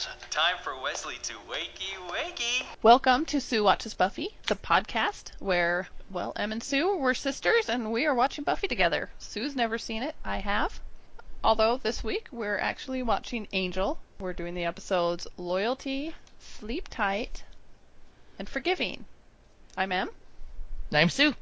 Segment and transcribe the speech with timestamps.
[0.00, 0.30] is it?
[0.30, 2.64] Time for Wesley to wakey wakey.
[2.82, 7.92] Welcome to Sue Watches Buffy, the podcast where, well, Em and Sue were sisters and
[7.92, 9.10] we are watching Buffy together.
[9.18, 10.80] Sue's never seen it, I have.
[11.44, 13.98] Although this week we're actually watching Angel.
[14.18, 17.44] We're doing the episodes Loyalty, Sleep Tight,
[18.38, 19.04] and Forgiving.
[19.76, 20.08] I'm Em.
[20.92, 21.34] I'm Sue.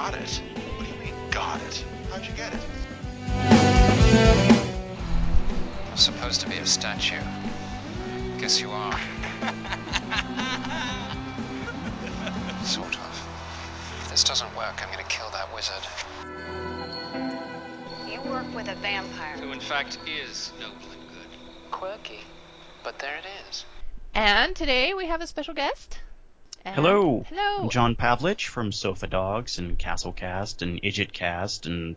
[0.00, 0.40] Got it?
[0.78, 1.84] What do you mean, got it?
[2.10, 2.60] How'd you get it?
[5.94, 7.20] Supposed to be a statue.
[8.38, 8.92] Guess you are.
[12.64, 13.28] sort of.
[14.00, 15.86] If this doesn't work, I'm gonna kill that wizard.
[18.10, 19.36] You work with a vampire.
[19.36, 21.28] Who, in fact, is noble and good.
[21.70, 22.20] Quirky,
[22.82, 23.66] but there it is.
[24.14, 25.98] And today we have a special guest.
[26.64, 27.24] And- Hello.
[27.28, 27.62] Hello.
[27.62, 31.96] I'm John Pavlich from Sofa Dogs and Castlecast and Idjitcast and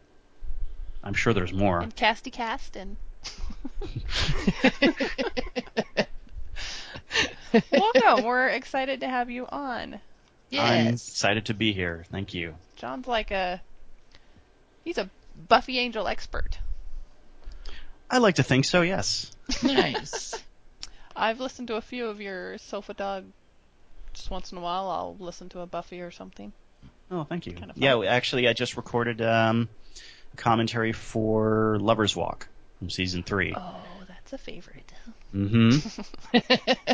[1.03, 1.80] I'm sure there's more.
[1.81, 2.95] And Casty Cast and.
[7.72, 8.23] Welcome.
[8.25, 9.95] We're excited to have you on.
[9.95, 10.00] I'm
[10.50, 11.09] Yes.
[11.09, 12.06] excited to be here.
[12.11, 12.56] Thank you.
[12.78, 13.61] John's like a.
[14.84, 15.09] He's a
[15.50, 16.58] Buffy Angel expert.
[18.09, 19.31] I like to think so, yes.
[19.64, 20.36] nice.
[21.16, 23.25] I've listened to a few of your Sofa Dog.
[24.14, 26.52] Just once in a while, I'll listen to a Buffy or something.
[27.11, 27.53] Oh, thank you.
[27.53, 27.73] Kinda.
[27.78, 29.69] Yeah, actually, I just recorded um,
[30.36, 32.47] commentary for Lover's Walk
[32.80, 33.53] from season three.
[33.56, 33.75] Oh,
[34.08, 34.91] that's a favorite.
[35.34, 36.91] Mm-hmm.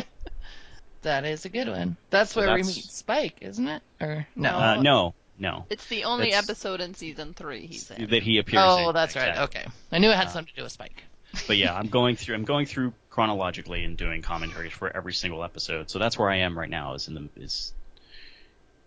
[1.02, 1.96] That is a good one.
[2.10, 3.82] That's So where we meet Spike, isn't it?
[4.00, 4.50] Or no?
[4.50, 4.58] No.
[4.58, 5.66] Uh, no, no.
[5.70, 7.66] It's the only That's- episode in season three.
[7.66, 8.10] He said.
[8.10, 8.94] That he appears oh, in.
[8.94, 9.28] that's right.
[9.30, 9.60] exactly.
[9.60, 9.70] Okay.
[9.92, 11.02] I knew it had Uh, something to do with Spike.
[11.46, 12.34] But yeah, I'm going through.
[12.34, 15.90] I'm going through chronologically and doing commentaries for every single episode.
[15.90, 16.94] So that's where I am right now.
[16.94, 17.72] Is in the is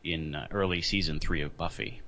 [0.04, 2.02] in uh, early season three of Buffy.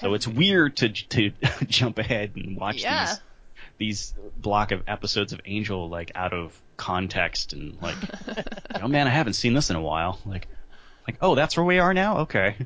[0.00, 1.30] So it's weird to to
[1.66, 3.06] jump ahead and watch Yeah.
[3.06, 3.20] these
[3.78, 7.96] these block of episodes of Angel like out of context and like,
[8.82, 10.18] oh man, I haven't seen this in a while.
[10.26, 10.48] Like,
[11.06, 12.18] like oh, that's where we are now.
[12.20, 12.56] Okay.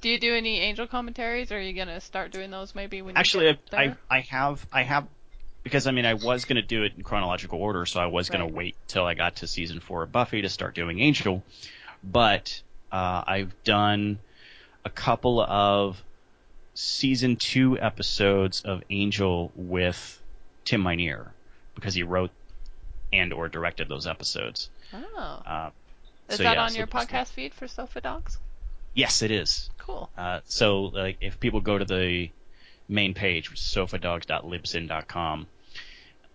[0.00, 3.16] Do you do any Angel commentaries, or are you gonna start doing those maybe when
[3.16, 4.16] Actually, you I, get I?
[4.16, 5.06] I have I have
[5.70, 8.44] because I mean I was gonna do it in chronological order, so I was gonna
[8.44, 8.52] Right.
[8.54, 11.44] wait till I got to season four of Buffy to start doing Angel,
[12.02, 12.60] but
[12.90, 14.18] uh, I've done
[14.84, 16.02] a couple of
[16.74, 20.20] season two episodes of Angel with
[20.64, 21.28] Tim Minear
[21.76, 22.30] because he wrote
[23.12, 24.70] and or directed those episodes.
[24.92, 25.42] Oh.
[25.46, 25.70] Uh,
[26.28, 28.38] Is so that yeah, on so your podcast feed for Sofa Dogs?
[28.94, 29.70] Yes, it is.
[29.78, 30.10] Cool.
[30.18, 32.30] Uh, so, like, if people go to the
[32.88, 35.46] main page, which is sofadogs.libsyn.com,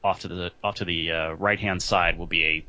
[0.06, 2.66] off to the off to the uh, right hand side will be a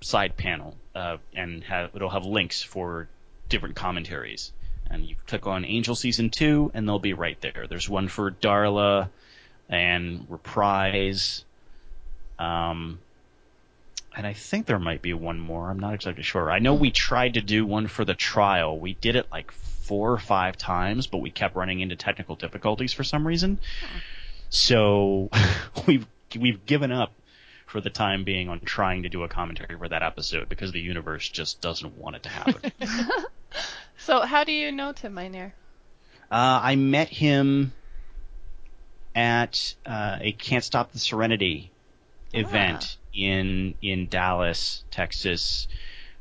[0.00, 3.08] side panel, uh, and have, it'll have links for
[3.48, 4.52] different commentaries.
[4.88, 7.66] And you click on Angel season two, and they'll be right there.
[7.68, 9.08] There's one for Darla
[9.68, 11.44] and Reprise.
[12.38, 13.00] Um,
[14.16, 15.68] and I think there might be one more.
[15.68, 16.52] I'm not exactly sure.
[16.52, 18.78] I know we tried to do one for the trial.
[18.78, 22.92] We did it like four or five times, but we kept running into technical difficulties
[22.92, 23.58] for some reason.
[24.50, 25.30] So
[25.86, 26.06] we've
[26.38, 27.12] we've given up
[27.66, 30.80] for the time being on trying to do a commentary for that episode because the
[30.80, 32.72] universe just doesn't want it to happen.
[33.98, 35.52] So, how do you know Tim Minear?
[36.30, 37.72] uh, I met him
[39.14, 41.72] at uh, a Can't Stop the Serenity
[42.32, 45.66] event in in Dallas, Texas,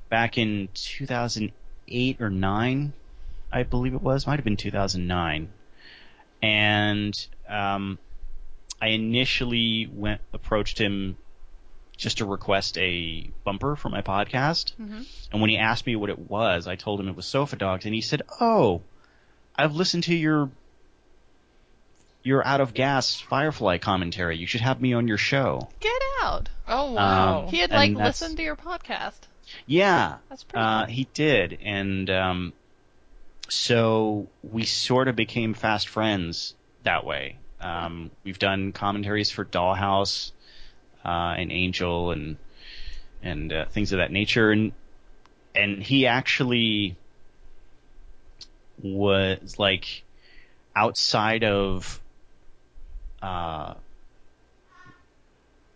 [0.09, 2.93] back in 2008 or nine,
[3.51, 4.25] I believe it was.
[4.25, 5.49] Might have been 2009.
[6.41, 7.99] And um,
[8.81, 11.17] I initially went approached him
[11.97, 14.73] just to request a bumper for my podcast.
[15.31, 17.85] And when he asked me what it was, I told him it was Sofa Dogs,
[17.85, 18.81] and he said, "Oh,
[19.55, 20.49] I've listened to your
[22.23, 24.37] your out of gas Firefly commentary.
[24.37, 26.49] You should have me on your show." Get out.
[26.67, 27.43] Oh wow.
[27.43, 29.19] Um, He had like listened to your podcast.
[29.67, 30.61] Yeah, That's pretty.
[30.63, 30.93] uh, cool.
[30.93, 32.53] he did, and um,
[33.47, 37.37] so we sort of became fast friends that way.
[37.59, 40.31] Um, we've done commentaries for Dollhouse
[41.03, 42.37] uh, and Angel and
[43.21, 44.71] and uh, things of that nature, and
[45.55, 46.97] and he actually
[48.81, 50.03] was like
[50.75, 52.01] outside of
[53.21, 53.75] uh,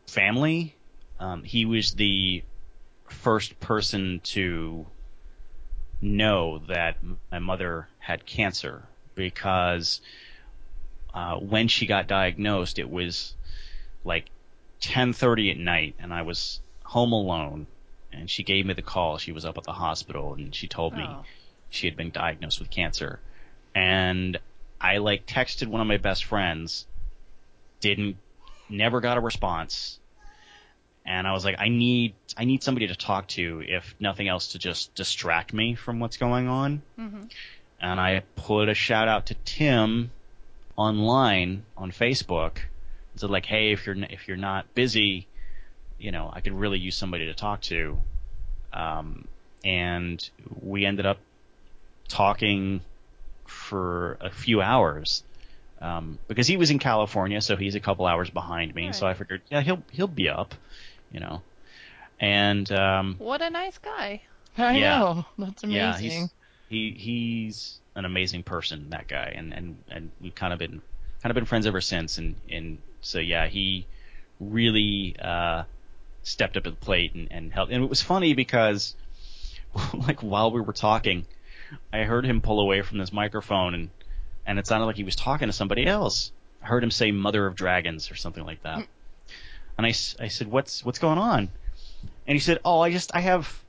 [0.07, 0.75] family.
[1.19, 2.43] Um, he was the
[3.09, 4.85] first person to
[6.01, 6.97] know that
[7.31, 10.01] my mother had cancer because
[11.13, 13.35] uh, when she got diagnosed, it was
[14.03, 14.29] like
[14.81, 17.67] 10:30 at night, and I was home alone.
[18.11, 19.19] And she gave me the call.
[19.19, 21.23] She was up at the hospital, and she told me Oh.
[21.69, 23.19] she had been diagnosed with cancer.
[23.75, 24.39] And
[24.81, 26.87] I like texted one of my best friends,
[27.81, 28.17] didn't,
[28.67, 29.99] never got a response.
[31.05, 34.49] And I was like, I need, I need somebody to talk to, if nothing else,
[34.49, 36.81] to just distract me from what's going on.
[36.95, 37.23] hmm
[37.79, 40.11] And I put a shout out to Tim
[40.79, 42.57] online on Facebook.
[43.17, 45.27] So like, hey, if you're if you're not busy,
[45.99, 47.97] you know, I could really use somebody to talk to.
[48.71, 49.27] Um,
[49.65, 50.27] and
[50.61, 51.17] we ended up
[52.07, 52.79] talking
[53.45, 55.23] for a few hours.
[55.81, 58.91] Um, because he was in California, so he's a couple hours behind me.
[58.93, 60.53] So I figured, yeah, he'll he'll be up,
[61.11, 61.41] you know.
[62.19, 64.21] And um, What a nice guy.
[64.57, 64.99] I Yeah.
[64.99, 65.25] know.
[65.37, 65.77] That's amazing.
[65.77, 66.29] yeah, he's
[66.69, 70.81] he he's an amazing person, that guy, and and and we've kind of been
[71.21, 73.85] kind of been friends ever since, and and so yeah, he
[74.39, 75.63] really uh,
[76.23, 77.71] stepped up to the plate and, and helped.
[77.71, 78.95] And it was funny because
[79.93, 81.25] like while we were talking,
[81.91, 83.89] I heard him pull away from this microphone, and
[84.45, 86.31] and it sounded like he was talking to somebody else.
[86.63, 88.87] I heard him say "Mother of Dragons" or something like that,
[89.77, 91.49] and I, I said, "What's what's going on?"
[92.25, 93.61] And he said, "Oh, I just I have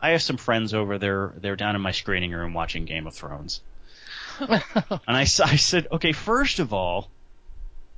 [0.00, 1.32] I have some friends over there.
[1.38, 3.62] They're down in my screening room watching Game of Thrones."
[4.40, 7.08] And I said, "Okay, first of all,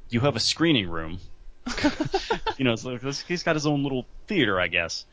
[0.08, 1.18] you have a screening room.
[2.56, 5.04] you know, it's he's got his own little theater, I guess."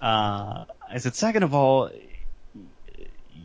[0.00, 1.90] Uh, I said, second of all,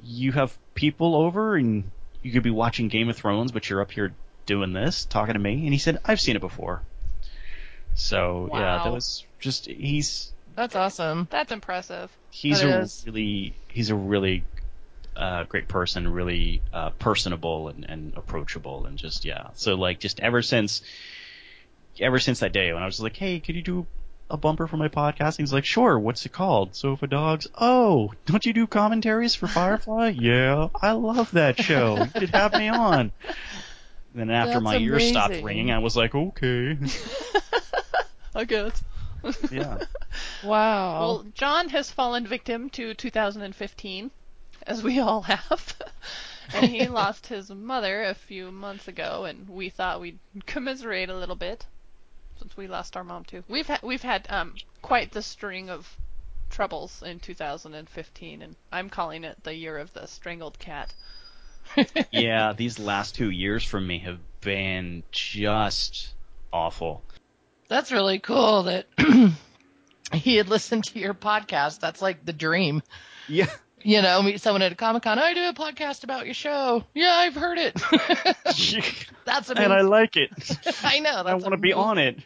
[0.04, 1.90] you have people over and
[2.22, 4.14] you could be watching Game of Thrones, but you're up here
[4.46, 5.54] doing this, talking to me.
[5.54, 6.82] And he said, I've seen it before.
[7.96, 11.28] So yeah, that was just he's That's awesome.
[11.30, 12.10] That's impressive.
[12.30, 13.04] he's That a is.
[13.06, 14.44] really he's a really
[15.22, 19.50] uh, great person, really uh, personable and, and approachable, and just yeah.
[19.54, 20.82] So like just ever since
[22.00, 23.86] ever since that day when I was like, hey, could you do
[24.32, 25.38] a bumper for my podcast?
[25.38, 26.00] And He's like, sure.
[26.00, 26.76] What's it called?
[26.76, 27.48] Sofa Dogs.
[27.56, 30.14] Oh, don't you do commentaries for Firefly?
[30.20, 31.98] yeah, I love that show.
[31.98, 33.12] You could have me on.
[34.16, 36.78] Then after That's my ears stopped ringing, I was like, okay,
[38.36, 38.82] I guess.
[39.52, 39.78] yeah.
[40.44, 41.00] Wow.
[41.00, 44.12] Well, John has fallen victim to 2015,
[44.68, 45.76] as we all have.
[46.54, 51.18] and he lost his mother a few months ago, and we thought we'd commiserate a
[51.18, 51.66] little bit
[52.40, 53.44] since we lost our mom too.
[53.48, 55.98] We've had we've had um quite the string of
[56.50, 60.94] troubles in 2015, and I'm calling it the year of the strangled cat.
[62.12, 66.14] yeah, these last two years for me have been just
[66.52, 67.04] awful.
[67.68, 68.88] That's really cool that
[70.14, 71.80] he had listened to your podcast.
[71.80, 72.82] That's like the dream.
[73.30, 73.50] Yeah.
[73.84, 75.20] You know, meet someone at a Comic Con.
[75.20, 76.84] I do a podcast about your show.
[76.94, 77.74] Yeah, I've heard it.
[79.26, 79.58] that's amazing.
[79.58, 80.32] and I like it.
[80.84, 81.12] I know.
[81.12, 82.20] I want to be on it.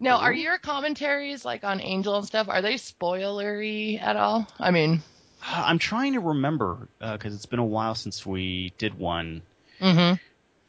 [0.00, 2.48] Now, are your commentaries like on Angel and stuff?
[2.48, 4.48] Are they spoilery at all?
[4.58, 5.02] I mean,
[5.46, 9.42] I'm trying to remember because it's been a while since we did one.
[9.80, 10.14] mm-hmm.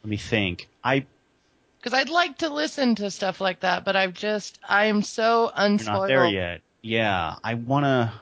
[0.02, 0.68] Let me think.
[0.84, 1.06] I
[1.78, 5.52] because I'd like to listen to stuff like that, but I've just I'm so you're
[5.54, 6.00] unspoiled.
[6.00, 6.60] not there yet.
[6.82, 8.12] Yeah, I wanna.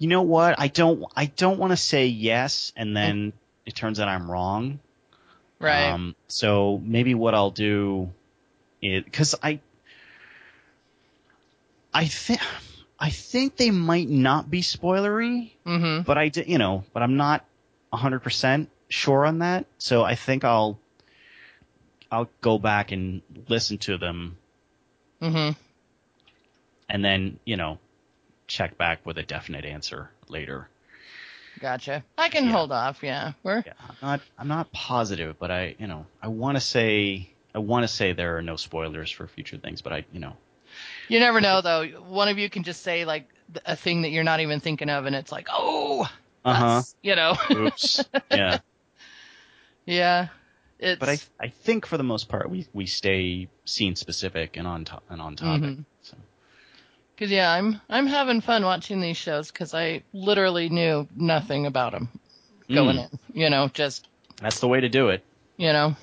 [0.00, 0.58] You know what?
[0.58, 1.04] I don't.
[1.14, 3.34] I don't want to say yes, and then
[3.66, 4.80] it turns out I'm wrong.
[5.58, 5.90] Right.
[5.90, 8.10] Um, so maybe what I'll do
[8.80, 9.60] is because I,
[11.92, 12.40] I think,
[12.98, 16.02] I think they might not be spoilery, mm-hmm.
[16.02, 17.44] but I, di- you know, but I'm not
[17.92, 19.66] hundred percent sure on that.
[19.76, 20.78] So I think I'll,
[22.10, 24.38] I'll go back and listen to them,
[25.20, 25.60] Mm-hmm.
[26.88, 27.78] and then you know,
[28.50, 30.68] check back with a definite answer later.
[31.60, 32.04] Gotcha.
[32.18, 32.52] I can Yeah.
[32.52, 33.02] hold off.
[33.02, 33.32] Yeah.
[33.42, 37.30] We're Yeah, I'm not, I'm not positive, but I, you know, I want to say,
[37.54, 40.36] I want to say there are no spoilers for future things, but I, you know.
[41.08, 41.84] You never know though.
[42.08, 43.28] One of you can just say like
[43.66, 46.08] a thing that you're not even thinking of, and it's like, oh,
[46.44, 46.82] Uh huh.
[47.02, 47.36] you know.
[47.50, 48.04] Oops.
[48.30, 48.58] yeah.
[49.86, 50.28] yeah.
[50.78, 50.98] It's.
[51.00, 54.84] But I I think for the most part we we stay scene specific and on
[54.86, 55.62] to- and on topic.
[55.62, 55.84] Mhm.
[57.20, 61.92] Cause yeah, I'm I'm having fun watching these shows because I literally knew nothing about
[61.92, 62.08] them
[62.72, 63.10] going Mm.
[63.12, 63.18] in.
[63.42, 64.08] You know, just
[64.40, 65.22] that's the way to do it.
[65.58, 65.94] you know.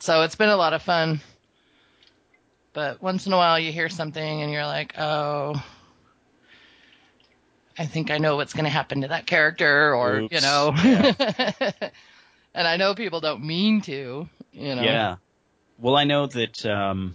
[0.00, 1.20] So it's been a lot of fun.
[2.72, 5.62] But once in a while you hear something and you're like, oh,
[7.78, 10.42] I think I know what's going to happen to that character, or you Oops.
[10.42, 10.72] know.
[12.54, 14.82] and I know people don't mean to, you know.
[14.82, 15.16] Yeah.
[15.78, 17.14] Well, I know that um,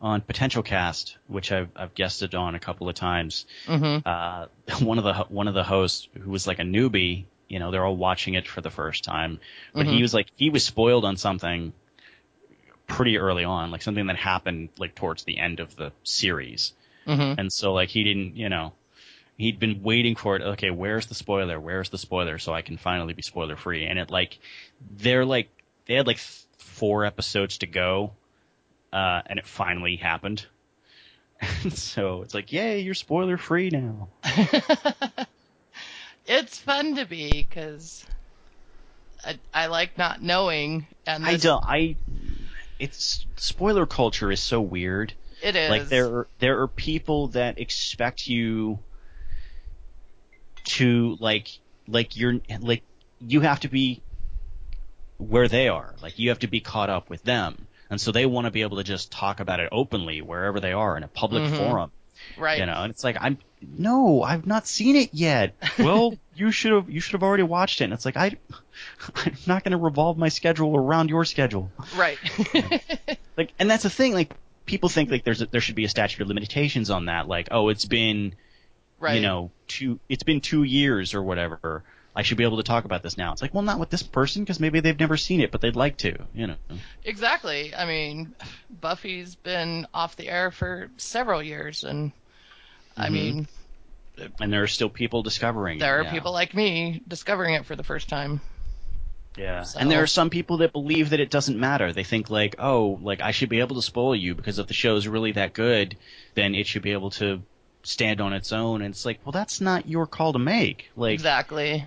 [0.00, 4.46] on Potential Cast, which I've I've guested on a couple of times, hmm uh,
[4.80, 7.84] one of the one of the hosts who was like a newbie You know, they're
[7.84, 9.40] all watching it for the first time.
[9.76, 9.92] But Mhm.
[9.94, 11.72] he was like, he was spoiled on something
[12.86, 16.72] pretty early on, like something that happened like towards the end of the series.
[17.06, 18.72] hmm And so like he didn't, you know,
[19.38, 20.42] he'd been waiting for it.
[20.42, 21.60] Okay, where's the spoiler?
[21.60, 22.38] Where's the spoiler?
[22.38, 23.86] So I can finally be spoiler free.
[23.86, 24.38] And it like,
[24.98, 25.48] they're like,
[25.86, 28.12] they had like th- four episodes to go,
[28.92, 30.44] uh, and it finally happened.
[31.62, 34.08] And so it's like, yay, you're spoiler free now.
[36.26, 38.04] it's fun to be because
[39.24, 41.94] I, I like not knowing, and I don't, I,
[42.80, 45.14] it's spoiler culture is so weird.
[45.40, 48.80] It is Like there are, there are people that expect you
[50.64, 51.48] to like
[51.86, 52.82] like you're like
[53.20, 54.02] you have to be
[55.18, 55.94] where they are.
[56.02, 57.67] Like you have to be caught up with them.
[57.90, 60.72] And so they want to be able to just talk about it openly wherever they
[60.72, 61.56] are in a public Mhm.
[61.56, 61.90] forum.
[62.36, 62.58] right.
[62.58, 65.54] You know, and it's like I'm no, I've not seen it yet.
[65.78, 67.84] Well, you should have you should have already watched it.
[67.84, 68.36] And it's like I
[69.16, 71.70] I'm not going to revolve my schedule around your schedule.
[71.96, 72.18] Right.
[73.36, 74.14] Like, and that's the thing.
[74.14, 74.34] Like,
[74.66, 77.28] people think like there's a, there should be a statute of limitations on that.
[77.28, 78.34] Like, oh, it's been
[78.98, 79.14] right.
[79.14, 81.84] you know two it's been two years or whatever.
[82.16, 83.32] I should be able to talk about this now.
[83.32, 85.76] It's like, well, not with this person because maybe they've never seen it, but they'd
[85.76, 86.16] like to.
[86.34, 86.56] You know.
[87.04, 87.74] Exactly.
[87.74, 88.34] I mean,
[88.80, 92.10] Buffy's been off the air for several years, and
[92.96, 93.12] I Mhm.
[93.12, 93.48] mean,
[94.40, 95.78] And there are still people discovering.
[95.78, 98.40] there it are people like me discovering it for the first time.
[99.36, 99.62] Yeah.
[99.62, 101.92] So- And there are some people that believe that it doesn't matter.
[101.92, 104.74] They think like, oh, like I should be able to spoil you because if the
[104.74, 105.96] show is really that good,
[106.34, 107.42] then it should be able to
[107.84, 108.82] stand on its own.
[108.82, 110.90] And it's like, well, that's not your call to make.
[110.96, 111.86] Like, exactly.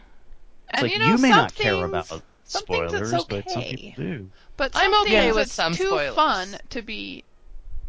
[0.74, 3.50] It's And like you know, may some not care things- about some spoilers, it's but
[3.50, 4.30] some people do.
[4.58, 6.16] But I'm okay things with it's some too spoilers.
[6.16, 7.24] fun to be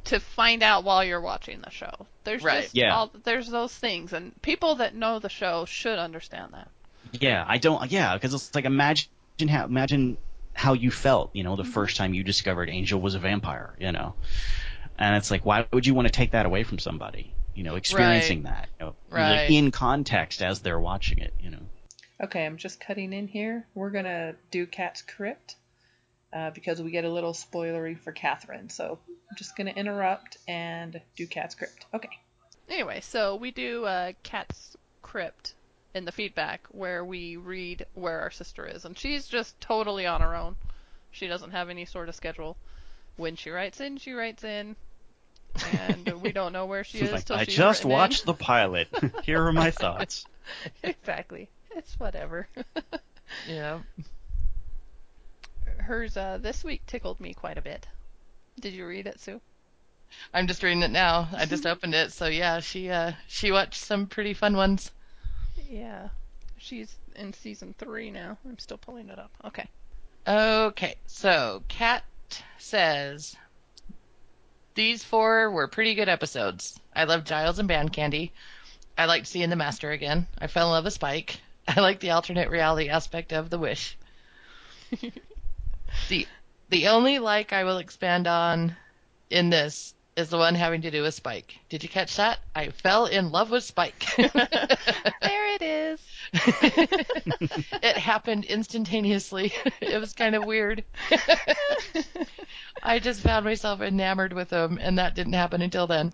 [0.04, 1.92] to find out while you're watching the show.
[2.24, 2.62] There's Right.
[2.62, 2.94] just Yeah.
[2.94, 6.68] all, there's those things, and people that know the show should understand that.
[7.12, 7.90] Yeah, I don't.
[7.90, 9.08] Yeah, because it's like imagine
[9.48, 10.16] how imagine
[10.54, 11.72] how you felt, you know, the Mm-hmm.
[11.72, 14.14] first time you discovered Angel was a vampire, you know,
[14.98, 17.32] and it's like, why would you want to take that away from somebody?
[17.54, 19.42] You know, experiencing that, you know, Right.
[19.42, 21.60] like in context as they're watching it, you know.
[22.22, 23.66] Okay, I'm just cutting in here.
[23.74, 25.56] We're gonna do Cat's Crypt
[26.32, 28.68] uh, because we get a little spoilery for Catherine.
[28.70, 31.86] So I'm just gonna interrupt and do Cat's Crypt.
[31.92, 32.10] Okay.
[32.68, 35.54] Anyway, so we do uh, Cat's Crypt
[35.94, 40.20] in the feedback where we read where our sister is, and she's just totally on
[40.20, 40.56] her own.
[41.10, 42.56] She doesn't have any sort of schedule.
[43.16, 44.74] When she writes in, she writes in,
[45.72, 47.96] and we don't know where she is Like, till I she's just written in.
[47.96, 48.88] watched the pilot.
[49.24, 50.24] Here are my thoughts.
[50.82, 51.50] exactly.
[51.76, 52.48] It's whatever.
[53.48, 53.80] Yeah.
[55.78, 57.86] Hers uh, this week tickled me quite a bit.
[58.60, 59.40] Did you read it, Sue?
[60.34, 61.28] I'm just reading it now.
[61.34, 64.90] I just opened it, so yeah, she uh she watched some pretty fun ones.
[65.70, 66.10] Yeah.
[66.58, 68.36] She's in season three now.
[68.46, 69.30] I'm still pulling it up.
[69.46, 69.66] Okay.
[70.26, 72.04] Okay, so Kat
[72.58, 73.34] says
[74.74, 76.78] these four were pretty good episodes.
[76.94, 78.32] I loved Giles and Band Candy.
[78.96, 80.26] I liked seeing the Master again.
[80.38, 81.40] I fell in love with Spike.
[81.68, 83.96] I like the alternate reality aspect of the Wish.
[86.08, 86.26] the
[86.68, 88.76] the only like I will expand on
[89.30, 91.58] in this is the one having to do with Spike.
[91.68, 92.38] Did you catch that?
[92.54, 94.04] I fell in love with Spike.
[95.22, 96.00] There it is.
[97.82, 99.52] it happened instantaneously.
[99.80, 100.84] it was kind of weird.
[102.82, 106.12] I just found myself enamored with him, and that didn't happen until then.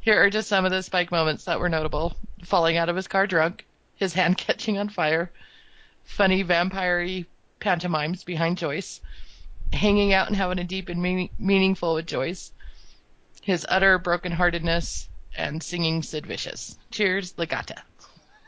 [0.00, 3.08] Here are just some of the Spike moments that were notable falling out of his
[3.08, 3.66] car drunk,
[4.00, 5.30] his hand catching on fire,
[6.02, 7.24] funny vampire
[7.60, 9.00] pantomimes behind Joyce,
[9.72, 12.50] hanging out and having a deep and meaning- meaningful with Joyce,
[13.42, 16.76] his utter brokenheartedness, and singing Sid Vicious.
[16.90, 17.78] Cheers, Legata.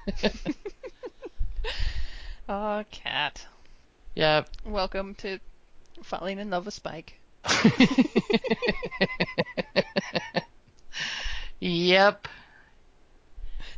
[2.49, 3.47] Aw, cat.
[4.16, 4.49] Yep.
[4.64, 5.38] Welcome to
[6.02, 7.21] falling in love with Spike.
[11.64, 12.26] Yep,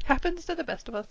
[0.04, 1.06] Happens to the best of us.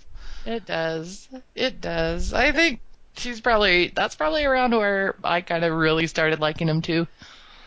[0.45, 1.27] it does.
[1.55, 2.33] It does.
[2.33, 2.79] I think
[3.15, 7.07] she's probably that's probably around where I kind of really started liking him too.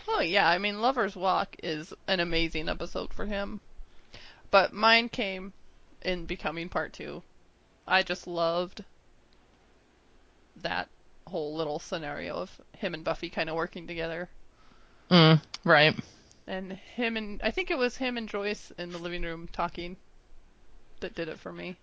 [0.09, 3.61] Oh yeah, I mean Lover's Walk is an amazing episode for him.
[4.51, 5.53] But mine came
[6.03, 7.23] in Becoming Part 2.
[7.89, 8.85] I just loved
[10.63, 10.89] that
[11.27, 14.29] whole little scenario of him and Buffy kind of working together.
[15.11, 15.95] Mm, right.
[16.47, 19.97] And him and I think it was him and Joyce in the living room talking
[21.01, 21.77] that did it for me.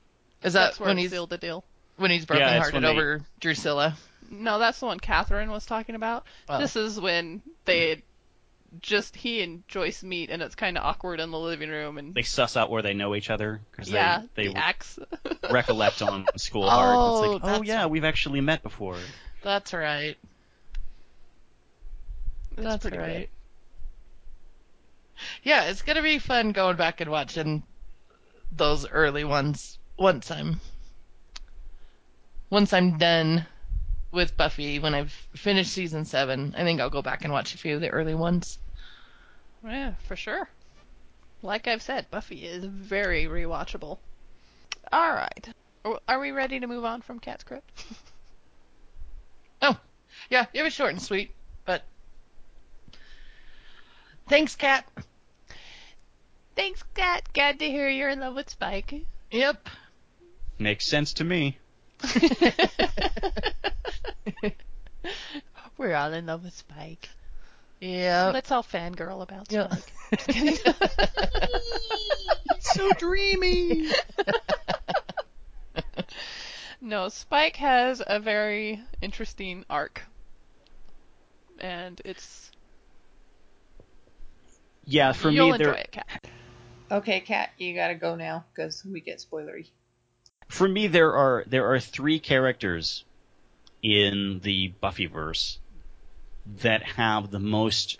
[0.43, 1.63] Is that That's where when it he's sealed the deal.
[1.97, 3.95] when he's Yeah, it's brokenhearted they- over Drusilla?
[4.29, 6.25] No, that's the one Catherine was talking about.
[6.49, 6.57] Oh.
[6.59, 8.01] This is when they
[8.81, 12.15] just he and Joyce meet, and it's kind of awkward in the living room, and
[12.15, 14.97] They suss out where they know each other because yeah, they, the they axe.
[15.51, 16.95] recollect on School Hard.
[16.97, 18.97] Oh, it's like, oh, oh that's- yeah, we've actually met before.
[19.43, 20.17] That's right.
[22.53, 23.13] It's That's pretty right.
[23.19, 23.29] good.
[25.43, 27.63] Yeah, it's gonna be fun going back and watching
[28.55, 30.59] those early ones once I'm
[32.49, 33.45] once I'm done
[34.11, 36.53] with Buffy when I've finished season seven.
[36.57, 38.59] I think I'll go back and watch a few of the early ones.
[39.63, 40.47] Yeah, for sure.
[41.41, 43.97] Like I've said, Buffy is very rewatchable.
[44.91, 45.49] All right.
[46.07, 47.71] Are- we ready to move on from Cat's Crypt?
[49.65, 49.77] Oh,
[50.29, 51.31] yeah, it was short and sweet,
[51.63, 51.83] but
[54.27, 54.85] thanks, Kat.
[56.55, 57.23] Thanks, Cat.
[57.33, 58.93] Glad to hear you're in love with Spike.
[59.31, 59.69] Yep.
[60.59, 61.57] Makes sense to me.
[65.77, 67.09] We're all in love with Spike.
[67.81, 68.29] Yeah.
[68.33, 69.69] Let's all fangirl about Yeah.
[69.69, 69.91] Spike.
[72.53, 73.89] Just so dreamy.
[76.81, 80.03] no, Spike has a very interesting arc.
[81.59, 82.51] And it's
[84.85, 86.27] Yeah, for you'll me, enjoy there it, Cat.
[86.93, 89.67] Okay, Kat, you gotta go now because we get spoilery.
[90.47, 93.03] for me there are there are three characters
[93.81, 95.57] in the Buffyverse
[96.61, 97.97] that have the most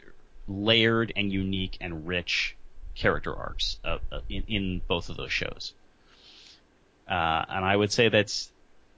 [0.48, 2.56] layered and unique and rich
[2.94, 5.74] character arcs uh, uh, in, in both of those shows.
[7.08, 8.52] Uh, and I would say that's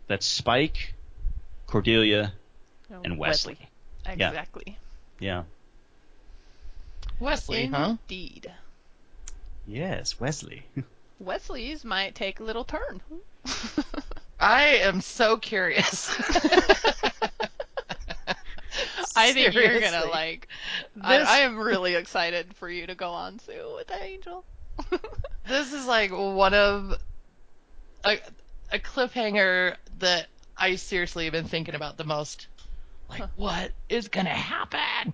[0.08, 0.94] that's Spike,
[1.68, 2.34] Cordelia,
[2.90, 3.58] No, and Wesley.
[4.06, 4.30] Yeah.
[4.30, 4.78] Exactly.
[5.20, 5.44] Yeah.
[7.20, 7.96] Wesley, huh?
[8.10, 8.52] Indeed.
[9.68, 10.66] Yes, Wesley.
[11.20, 13.02] Wesley's might take a little turn.
[14.40, 16.10] I am so curious.
[19.18, 20.10] I think you're gonna Seriously.
[20.12, 20.48] like.
[21.02, 24.44] I, This- I am really excited for you to go on Sue with Angel.
[25.48, 27.00] This is like one of
[28.04, 28.18] a,
[28.72, 30.26] a cliffhanger that
[30.58, 32.48] I seriously have been thinking about the most.
[33.12, 35.14] Like, what is gonna happen?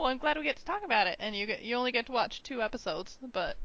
[0.00, 2.06] Well, I'm glad we get to talk about it, and you get you only get
[2.06, 3.56] to watch two episodes, but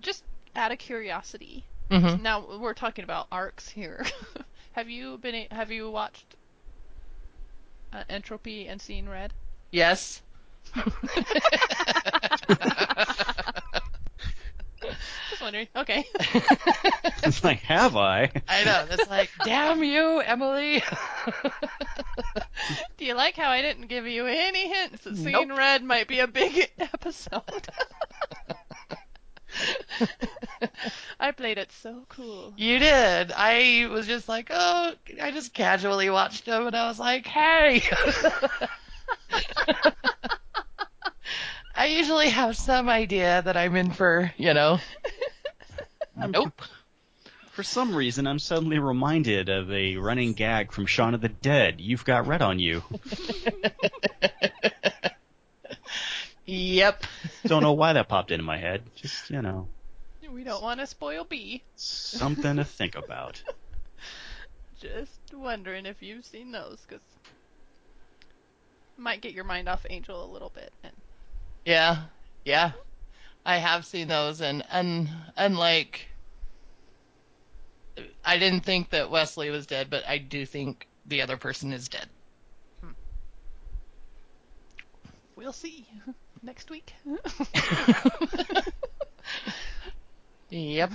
[0.00, 0.24] just
[0.56, 1.64] out of curiosity.
[1.90, 2.22] Mm-hmm.
[2.22, 4.06] Now we're talking about arcs here.
[4.72, 5.46] have you been?
[5.50, 6.36] Have you watched
[7.92, 9.34] uh, Entropy and seen Red?
[9.70, 10.22] Yes.
[15.42, 15.68] Just wondering.
[15.74, 16.06] Okay.
[17.24, 18.30] it's like, have I?
[18.48, 18.86] I know.
[18.90, 20.84] It's like, damn you, Emily.
[22.96, 25.58] Do you like how I didn't give you any hints that Seeing Nope.
[25.58, 27.42] Red might be a big episode?
[31.18, 32.54] I played it so cool.
[32.56, 33.32] you did.
[33.32, 37.82] I was just like, oh, I just casually watched them, and I was like, hey.
[41.74, 44.78] I usually have some idea that I'm in for, you know.
[46.16, 46.62] Nope.
[47.52, 51.80] For some reason, I'm suddenly reminded of a running gag from Shaun of the Dead.
[51.80, 52.82] You've got red on you.
[56.44, 57.04] Yep.
[57.46, 58.82] Don't know why that popped into my head.
[58.96, 59.68] Just, you know,
[60.30, 61.62] We don't want to spoil B.
[61.76, 63.40] something to think about.
[64.80, 67.02] Just wondering if you've seen those, because
[68.96, 70.72] might get your mind off Angel a little bit.
[70.82, 70.92] And
[71.64, 72.02] Yeah.
[72.44, 72.72] Yeah.
[73.44, 76.08] I have seen those and and unlike
[78.24, 81.88] I didn't think that Wesley was dead, but I do think the other person is
[81.88, 82.08] dead.
[82.82, 82.90] Hmm.
[85.36, 85.86] we'll see
[86.42, 86.94] next week.
[90.52, 90.92] Yep.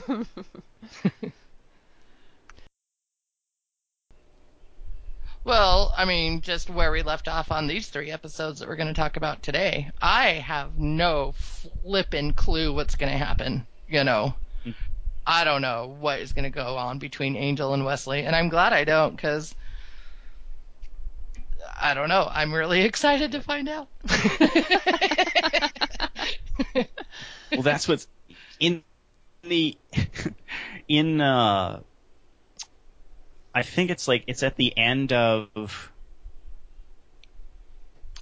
[5.48, 8.90] Well, I mean, just where we left off on these three episodes that we're going
[8.90, 11.34] to talk about today, I have no
[11.84, 13.66] flippin' clue what's going to happen.
[13.88, 14.36] You know,
[15.26, 18.50] I don't know what is going to go on between Angel and Wesley, and I'm
[18.50, 19.56] glad I don't because
[21.80, 22.28] I don't know.
[22.30, 23.88] I'm really excited to find out.
[27.52, 28.08] Well, that's what's
[28.60, 28.84] in
[29.44, 29.78] the
[30.88, 31.80] in uh
[33.58, 35.92] I think it's like it's at the end of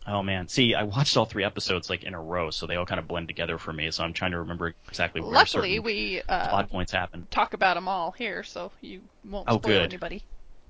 [0.08, 2.86] Oh man, see, I watched all three episodes like in a row, so they all
[2.86, 3.90] kind of blend together for me.
[3.92, 7.28] So I'm trying to remember exactly where Luckily, we uh, plot points happen.
[7.32, 9.90] talk about them all here, so you won't Oh, spoil good.
[9.90, 10.24] anybody.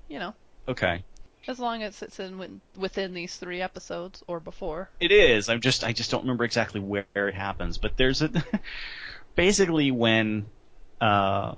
[0.08, 0.34] You know,
[0.68, 1.04] Okay,
[1.48, 4.90] as long as it's in within- within these three episodes or before.
[5.00, 5.48] it is.
[5.48, 8.30] I'm just I just don't remember exactly where it happens, but there's a
[9.36, 10.46] basically when
[11.00, 11.54] uh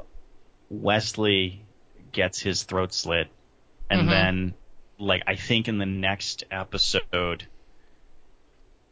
[0.70, 1.67] Wesley
[2.12, 3.28] gets his throat slit,
[3.90, 4.10] and Mhm.
[4.10, 4.54] then
[4.98, 7.46] like I think in the next episode,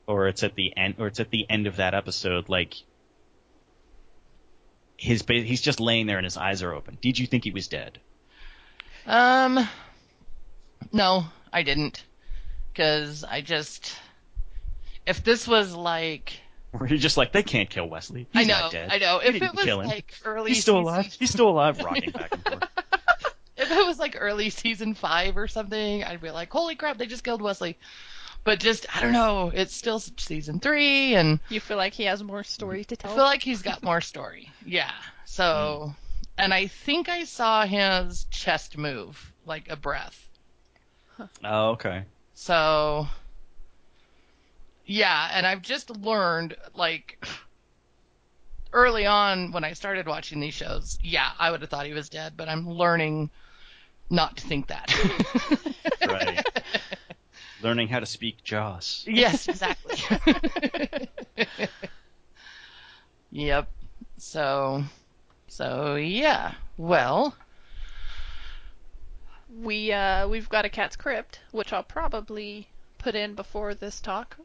[0.06, 2.74] or it's at the end, or it's at the end of that episode, like
[4.96, 6.96] his he's just laying there and his eyes are open.
[7.00, 7.98] Did you think he was dead?
[9.06, 9.68] Um,
[10.92, 12.02] no, I didn't,
[12.72, 13.96] because I just
[15.06, 16.32] if this was like
[16.72, 18.26] Or you're just like they can't kill Wesley.
[18.32, 18.88] He's I know, not dead.
[18.92, 19.18] I know.
[19.18, 21.16] If it was like early, He's still season- alive.
[21.18, 22.62] He's still alive, rocking back and forth.
[23.70, 27.06] if it was like early season five or something, I'd be like, holy crap, they
[27.06, 27.76] just killed Wesley.
[28.44, 32.22] But just I don't know, it's still season three, and You feel like he has
[32.22, 33.10] more story to tell.
[33.10, 34.52] I feel like he's got more story.
[34.64, 34.92] Yeah.
[35.24, 35.92] So, hmm.
[36.38, 40.28] and I think I saw his chest move like a breath.
[41.42, 42.04] Oh, okay.
[42.34, 43.08] So,
[44.84, 47.26] yeah, and I've just learned like
[48.72, 52.08] early on when I started watching these shows, yeah, I would have thought he was
[52.08, 53.30] dead, but I'm learning
[54.10, 54.92] not to think that.
[56.06, 56.46] Right.
[57.62, 59.04] Learning how to speak Joss.
[59.08, 59.96] yes, exactly.
[63.30, 63.68] yep.
[64.18, 64.84] So,
[65.48, 66.52] so yeah.
[66.76, 67.34] Well,
[69.62, 74.36] we uh we've got a cat's crypt, which I'll probably put in before this talk,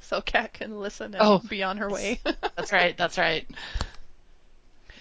[0.00, 1.42] so Cat can listen and Oh.
[1.48, 2.20] be on her way.
[2.56, 2.96] that's right.
[2.96, 3.46] That's right.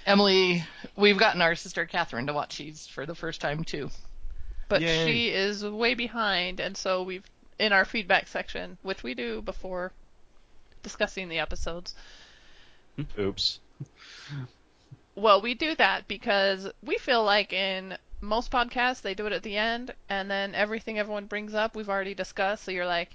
[0.05, 0.63] Emily,
[0.95, 3.89] we've gotten our sister Catherine to watch these for the first time too.
[4.67, 5.05] but Yay.
[5.05, 7.23] she is way behind, and so we've
[7.59, 9.91] in our feedback section, which we do before
[10.81, 11.95] discussing the episodes.
[12.95, 13.03] Hmm.
[13.19, 13.59] Oops.
[15.15, 19.43] Well, we do that because we feel like in most podcasts they do it at
[19.43, 22.63] the end, and then everything everyone brings up we've already discussed.
[22.63, 23.11] So you're like,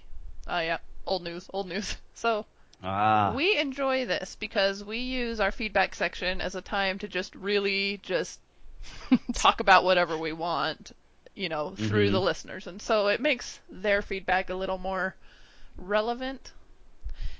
[0.47, 1.97] oh yeah, old news, old news.
[2.15, 2.47] So
[2.83, 3.33] Ah.
[3.35, 7.99] we enjoy this because we use our feedback section as a time to just really
[8.03, 8.39] just
[9.35, 10.93] talk about whatever we want,
[11.35, 12.13] you know, through Mhm.
[12.13, 12.67] the listeners.
[12.67, 15.15] And so it makes their feedback a little more
[15.77, 16.53] relevant.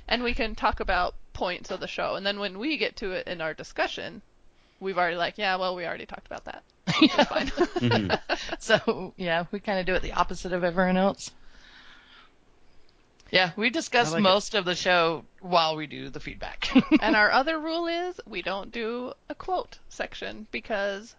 [0.09, 2.15] And we can talk about points of the show.
[2.17, 4.23] And then when we get to it in our discussion,
[4.81, 6.63] we've already like, yeah, well, we already talked about that.
[7.01, 7.47] It's fine.
[7.47, 8.21] Mhm.
[8.61, 11.31] So yeah, we kind of do it the opposite of everyone else.
[13.31, 14.23] Yeah, we discuss like it.
[14.23, 16.71] most of the show while we do the feedback.
[17.03, 21.15] and our other rule is we don't do a quote section because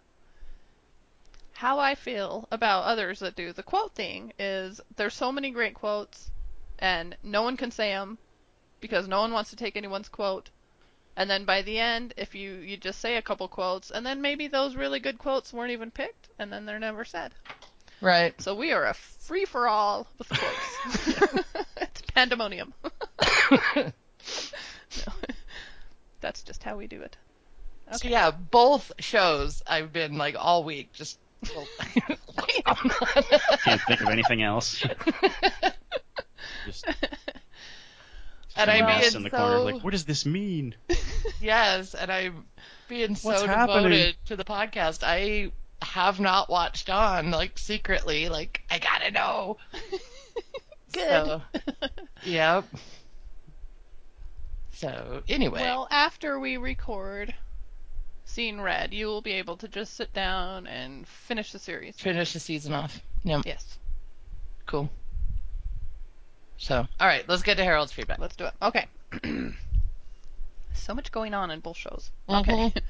[1.52, 5.74] how I feel about others that do the quote thing is there's so many great
[5.74, 6.30] quotes
[6.78, 8.18] and no one can say them
[8.80, 10.50] because no one wants to take anyone's quote.
[11.16, 14.22] And then by the end, if you, you just say a couple quotes, and then
[14.22, 17.34] maybe those really good quotes weren't even picked, and then they're never said.
[18.00, 18.40] Right.
[18.40, 21.44] So we are a free for all with the quotes.
[21.76, 22.74] it's pandemonium.
[23.76, 23.92] No.
[26.20, 27.16] That's just how we do it.
[27.92, 31.18] So yeah, both shows I've been like all week just.
[31.54, 31.66] well,
[33.64, 34.84] Can't think of anything else.
[36.66, 36.86] Just
[38.56, 40.74] and I'm being in the so corner, like, what does this mean?
[41.40, 42.44] yes, and I'm
[42.88, 44.14] being so What's devoted happening?
[44.26, 45.02] to the podcast.
[45.02, 45.52] I
[45.90, 48.28] have not watched on like secretly.
[48.28, 49.56] Like I gotta know.
[50.92, 51.02] Good.
[51.08, 51.42] So,
[52.24, 52.64] yep.
[54.72, 57.34] So anyway, Well, after we record
[58.24, 61.96] Seeing Red, you will be able to just sit down and finish the series.
[61.98, 63.00] finish the season off.
[63.24, 63.42] Yep.
[63.44, 63.78] Yes,
[64.66, 64.88] Cool.
[66.56, 68.18] So, all right, let's get to Harold's feedback.
[68.18, 68.52] let's do it.
[68.62, 68.86] Okay.
[70.74, 72.10] so much going on in both shows.
[72.28, 72.40] Mhm.
[72.40, 72.72] Okay.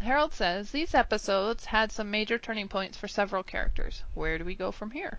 [0.00, 4.02] Harold says these episodes had some major turning points for several characters.
[4.14, 5.18] Where do we go from here?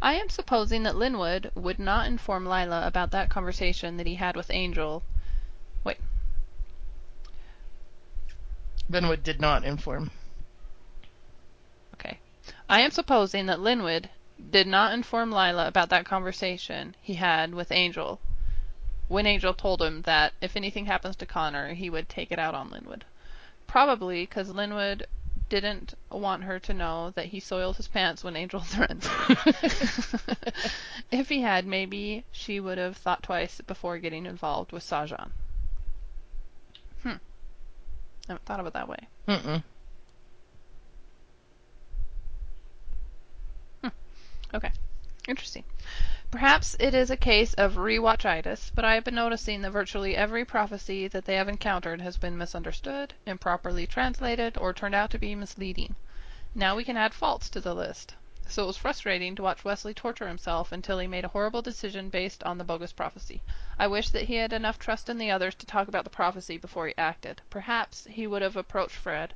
[0.00, 4.36] I am supposing that Linwood would not inform Lila about that conversation that he had
[4.36, 5.02] with Angel.
[5.82, 5.98] Wait,
[8.88, 10.12] Benwood did not inform.
[11.94, 12.20] Okay.
[12.68, 14.08] I am supposing that Linwood
[14.50, 18.20] did not inform Lila about that conversation he had with Angel
[19.08, 22.54] when Angel told him that if anything happens to Connor, he would take it out
[22.54, 23.04] on Linwood.
[23.66, 25.06] Probably because Linwood
[25.48, 29.08] didn't want her to know that he soiled his pants when Angel threatened
[31.10, 35.30] if he had, maybe she would have thought twice before getting involved with Sahjhan.
[37.02, 37.08] Hmm.
[37.08, 37.18] I
[38.28, 39.08] haven't thought of it that way.
[39.28, 39.62] Mm-mm.
[44.54, 44.70] Okay.
[45.28, 45.64] Interesting.
[46.32, 50.44] Perhaps it is a case of rewatchitis, but I have been noticing that virtually every
[50.44, 55.36] prophecy that they have encountered has been misunderstood, improperly translated, or turned out to be
[55.36, 55.94] misleading.
[56.52, 58.16] Now we can add faults to the list.
[58.48, 62.08] So it was frustrating to watch Wesley torture himself until he made a horrible decision
[62.08, 63.40] based on the bogus prophecy.
[63.78, 66.58] I wish that he had enough trust in the others to talk about the prophecy
[66.58, 67.40] before he acted.
[67.50, 69.32] Perhaps he would have approached Fred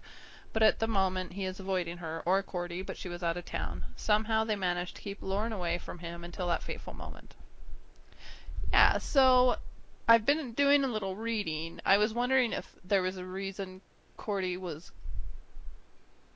[0.53, 3.45] But at the moment, he is avoiding her, or Cordy, but she was out of
[3.45, 3.85] town.
[3.95, 7.35] Somehow they managed to keep Lorne away from him until that fateful moment.
[8.73, 9.57] Yeah, so
[10.09, 11.81] I've been doing a little reading.
[11.85, 13.81] I was wondering if there was a reason
[14.17, 14.93] Cordy was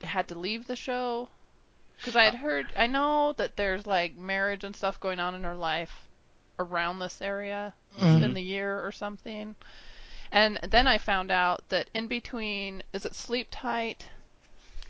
[0.01, 1.29] had to leave the show
[1.97, 5.43] because I had heard I know that there's like marriage and stuff going on in
[5.43, 6.07] her life
[6.59, 8.33] around this area in mm-hmm.
[8.33, 9.55] the year or something.
[10.35, 14.09] And then I found out that in between is it Sleep Tight?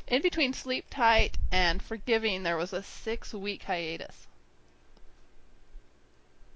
[0.08, 4.26] In between Sleep Tight and Forgiving there was a 6 week hiatus.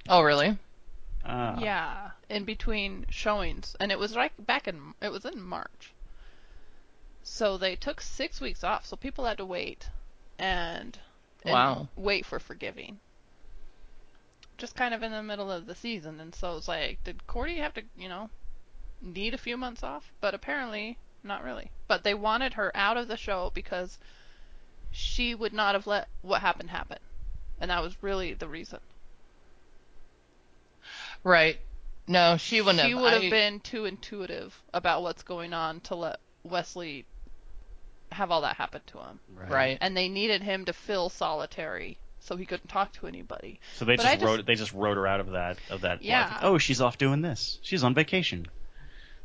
[0.09, 0.57] Oh, really?
[1.23, 5.93] Uh, Yeah, in between showings, and it was right back in it was in March.
[7.21, 9.87] So they took six weeks off, so people had to wait
[10.39, 10.97] and,
[11.43, 11.87] and Wow.
[11.95, 12.99] wait for forgiving.
[14.57, 17.57] Just kind of in the middle of the season, and so it's like, did Cordy
[17.57, 18.31] have to, you know,
[19.01, 20.11] need a few months off?
[20.21, 21.71] But apparently, not really.
[21.87, 23.97] But they wanted her out of the show because
[24.91, 26.99] she would not have let what happened happen,
[27.59, 28.79] and that was really the reason.
[31.23, 31.59] Right.
[32.07, 33.01] No, she wouldn't she have.
[33.01, 37.05] would have I- been too intuitive about what's going on to let Wesley
[38.11, 39.19] have all that happen to him.
[39.35, 39.77] Right.
[39.81, 43.59] And they needed him to feel solitary so he couldn't talk to anybody.
[43.75, 45.81] So they But just, I just- wrote they just wrote her out of that of
[45.81, 46.01] that.
[46.01, 46.27] Yeah.
[46.29, 46.39] block.
[46.43, 47.59] Oh, she's off doing this.
[47.61, 48.47] She's on vacation.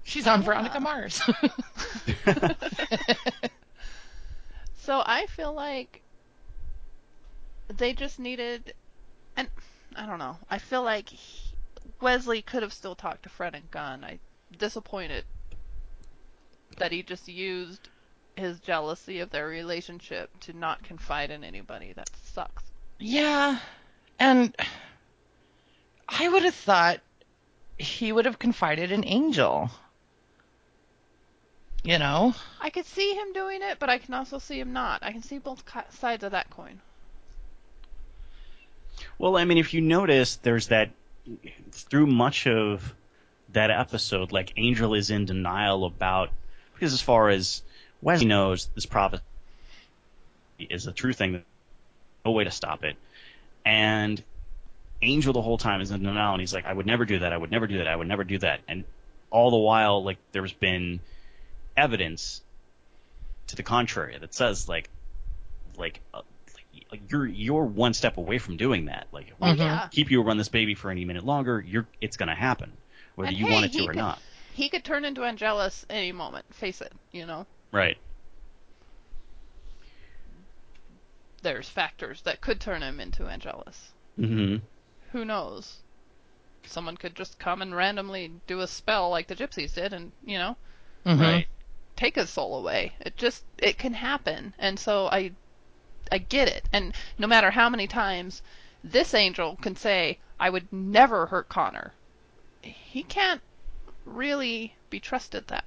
[0.04, 1.20] She's on Veronica Mars.
[4.84, 6.02] So I feel like
[7.68, 8.74] they just needed
[9.34, 9.48] and
[9.96, 10.36] I don't know.
[10.50, 11.54] I feel like he,
[12.02, 14.04] Wesley could have still talked to Fred and Gunn.
[14.04, 14.18] I
[14.58, 15.24] disappointed
[16.76, 17.88] that he just used
[18.36, 21.94] his jealousy of their relationship to not confide in anybody.
[21.94, 22.64] That sucks.
[22.98, 23.58] yeah.
[24.18, 24.54] And
[26.06, 27.00] I would have thought
[27.78, 29.70] he would have confided in Angel.
[31.84, 32.34] You know?
[32.60, 35.02] I could see him doing it, but I can also see him not.
[35.02, 36.80] I can see both sides of that coin.
[39.18, 40.90] Well, I mean, if you notice, there's that
[41.72, 42.94] through much of
[43.52, 46.30] that episode, like Angel is in denial about
[46.74, 47.62] because as far as
[48.02, 49.22] Wesley knows, this prophecy
[50.58, 51.32] is a true thing.
[51.32, 51.44] There's
[52.24, 52.96] no way to stop it,
[53.64, 54.22] and
[55.02, 57.32] Angel the whole time is in denial, and he's like, "I would never do that.
[57.32, 57.88] I would never do that.
[57.88, 58.84] I would never do that." And
[59.30, 61.00] all the while, like there's been
[61.76, 62.42] evidence
[63.48, 64.90] to the contrary that says like,
[65.76, 66.00] like.
[66.12, 66.22] Uh,
[66.90, 69.06] like you're you're one step away from doing that.
[69.12, 69.88] Like yeah.
[69.90, 72.72] keep you around this baby for any minute longer, you're it's gonna happen,
[73.14, 74.18] whether And you hey, want it to or could- not.
[74.52, 76.44] He could turn into Angelus any moment.
[76.54, 77.46] Face it, you know.
[77.72, 77.96] Right.
[81.42, 83.92] There's factors that could turn him into Angelus.
[84.16, 84.56] hmm
[85.12, 85.76] Who knows?
[86.66, 90.38] Someone could just come and randomly do a spell like the gypsies did, and you
[90.38, 90.56] know,
[91.04, 91.20] Mhm.
[91.20, 91.46] Right.
[91.96, 92.92] Take his soul away.
[93.00, 95.32] It just it can happen, and so I
[96.12, 96.68] I get it.
[96.72, 98.42] And no matter how many times
[98.82, 101.92] this angel can say, "I would never hurt Connor,"
[102.62, 103.40] he can't
[104.04, 105.64] really be trusted that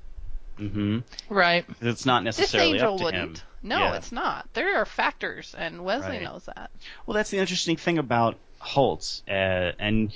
[0.58, 1.66] hmm Right.
[1.82, 3.38] It's not this necessarily angel up to wouldn't.
[3.38, 3.44] him.
[3.64, 3.96] No, Yeah.
[3.96, 4.48] it's not.
[4.54, 6.24] There are factors, and Wesley Right.
[6.24, 6.70] knows that.
[7.06, 10.12] Well, that's the interesting thing about Holtz, uh, and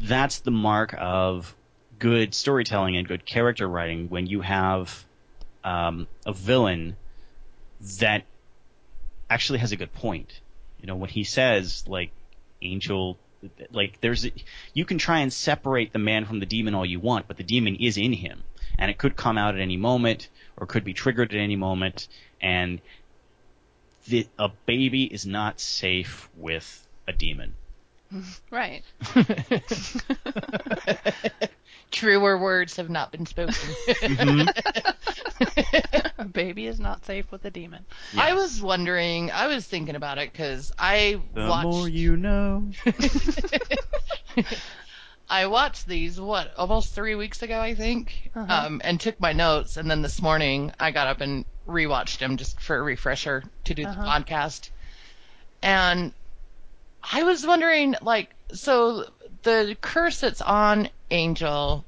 [0.00, 1.54] that's the mark of
[1.98, 5.04] good storytelling and good character writing when you have
[5.64, 6.96] um, a villain
[7.98, 8.24] that
[9.28, 10.40] actually has a good point.
[10.80, 12.10] You know, when he says like
[12.62, 13.18] Angel,
[13.72, 14.32] like there's a,
[14.74, 17.42] you can try and separate the man from the demon all you want, but the
[17.42, 18.42] demon is in him,
[18.78, 22.06] and it could come out at any moment or could be triggered at any moment,
[22.40, 22.80] and
[24.06, 27.54] the, a baby is not safe with a demon.
[28.50, 28.82] Right.
[31.94, 33.54] Truer words have not been spoken.
[36.18, 37.84] A baby is not safe with a demon.
[38.18, 41.62] I was wondering, I was thinking about it because I The watched.
[41.68, 42.68] more you know.
[45.30, 48.66] I watched these what almost three weeks ago, I think, Uh-huh.
[48.66, 49.76] um, and took my notes.
[49.76, 53.74] And then this morning, I got up and rewatched them just for a refresher to
[53.74, 54.02] do Uh-huh.
[54.02, 54.68] the podcast.
[55.62, 56.12] And
[57.12, 59.06] I was wondering, like, so
[59.42, 61.84] the curse that's on Angel,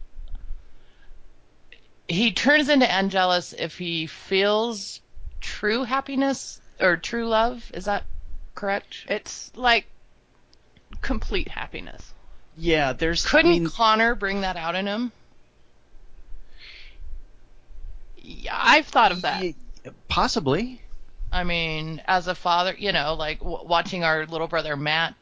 [2.09, 5.01] he turns into Angelus if he feels
[5.41, 7.71] true happiness or true love.
[7.75, 8.05] Is that
[8.55, 9.07] correct?
[9.09, 9.87] It's like
[11.01, 12.13] complete happiness.
[12.57, 13.25] Yeah, there's.
[13.25, 15.13] Couldn't I mean, Connor bring that out in him?
[18.17, 19.55] Yeah, I've thought of that.
[20.09, 20.81] Possibly.
[21.31, 25.15] I mean, as a father, you know, like w- watching our little brother Matt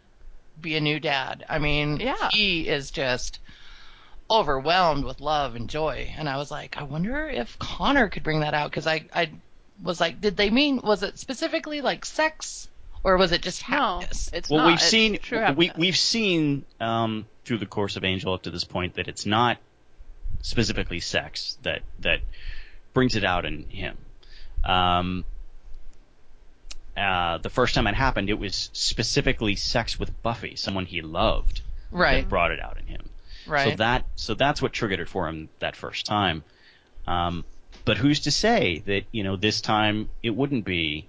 [0.61, 1.45] be a new dad.
[1.49, 2.31] I mean, Yeah.
[2.33, 3.39] he is just
[4.31, 6.13] overwhelmed with love and joy.
[6.17, 9.31] And I was like, I wonder if Connor could bring that out because I, I
[9.83, 12.69] was like, did they mean was it specifically like sex
[13.03, 14.31] or was it just No, happiness?
[14.33, 14.67] it's well, not.
[14.69, 18.51] we've It's seen true we we've seen um, through the course of Angel up to
[18.51, 19.59] this point that it's not
[20.41, 22.21] specifically sex that that
[22.95, 23.99] brings it out in him.
[24.65, 25.25] Um,
[26.97, 31.61] uh, the first time it happened, it was specifically sex with Buffy, someone he loved,
[31.91, 33.09] right, that brought it out in him.
[33.47, 33.71] right.
[33.71, 36.45] So that so that's what triggered it for him that first time.
[37.07, 37.45] Um,
[37.85, 41.07] but who's to say that you know this time it wouldn't be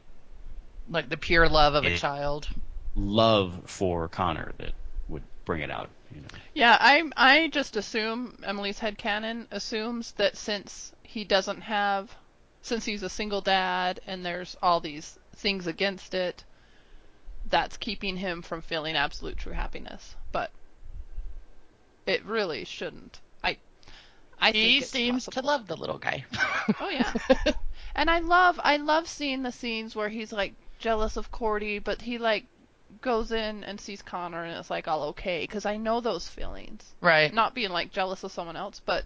[0.90, 2.48] like the pure love of a child.
[2.96, 4.72] love for Connor that
[5.08, 5.90] would bring it out.
[6.14, 6.28] You know?
[6.54, 12.16] Yeah, I I just assume Emily's head headcanon assumes that since he doesn't have
[12.62, 16.44] since he's a single dad and there's all these things against it,
[17.50, 20.16] that's keeping him from feeling absolute true happiness.
[20.32, 20.52] But
[22.06, 23.20] it really shouldn't.
[23.44, 23.58] I
[24.40, 25.42] I think He seems possible.
[25.42, 26.26] to love the little guy.
[26.80, 27.14] Oh yeah.
[27.98, 32.02] And I love I love seeing the scenes where he's like jealous of Cordy, but
[32.02, 32.46] he like
[33.02, 36.84] goes in and sees Connor and it's like all okay because I know those feelings.
[37.02, 37.34] right.
[37.34, 39.06] Not being like jealous of someone else, but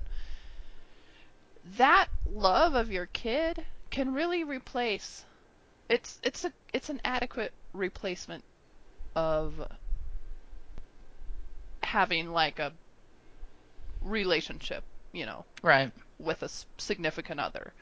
[1.77, 5.23] that love of your kid can really replace
[5.89, 8.43] it's it's a it's an adequate replacement
[9.15, 9.67] of
[11.81, 12.71] having like a
[14.01, 15.91] relationship, you know, Right.
[16.19, 17.73] with a significant other.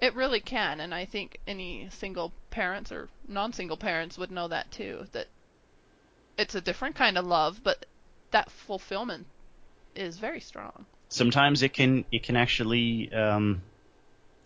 [0.00, 4.70] It really can, and I think any single parents or non-single parents would know that
[4.72, 5.06] too.
[5.12, 5.28] That
[6.36, 7.86] it's a different kind of love, but
[8.32, 9.26] that fulfillment
[9.94, 10.86] is very strong.
[11.08, 13.62] Sometimes it can it can actually um,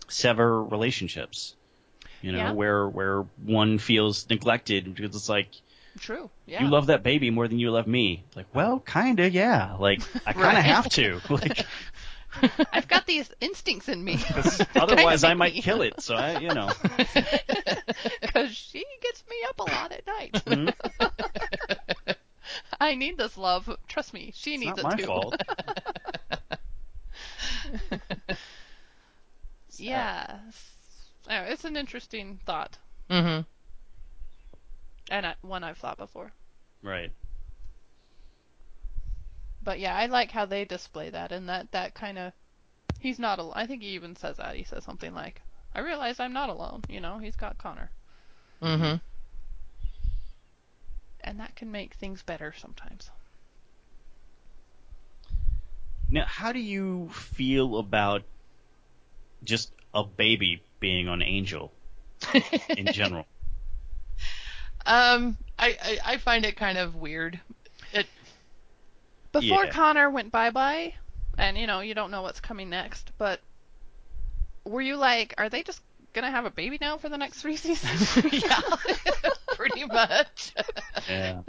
[0.09, 1.55] sever relationships.
[2.23, 2.53] You know, Yeah.
[2.53, 5.49] where where one feels neglected because it's like
[5.99, 6.31] True.
[6.47, 6.63] Yeah.
[6.63, 8.25] you love that baby more than you love me.
[8.35, 9.75] Like, well, kinda, yeah.
[9.79, 10.65] Like, I kinda Right.
[10.65, 11.21] have to.
[11.31, 11.67] Like,
[12.73, 14.19] I've got these instincts in me.
[14.77, 16.01] otherwise I might kill it.
[16.03, 16.69] So I, you know.
[18.21, 20.43] Because she gets me up a lot at night.
[20.47, 20.73] Mhm.
[22.81, 23.69] I need this love.
[23.89, 25.07] Trust me, she It's needs not it my too.
[25.07, 25.41] fault.
[29.79, 30.39] Yeah.
[31.29, 32.79] Oh, it's an interesting thought,
[33.11, 33.41] hmm
[35.11, 36.33] and I, one I've thought before.
[36.83, 37.13] Right.
[39.63, 42.33] But yeah, I like how they display that, and that that kind of
[43.01, 43.55] he's not alone.
[43.57, 44.57] I think he even says that.
[44.57, 45.43] He says something like,
[45.75, 47.91] "I realize I'm not alone." You know, he's got Connor,
[48.63, 48.97] hmm
[51.23, 53.11] and that can make things better sometimes.
[56.11, 58.23] Now, how do you feel about
[59.43, 61.73] just a baby being on Angel
[62.69, 63.27] in general?
[64.85, 67.41] Um, I, I I find it kind of weird.
[67.93, 68.07] It
[69.33, 69.71] Before Yeah.
[69.71, 70.95] Connor went bye bye,
[71.37, 73.41] and you know you don't know what's coming next, but
[74.65, 75.81] were you like, are they just
[76.13, 78.17] gonna have a baby now for the next three seasons?
[78.33, 78.61] yeah,
[79.57, 80.55] pretty much.
[81.09, 81.41] Yeah.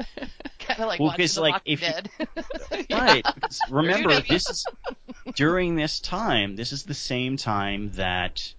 [0.60, 2.90] kind of like Well, watching The like, Walking if you- Dead.
[2.92, 3.26] Right.
[3.70, 4.66] remember, this is
[5.36, 6.56] during this time.
[6.56, 8.54] This is the same time that,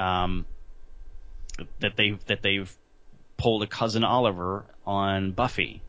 [0.00, 0.46] um,
[1.80, 2.74] that they that they've
[3.36, 5.82] pulled a cousin Oliver on Buffy.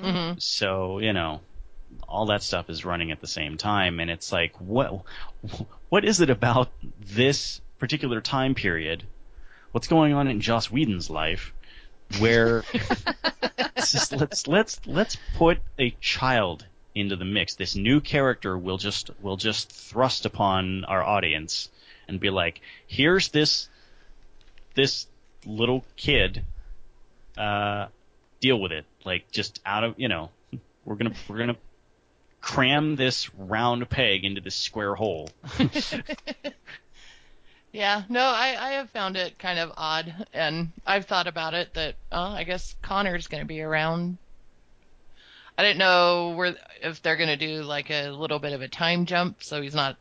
[0.00, 1.40] hmm So you know,
[2.08, 5.02] all that stuff is running at the same time, and it's like, what
[5.88, 6.68] what is it about
[7.00, 9.04] this particular time period?
[9.72, 11.52] What's going on in Joss Whedon's life?
[12.18, 12.64] Where
[13.76, 17.54] just, let's let's let's put a child into the mix.
[17.54, 21.68] This new character will just will just thrust upon our audience
[22.08, 23.68] and be like, here's this
[24.74, 25.06] this
[25.44, 26.44] little kid.
[27.36, 27.86] Uh,
[28.40, 28.84] deal with it.
[29.04, 30.30] Like just out of you know,
[30.84, 31.56] we're gonna we're gonna
[32.40, 35.30] cram this round peg into this square hole.
[37.72, 41.74] Yeah, no, I, I have found it kind of odd, and I've thought about it
[41.74, 44.16] that oh, I guess Connor's going to be around.
[45.56, 48.68] I didn't know where if they're going to do like a little bit of a
[48.68, 49.96] time jump, so he's not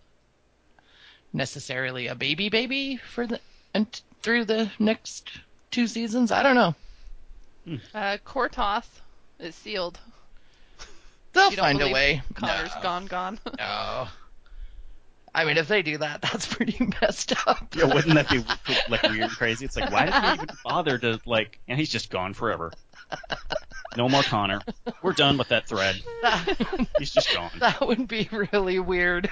[1.38, 3.39] necessarily a baby baby for the
[3.73, 5.30] and through the next
[5.71, 6.32] two seasons.
[6.32, 6.76] I don't know.
[7.93, 8.88] uh, Quor'toth
[9.39, 10.00] is sealed.
[11.34, 12.21] They'll You find a way.
[12.34, 12.81] Connor's no.
[12.81, 13.40] gone, gone.
[13.60, 14.08] No.
[15.35, 17.75] I mean, if they do that, that's pretty messed up.
[17.75, 18.44] Yeah, wouldn't that be
[18.90, 19.65] like weird and crazy?
[19.65, 21.60] It's like, why did they even bother to like?
[21.67, 22.71] And he's just gone forever.
[23.95, 24.60] No more Connor.
[25.01, 25.95] We're done with that thread.
[26.21, 27.49] that, He's just gone.
[27.60, 29.29] that would be really weird.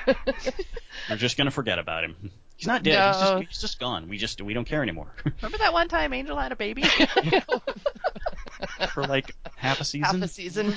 [1.10, 2.32] We're just gonna forget about him.
[2.58, 3.14] He's not dead.
[3.14, 3.28] He's, No.
[3.42, 4.08] just, he's just gone.
[4.10, 5.08] We just we don't care anymore
[5.42, 6.84] Remember that one time Angel had a baby?
[8.94, 10.04] for like half a season.
[10.22, 10.74] Half a season.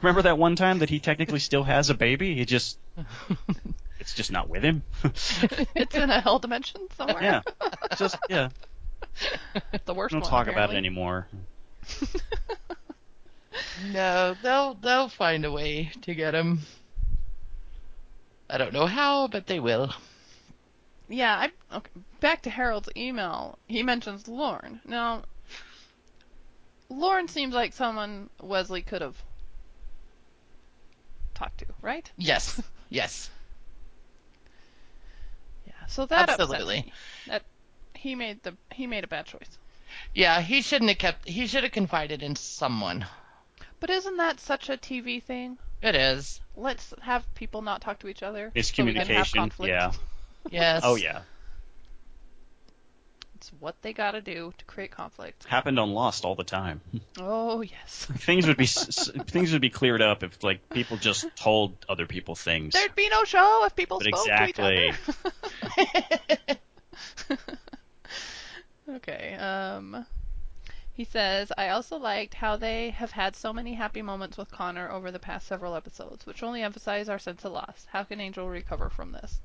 [0.00, 2.34] Remember that one time that he technically still has a baby?
[2.34, 2.78] He just
[4.00, 4.82] It's just not with him.
[5.04, 7.22] it's in a hell dimension somewhere.
[7.22, 7.42] yeah.
[7.96, 8.48] Just yeah.
[9.84, 10.30] the worst Don't one.
[10.30, 11.28] talk about it anymore.
[13.76, 16.60] No, they'll they'll find a way to get him.
[18.48, 19.92] I don't know how, but they will.
[21.08, 21.90] Yeah, I okay.
[22.20, 23.58] Back to Harold's email.
[23.66, 24.80] He mentions Lorne.
[24.84, 25.24] Now,
[26.88, 29.22] Lorne seems like someone Wesley could have
[31.34, 32.10] talked to, right?
[32.16, 33.30] Yes, yes,
[35.66, 35.86] Yeah.
[35.86, 36.82] So that upsets absolutely.
[36.82, 36.92] me.
[37.26, 37.42] That
[38.02, 39.58] he made the he made a bad choice.
[40.12, 41.28] Yeah, he shouldn't have kept.
[41.28, 43.06] He should have confided in someone.
[43.78, 45.56] But isn't that such a TV thing?
[45.82, 46.40] It is.
[46.56, 48.50] Let's have people not talk to each other.
[48.54, 49.68] It's so we can have communication.
[49.68, 49.92] Yeah.
[50.50, 50.82] Yes.
[50.84, 51.20] Oh yeah.
[53.36, 55.44] It's what they got to do to create conflict.
[55.44, 56.80] Happened on Lost all the time.
[57.20, 58.08] Oh yes.
[58.18, 61.76] things would be s- s- things would be cleared up if like people just told
[61.88, 62.72] other people things.
[62.74, 64.92] There'd be no show if people But spoke exactly.
[64.94, 65.12] to
[65.78, 66.58] each other.
[68.96, 69.34] okay.
[69.34, 70.06] Um.
[70.94, 74.90] He says, I also liked how they have had so many happy moments with Connor
[74.90, 77.86] over the past several episodes, which only emphasize our sense of loss.
[77.90, 79.40] How can Angel recover from this?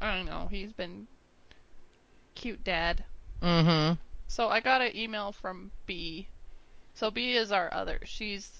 [0.00, 0.48] I don't know.
[0.50, 1.06] He's been
[2.34, 3.04] cute dad.
[3.42, 4.00] Mm-hmm.
[4.28, 6.28] So I got an email from B.
[6.94, 8.00] So B is our other.
[8.04, 8.50] She's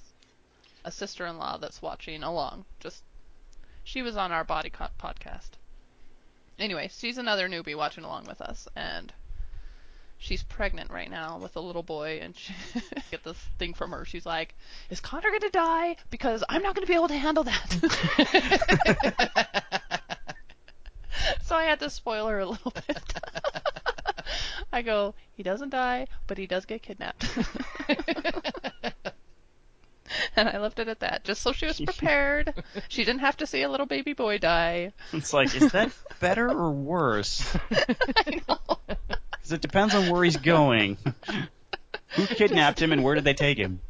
[0.85, 2.67] a sister-in-law that's watching along.
[2.81, 3.05] Just
[3.85, 5.53] she was on our body podcast.
[6.59, 9.15] Anyway, she's another newbie watching along with us, and
[10.21, 12.55] she's pregnant right now with a little boy, and she
[13.11, 14.05] get this thing from her.
[14.05, 14.55] She's like,
[14.91, 15.97] "Is Connor gonna die?
[16.11, 17.77] Because I'm not gonna be able to handle that."
[21.43, 23.03] so I had to spoil her a little bit.
[24.73, 27.27] I go, he doesn't die, but he does get kidnapped.
[30.37, 32.55] and I left it at that, just so she was prepared.
[32.89, 34.93] She didn't have to see a little baby boy die.
[35.13, 35.91] It's like, is that
[36.21, 37.45] better or worse?
[37.73, 38.59] I know.
[39.51, 40.97] Because it depends on where he's going.
[42.15, 43.81] Who kidnapped him and where did they take him?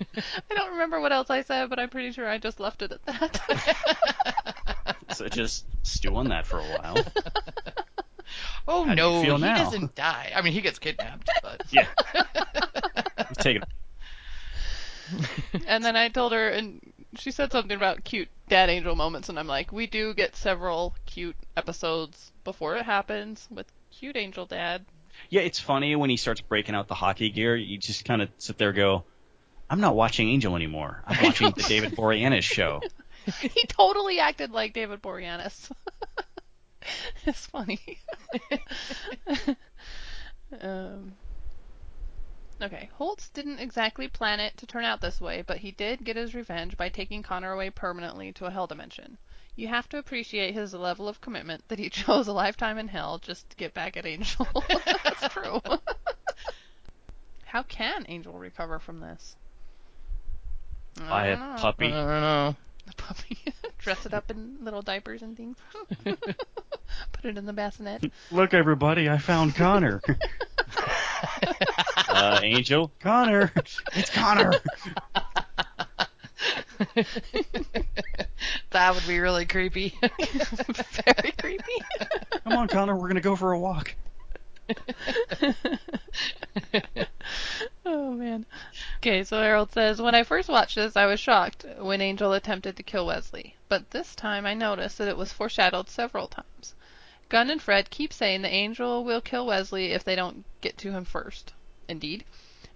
[0.00, 2.90] I don't remember what else I said, but I'm pretty sure I just left it
[2.92, 4.96] at that.
[5.14, 6.96] So just stew on that for a while.
[8.68, 9.64] Oh How do you no, feel he now?
[9.64, 10.32] doesn't die.
[10.36, 11.86] I mean, he gets kidnapped, but Yeah.
[13.38, 13.64] Take it.
[15.66, 16.80] and then I told her, and
[17.16, 20.94] she said something about cute dad angel moments, and I'm like, we do get several
[21.06, 23.66] cute episodes before it happens with
[23.98, 24.84] cute angel dad.
[25.28, 27.56] Yeah, it's funny when he starts breaking out the hockey gear.
[27.56, 29.04] You just kind of sit there and go,
[29.68, 31.02] I'm not watching Angel anymore.
[31.06, 32.80] I'm watching the David Boreanaz show.
[33.40, 35.70] he totally acted like David Boreanaz.
[37.26, 37.80] it's funny.
[40.60, 41.14] um,
[42.62, 46.16] okay, Holtz didn't exactly plan it to turn out this way, but he did get
[46.16, 49.18] his revenge by taking Connor away permanently to a hell dimension.
[49.58, 53.18] You have to appreciate his level of commitment that he chose a lifetime in hell
[53.18, 54.46] just to get back at Angel.
[55.04, 55.60] That's true.
[57.44, 59.34] How can Angel recover from this?
[60.94, 61.54] Buy a don't know.
[61.54, 61.88] I puppy.
[61.88, 62.56] don't know.
[62.86, 63.38] The puppy.
[63.78, 65.56] Dress it up in little diapers and things.
[66.04, 68.12] Put it in the bassinet.
[68.30, 70.00] Look, everybody, I found Connor.
[72.08, 74.52] uh, Angel, Connor, it's Connor.
[78.70, 79.94] that would be really creepy.
[80.00, 81.82] Very creepy.
[82.44, 83.94] Come on, Connor, we're gonna go for a walk.
[87.86, 88.44] oh man.
[88.98, 92.76] Okay, so Harold says, When I first watched this, I was shocked when Angel attempted
[92.76, 93.56] to kill Wesley.
[93.68, 96.74] But this time I noticed that it was foreshadowed several times.
[97.28, 100.92] Gunn and Fred keep saying the Angel will kill Wesley if they don't get to
[100.92, 101.52] him first.
[101.88, 102.24] Indeed.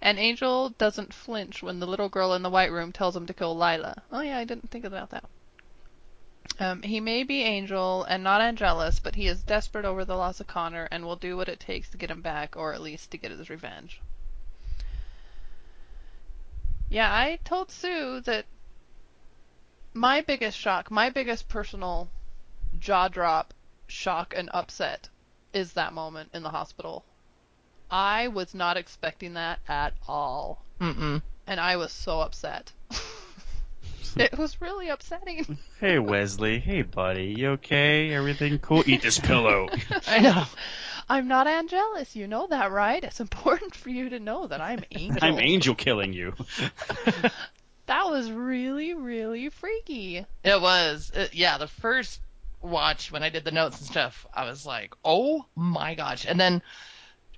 [0.03, 3.33] And Angel doesn't flinch when the little girl in the white room tells him to
[3.33, 4.03] kill Lilah.
[4.11, 5.23] Oh yeah, I didn't think about that.
[6.59, 10.41] Um, he may be Angel and not Angelus, but he is desperate over the loss
[10.41, 13.11] of Connor and will do what it takes to get him back, or at least
[13.11, 14.01] to get his revenge.
[16.89, 18.45] Yeah, I told Sue that
[19.93, 22.09] my biggest shock, my biggest personal
[22.77, 23.53] jaw drop,
[23.87, 25.07] shock, and upset
[25.53, 27.05] is that moment in the hospital.
[27.93, 31.21] I was not expecting that at all, Mm-mm.
[31.45, 32.71] and I was so upset.
[34.15, 35.59] it was really upsetting.
[35.79, 36.57] Hey, Wesley.
[36.57, 37.35] Hey, buddy.
[37.37, 38.11] You okay?
[38.11, 38.83] Everything cool?
[38.87, 39.69] Eat this pillow.
[40.07, 40.43] I know.
[41.07, 43.03] I'm not Angelus, you know that, right?
[43.03, 45.19] It's important for you to know that I'm Angel.
[45.21, 46.33] I'm Angel killing you.
[47.85, 50.25] That was really, really freaky.
[50.43, 51.11] It was.
[51.13, 52.21] It, yeah, the first
[52.59, 56.25] watch when I did the notes and stuff, I was like, oh my gosh.
[56.25, 56.63] And then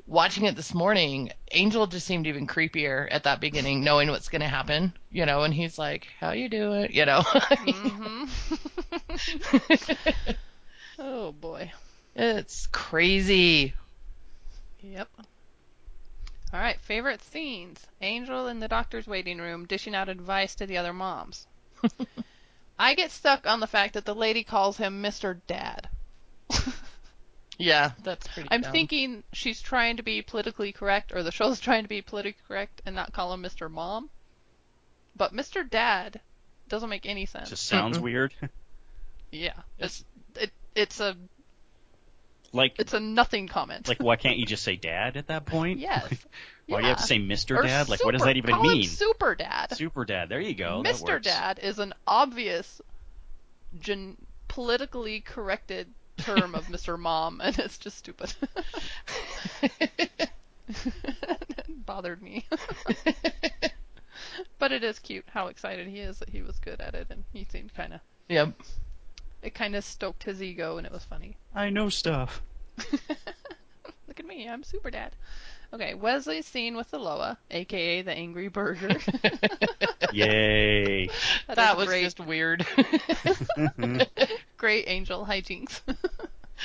[0.06, 4.41] watching it this morning, Angel just seemed even creepier at that beginning, knowing what's going
[4.41, 6.91] to happen, you know, and he's like, how you doing?
[6.93, 7.24] You know?
[7.66, 8.26] hmm
[10.99, 11.72] Oh boy.
[12.16, 13.74] it's crazy.
[14.82, 15.10] Yep.
[16.53, 17.86] All right, favorite scenes.
[18.01, 21.47] Angel in the doctor's waiting room dishing out advice to the other moms.
[22.80, 25.34] I get stuck on the fact that the lady calls him Mr.
[25.47, 25.89] Dad.
[27.58, 28.49] Yeah, that's pretty.
[28.51, 28.72] I'm dumb.
[28.72, 32.82] thinking she's trying to be politically correct, or the show's trying to be politically correct
[32.86, 33.70] and not call him Mr.
[33.72, 34.10] Mom.
[35.16, 35.68] But Mr.
[35.70, 36.20] Dad
[36.68, 37.49] doesn't make any sense.
[37.49, 38.01] Just sounds Mm-mm.
[38.03, 38.34] weird.
[39.32, 40.03] yeah, it's
[40.36, 41.16] it, it's a
[42.51, 43.88] like it's a nothing comment.
[43.88, 45.80] like why can't you just say dad at that point?
[45.80, 46.08] yes.
[46.68, 47.06] Why do you have to Yeah.
[47.06, 47.60] say Mr.
[47.60, 47.89] Or Dad?
[47.89, 48.88] Like what does super- that even call him mean?
[48.88, 49.68] Super Dad.
[49.76, 50.30] Super Dad.
[50.30, 50.82] There you go.
[50.84, 51.22] Mr.
[51.22, 52.82] Dad is an obvious
[53.80, 56.97] gen- politically corrected term of Mr.
[56.99, 58.34] Mom, and it's just stupid.
[59.61, 60.30] it
[61.86, 62.45] bothered me.
[64.59, 67.24] but it is cute how excited he is that he was good at it, and
[67.34, 67.99] he seemed kind of.
[68.30, 68.53] Yep.
[69.41, 71.38] It kind of stoked his ego, and it was funny.
[71.53, 72.41] I know stuff.
[74.07, 75.16] Look at me, I'm Super Dad.
[75.76, 78.98] Okay, Wesley's scene with Aloha, aka the Angry Burger.
[80.14, 81.10] Yay.
[81.54, 82.04] That was great.
[82.04, 82.66] just weird.
[84.58, 85.82] great angel hijinks.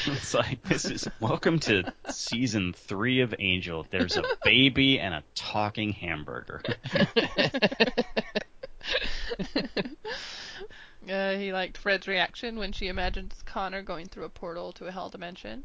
[0.07, 3.85] It's like this is welcome to season three of Angel.
[3.91, 6.63] There's a baby and a talking hamburger.
[11.11, 14.93] Uh, he liked Fred's reaction when she imagines Connor going through a portal to a
[14.93, 15.65] hell dimension.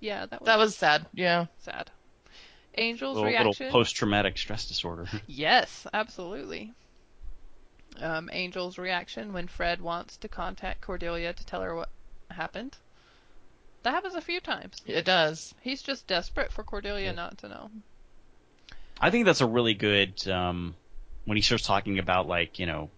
[0.00, 1.06] Yeah, that was, that was sad.
[1.14, 1.46] Yeah.
[1.58, 1.90] sad.
[2.78, 5.06] Angel's little, little post-traumatic stress disorder.
[5.26, 6.72] yes, absolutely.
[8.00, 11.88] Um, Angel's reaction when Fred wants to contact Cordelia to tell her what
[12.30, 12.76] happened.
[13.82, 14.76] That happens a few times.
[14.86, 15.54] It does.
[15.60, 17.70] He's just desperate for Cordelia not to know.
[19.00, 20.74] I think that's a really good um,
[21.24, 22.90] when he starts talking about like you know,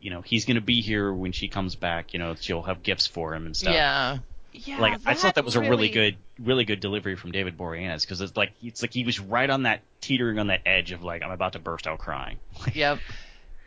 [0.00, 2.14] you know he's gonna be here when she comes back.
[2.14, 3.74] You know she'll have gifts for him and stuff.
[3.74, 4.18] Yeah.
[4.52, 7.58] Yeah, like I thought that was a really really good, really good delivery from David
[7.58, 10.92] Boreanaz because it's like it's like he was right on that teetering on that edge
[10.92, 12.38] of like I'm about to burst out crying.
[12.74, 12.98] Yep.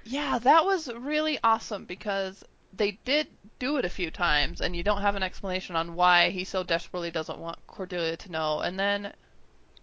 [0.03, 3.27] Yeah, that was really awesome because they did
[3.59, 6.63] do it a few times, and you don't have an explanation on why he so
[6.63, 8.59] desperately doesn't want Cordelia to know.
[8.61, 9.13] And then,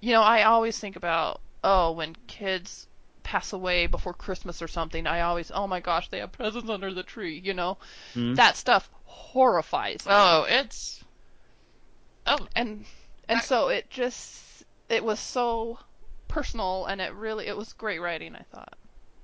[0.00, 2.87] you know, I always think about, oh, when kids
[3.28, 6.94] pass away before Christmas or something, I always, oh my gosh, they have presents under
[6.94, 7.76] the tree, you know?
[8.14, 8.34] Hmm.
[8.34, 10.12] That stuff horrifies me.
[10.14, 11.04] Oh, it's.
[12.26, 12.86] Oh, and
[13.28, 14.42] and I- so it just
[14.88, 15.78] it was so
[16.28, 18.74] personal and it really it was great writing i thought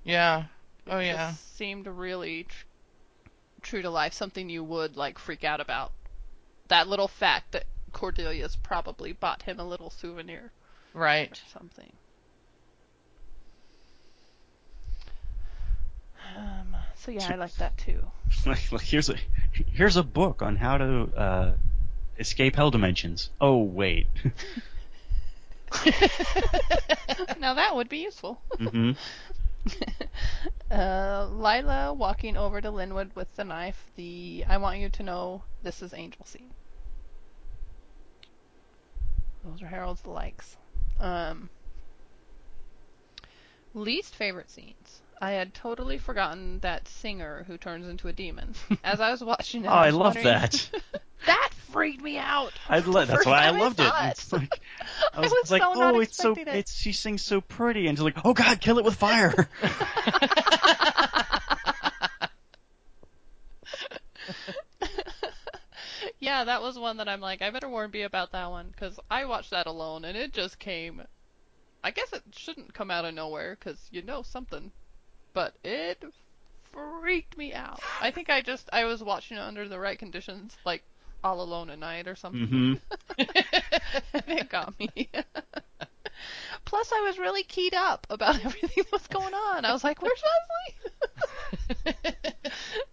[0.04, 0.44] yeah.
[0.86, 1.30] Oh, It yeah.
[1.30, 2.64] just seemed really tr-
[3.62, 5.92] true to life, something you would like freak out about.
[6.68, 10.52] That little fact that Cordelia's probably bought him a little souvenir
[10.92, 11.32] Right.
[11.32, 11.90] or something.
[16.36, 18.00] Um, so yeah, I like that too.
[18.46, 19.16] like, like here's a
[19.52, 21.52] here's a book on how to uh,
[22.18, 23.30] escape hell dimensions.
[23.40, 24.06] Oh wait.
[27.38, 28.40] now that would be useful.
[28.58, 28.92] hmm
[30.70, 33.90] uh, Lilah walking over to Linwood with the knife.
[33.96, 36.50] The I want you to know this is Angel scene.
[39.44, 40.56] Those are Harold's likes.
[41.00, 41.50] Um,
[43.74, 45.02] least favorite scenes.
[45.24, 48.54] I had totally forgotten that singer who turns into a demon.
[48.84, 50.70] As I was watching it, Oh, I, I love that.
[51.26, 52.52] that freaked me out.
[52.68, 53.90] I lo- that's why I loved it.
[54.02, 54.60] It's like
[55.14, 56.46] I I was, was like, so oh, it's so it.
[56.46, 59.48] it's she sings so pretty, and she's like, oh God, kill it with fire.
[66.20, 69.00] yeah, that was one that I'm like, I better warn B about that one because
[69.10, 71.02] I watched that alone and it just came.
[71.82, 74.70] I guess it shouldn't come out of nowhere because you know something,
[75.34, 76.02] but it
[76.72, 77.80] freaked me out.
[78.00, 80.84] I think I just I was watching it under the right conditions, like
[81.24, 82.48] all alone at night or something.
[82.48, 82.74] hmm
[83.18, 83.28] and
[84.28, 84.90] it got me.
[86.66, 89.64] Plus, I was really keyed up about everything that was going on.
[89.64, 92.34] I was like, "Where's Wesley?" it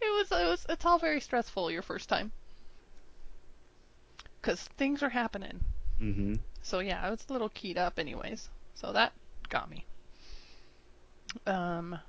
[0.01, 2.31] was, it was, it's all very stressful your first time,
[4.41, 5.63] because things are happening.
[5.99, 8.49] hmm So yeah, I was a little keyed up, anyways.
[8.75, 9.13] So that
[9.49, 9.85] got me.
[11.45, 11.99] Um.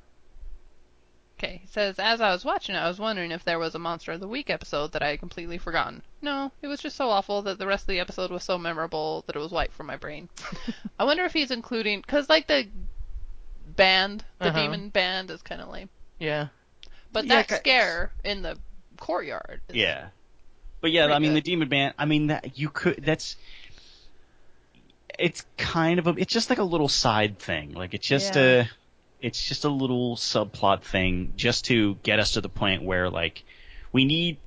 [1.43, 3.78] Okay, he says, as I was watching it, I was wondering if there was a
[3.80, 6.03] Monster of the Week episode that I had completely forgotten.
[6.20, 9.24] No, it was just so awful that the rest of the episode was so memorable
[9.26, 10.28] that it was wiped from my brain.
[11.01, 12.68] I wonder if he's including, because like the
[13.74, 14.62] band, the Uh-huh.
[14.62, 15.88] demon band is kind of lame.
[16.20, 16.49] Yeah.
[17.12, 18.57] But Yeah, that ca- scare in the
[18.99, 19.62] courtyard.
[19.68, 20.09] Is, Yeah.
[20.80, 21.36] But yeah, Pretty I mean, good.
[21.38, 21.95] the demon band.
[21.99, 23.03] I mean, that you could.
[23.05, 23.36] That's.
[25.18, 26.14] It's kind of a.
[26.16, 27.72] It's just like a little side thing.
[27.74, 28.43] Like it's just Yeah.
[28.62, 28.66] a.
[29.23, 33.45] it's just a little subplot thing just to get us to the point where like
[33.93, 34.39] we need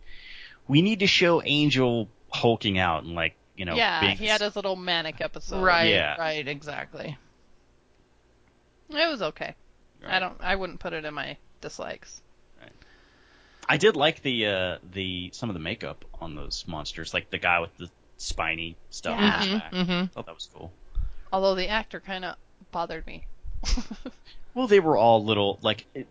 [0.67, 4.41] we need to show Angel hulking out and like you know yeah, being he had
[4.41, 5.63] his little manic episode.
[5.63, 6.15] right, Yeah.
[6.17, 7.17] right, exactly.
[8.89, 9.55] It was okay.
[10.05, 10.37] I don't.
[10.39, 12.21] I wouldn't put it in my dislikes.
[13.67, 17.39] I did like the uh the some of the makeup on those monsters, like the
[17.39, 19.19] guy with the spiny stuff.
[19.19, 19.33] Yeah.
[19.33, 19.71] on his back.
[19.71, 19.91] Mm-hmm.
[19.91, 20.71] I thought that was cool.
[21.33, 22.35] Although the actor kind of
[22.71, 23.25] bothered me.
[24.55, 25.85] Well, they were all little like.
[25.93, 26.07] It,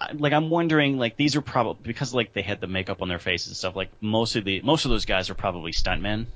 [0.00, 3.08] I- like I'm wondering, like these are probably because like they had the makeup on
[3.08, 3.76] their faces and stuff.
[3.76, 6.26] Like most of the most of those guys are probably stuntmen.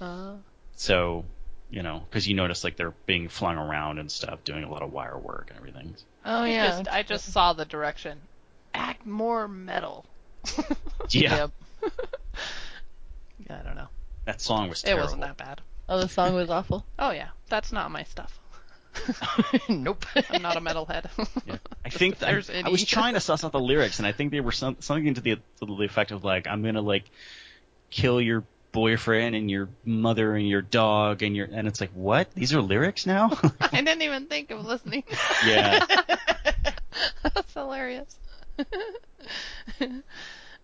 [0.00, 0.34] Uh,
[0.76, 1.24] So,
[1.68, 4.82] you know, because you notice like they're being flung around and stuff, doing a lot
[4.82, 5.96] of wire work and everything.
[6.24, 6.68] Oh I yeah.
[6.68, 8.20] just, I just saw the direction.
[8.72, 10.04] Act more metal.
[11.10, 11.50] Yeah, Yep.
[13.50, 13.88] I don't know.
[14.26, 15.60] that song was It wasn't that bad.
[15.88, 16.84] Oh, the song was awful.
[16.98, 18.37] Oh yeah, that's not my stuff.
[19.68, 20.04] nope.
[20.30, 21.06] I'm not a metalhead.
[21.46, 21.56] Yeah.
[21.84, 22.70] I think if that, there's I, any.
[22.70, 25.20] was trying to suss out the lyrics, and I think they were some, something to
[25.20, 27.04] the to the effect of like, "I'm gonna like
[27.90, 32.32] kill your boyfriend and your mother and your dog and your," and it's like, what?
[32.34, 33.30] These are lyrics now?
[33.60, 35.04] I didn't even think of listening.
[35.46, 35.84] yeah.
[37.22, 38.16] That's hilarious.
[38.58, 38.64] uh,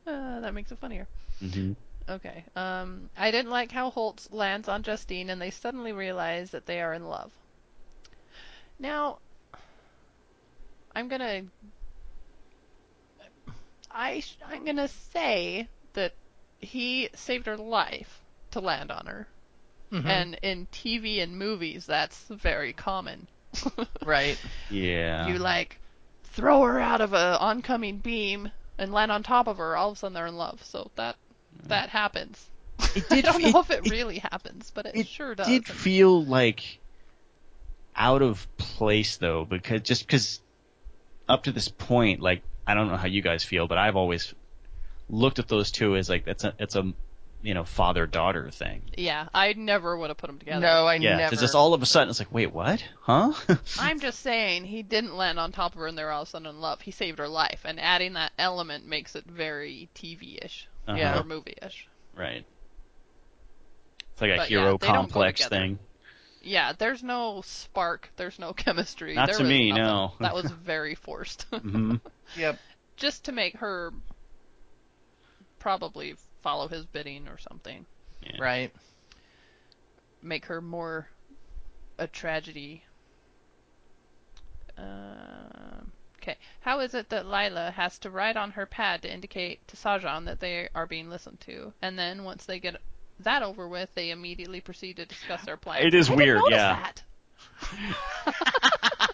[0.07, 1.07] that makes it funnier.
[1.41, 1.73] hmm
[2.09, 2.45] Okay.
[2.55, 6.83] Um, I didn't like how Holtz lands on Justine and they suddenly realize that they
[6.83, 7.33] are in love.
[8.85, 9.17] Now,
[10.95, 11.45] I'm gonna.
[13.91, 16.13] I I'm gonna say that
[16.61, 18.21] he saved her life
[18.51, 19.27] to land on her,
[19.91, 20.05] Mhm.
[20.05, 23.27] and in TV and movies that's very common.
[24.05, 24.37] right.
[24.69, 25.29] Yeah.
[25.29, 25.79] You like
[26.25, 29.79] throw her out of a oncoming beam and land on top of her.
[29.79, 30.63] All of a sudden they're in love.
[30.63, 31.17] So that
[31.69, 32.51] that happens.
[32.95, 35.49] It I don't fe- know if it, it- really happens, but it, it sure does.
[35.49, 36.81] It did feel like
[37.97, 40.41] out of place though, because just because
[41.29, 44.35] up to this point, like I don't know how you guys feel, but I've always
[45.09, 46.93] looked at those two as like it's a it's a
[47.43, 48.81] you know father daughter thing.
[48.97, 50.61] yeah, I never would have put them together.
[50.61, 51.31] No, I Yeah, never.
[51.31, 52.83] because just all of a sudden it's like, wait, what?
[53.03, 53.33] Huh?
[53.79, 56.29] I'm just saying he didn't land on top of her and they were all of
[56.29, 56.81] a sudden in love.
[56.81, 60.99] He saved her life, and adding that element makes it very TV-ish Uh-huh.
[60.99, 61.21] Yeah.
[61.21, 61.87] or movie-ish.
[62.17, 62.47] Right.
[64.13, 65.57] It's like a But, hero they don't complex together.
[65.63, 65.79] thing.
[66.45, 69.15] Yeah, there's no spark, there's no chemistry.
[69.15, 69.85] Not there to me, nothing.
[69.85, 70.13] no.
[70.21, 71.43] That was very forced.
[71.53, 71.97] hmm
[72.37, 72.59] Yep.
[72.97, 73.93] just to make her
[75.59, 77.87] probably follow his bidding or something.
[78.23, 78.37] Yeah.
[78.41, 78.73] Right.
[80.23, 81.09] Make her more
[81.99, 82.83] a tragedy.
[84.77, 86.37] Um, okay.
[86.61, 90.25] How is it that Lilah has to write on her pad to indicate to Sahjhan
[90.27, 92.77] that they are being listened to, and then once they get
[93.21, 95.87] that over with, they immediately proceed to discuss their plan?
[95.87, 96.83] It is I weird, yeah.
[96.83, 97.03] That.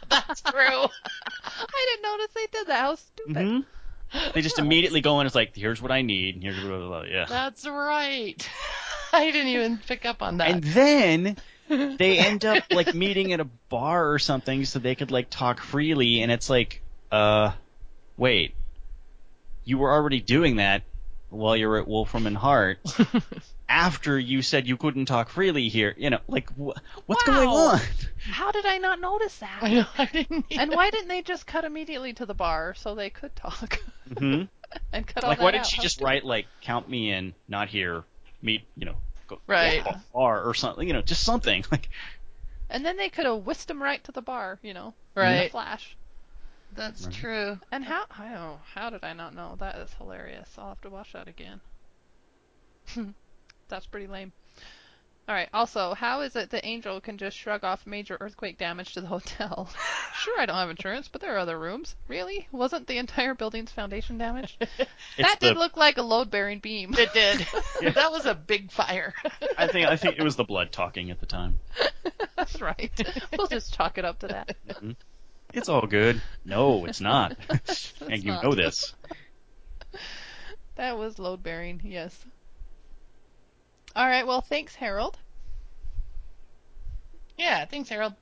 [0.09, 0.53] That's true.
[0.59, 2.81] I didn't notice they did that.
[2.81, 3.37] How stupid.
[3.37, 5.27] hmm They just immediately go in.
[5.27, 6.35] It's like, here's what I need.
[6.37, 7.03] and Here's blah, blah, blah.
[7.03, 7.27] Yeah.
[7.29, 8.49] That's right.
[9.13, 10.51] I didn't even pick up on that.
[10.51, 11.37] And then
[11.71, 15.61] they end up like meeting at a bar or something so they could like talk
[15.61, 16.83] freely and it's like
[17.13, 17.53] uh
[18.17, 18.55] wait
[19.65, 20.83] you were already doing that
[21.31, 22.79] while you're at Wolfram and Hart
[23.69, 26.77] after you said you couldn't talk freely here you know like wh-
[27.07, 27.81] what's going on
[28.31, 29.61] How did I not notice that?
[29.63, 29.87] I know.
[29.97, 30.47] I didn't.
[30.51, 33.79] And why didn't they just cut immediately to the bar so they could talk
[34.19, 34.43] hmm
[34.93, 35.71] and cut all like that why didn't out?
[35.71, 38.03] she just write like count me in not here
[38.43, 38.97] meet you know
[39.29, 39.85] go Right.
[39.85, 41.89] go to the bar or something you know just something like
[42.69, 45.35] And then they could have whisked him right to the bar, you know, right?
[45.35, 45.97] in a flash.
[46.75, 47.15] That's Right.
[47.15, 47.59] true.
[47.73, 48.05] And how?
[48.17, 48.59] I don't.
[48.75, 49.57] How did I not know?
[49.59, 50.49] That is hilarious.
[50.59, 51.61] I'll have to watch that again.
[53.69, 54.33] That's pretty lame.
[55.29, 55.49] All right.
[55.55, 59.07] Also, how is it that Angel can just shrug off major earthquake damage to the
[59.17, 59.69] hotel?
[60.15, 61.95] sure, I don't have insurance, but there are other rooms.
[62.09, 62.49] Really?
[62.51, 64.57] Wasn't the entire building's foundation damaged?
[65.19, 66.95] that the did look like a load-bearing beam.
[66.99, 67.47] It did.
[67.95, 69.15] That was a big fire.
[69.57, 71.61] I think I think it was the blood talking at the time
[72.37, 72.91] That's right.
[73.37, 74.57] We'll just chalk it up to that.
[74.69, 74.91] Mm-hmm.
[75.53, 76.21] It's all good.
[76.45, 77.37] No, it's not.
[78.09, 78.45] and you not.
[78.45, 78.95] know this.
[80.77, 82.25] That was load bearing, yes.
[83.97, 85.19] All right, well, thanks, Harold.
[87.37, 87.65] yeah.
[87.65, 88.15] Thanks, Harold.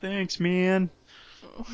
[0.00, 0.90] Thanks, man.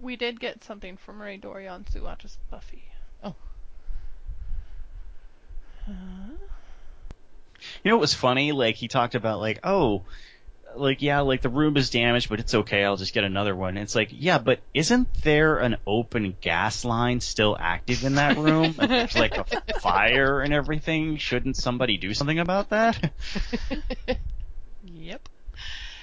[0.00, 2.84] We did get something from Ray Dorian Sue Watches Buffy.
[3.24, 3.34] Oh.
[5.88, 5.94] You
[7.90, 8.52] know what was funny?
[8.52, 10.02] Like he talked about like, oh,
[10.76, 12.84] like yeah, like the room is damaged, but it's okay.
[12.84, 13.76] I'll just get another one.
[13.76, 18.74] It's like, yeah, but isn't there an open gas line still active in that room?
[18.78, 19.44] And there's like a
[19.80, 21.16] fire and everything.
[21.16, 23.12] Shouldn't somebody do something about that?
[24.84, 25.28] Yep.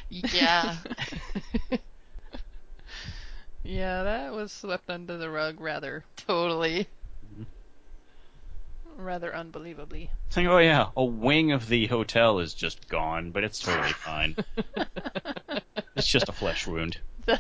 [0.10, 0.76] Yeah.
[3.64, 6.88] Yeah, that was swept under the rug rather, Totally.
[8.96, 10.10] Rather unbelievably.
[10.30, 14.36] Saying, oh yeah, a wing of the hotel is just gone, but it's totally fine.
[15.96, 16.98] it's just a flesh wound.
[17.26, 17.40] The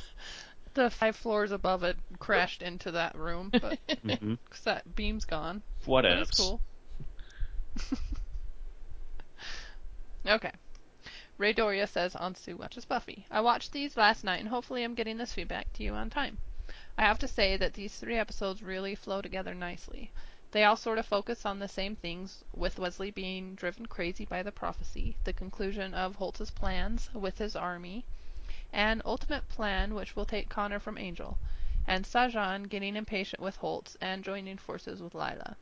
[0.74, 5.62] the five floors above it crashed into that room, but hmm 'cause that beam's gone.
[5.86, 6.30] What But else?
[6.30, 6.62] it's cool.
[10.28, 10.51] okay.
[11.38, 13.26] Ray Doria says on Sue Watches Buffy.
[13.30, 16.38] I watched these last night and hopefully I'm getting this feedback to you on time.
[16.97, 20.12] I have to say that these three episodes really flow together nicely.
[20.56, 24.41] They all sort of focus on the same things, with Wesley being driven crazy by
[24.41, 28.06] the prophecy, the conclusion of Holtz's plans with his army,
[28.72, 31.38] an ultimate plan which will take Connor from Angel,
[31.86, 35.58] and Sahjhan getting impatient with Holtz and joining forces with Lilah.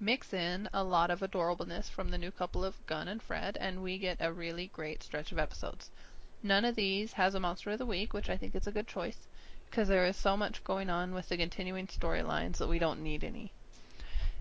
[0.00, 3.82] Mix in a lot of adorableness from the new couple of Gunn and Fred, and
[3.82, 5.90] we get a really great stretch of episodes.
[6.42, 8.86] None of these has a Monster of the Week, which I think is a good
[8.86, 9.28] choice,
[9.66, 13.22] because there is so much going on with the continuing storylines that we don't need
[13.22, 13.52] any.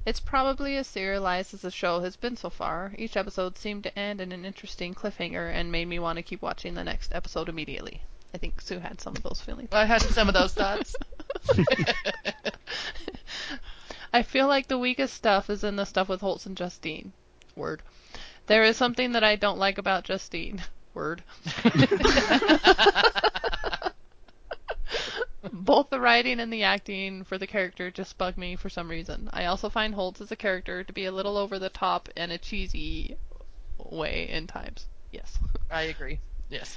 [0.10, 2.94] It's probably as serialized as the show has been so far.
[2.98, 6.42] Each episode seemed to end in an interesting cliffhanger and made me want to keep
[6.42, 8.02] watching the next episode immediately.
[8.34, 9.70] I think Sue had some of those feelings.
[9.72, 10.96] I had some of those thoughts.
[14.12, 17.14] I feel like the weakest stuff is in the stuff with Holtz and Justine.
[17.56, 17.84] Word.
[18.48, 20.64] There is something that I don't like about Justine.
[20.96, 21.22] Word.
[25.70, 29.30] Both the writing and the acting for the character just bug me for some reason.
[29.32, 32.32] I also find Holtz as a character to be a little over the top in
[32.32, 33.18] a cheesy
[33.78, 34.88] way in times.
[35.12, 35.38] Yes.
[35.70, 36.22] I agree.
[36.50, 36.76] Yes.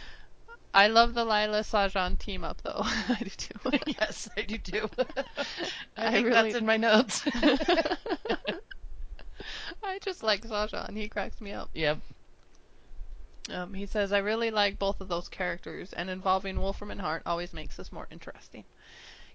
[0.75, 2.83] I love the Lilah Sahjhan team up though.
[2.85, 3.71] I do too.
[3.99, 4.91] yes, I do too.
[5.97, 7.23] I, I think really- that's in my notes.
[9.83, 10.95] I just like Sahjhan.
[10.99, 11.71] He cracks me up.
[11.73, 11.99] yep.
[13.51, 17.23] Um, he says, I really like both of those characters, and involving Wolfram and Hart
[17.27, 18.65] always makes this more interesting.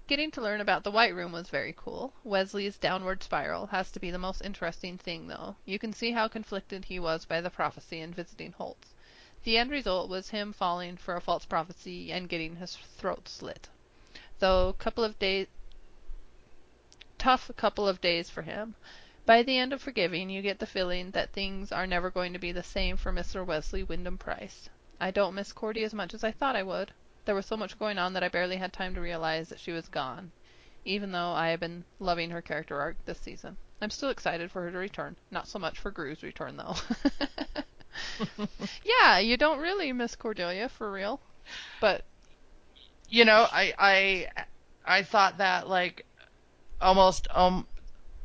[0.07, 2.13] Getting to learn about the White Room was very cool.
[2.23, 5.57] Wesley's downward spiral has to be the most interesting thing, though.
[5.65, 8.93] You can see how conflicted he was by the prophecy and visiting Holtz.
[9.43, 13.67] The end result was him falling for a false prophecy and getting his throat slit.
[14.39, 15.47] Though, a couple of days,
[17.17, 18.75] tough couple of days for him.
[19.27, 22.39] By the end of Forgiving, you get the feeling that things are never going to
[22.39, 23.45] be the same for Mr.
[23.45, 24.69] Wesley Wyndam-Pryce.
[24.99, 26.93] I don't miss Cordy as much as I thought I would.
[27.25, 29.71] There was so much going on that I barely had time to realize that she
[29.71, 30.31] was gone,
[30.83, 33.59] even though I have been loving her character arc this season.
[33.81, 35.15] I'm still excited for her to return.
[35.29, 36.75] Not so much for Groo's return, though.
[38.83, 41.21] yeah, you don't really miss Cordelia, for real.
[41.79, 42.05] But,
[43.09, 44.45] You know, I I
[44.85, 46.05] I thought that like
[46.81, 47.67] almost um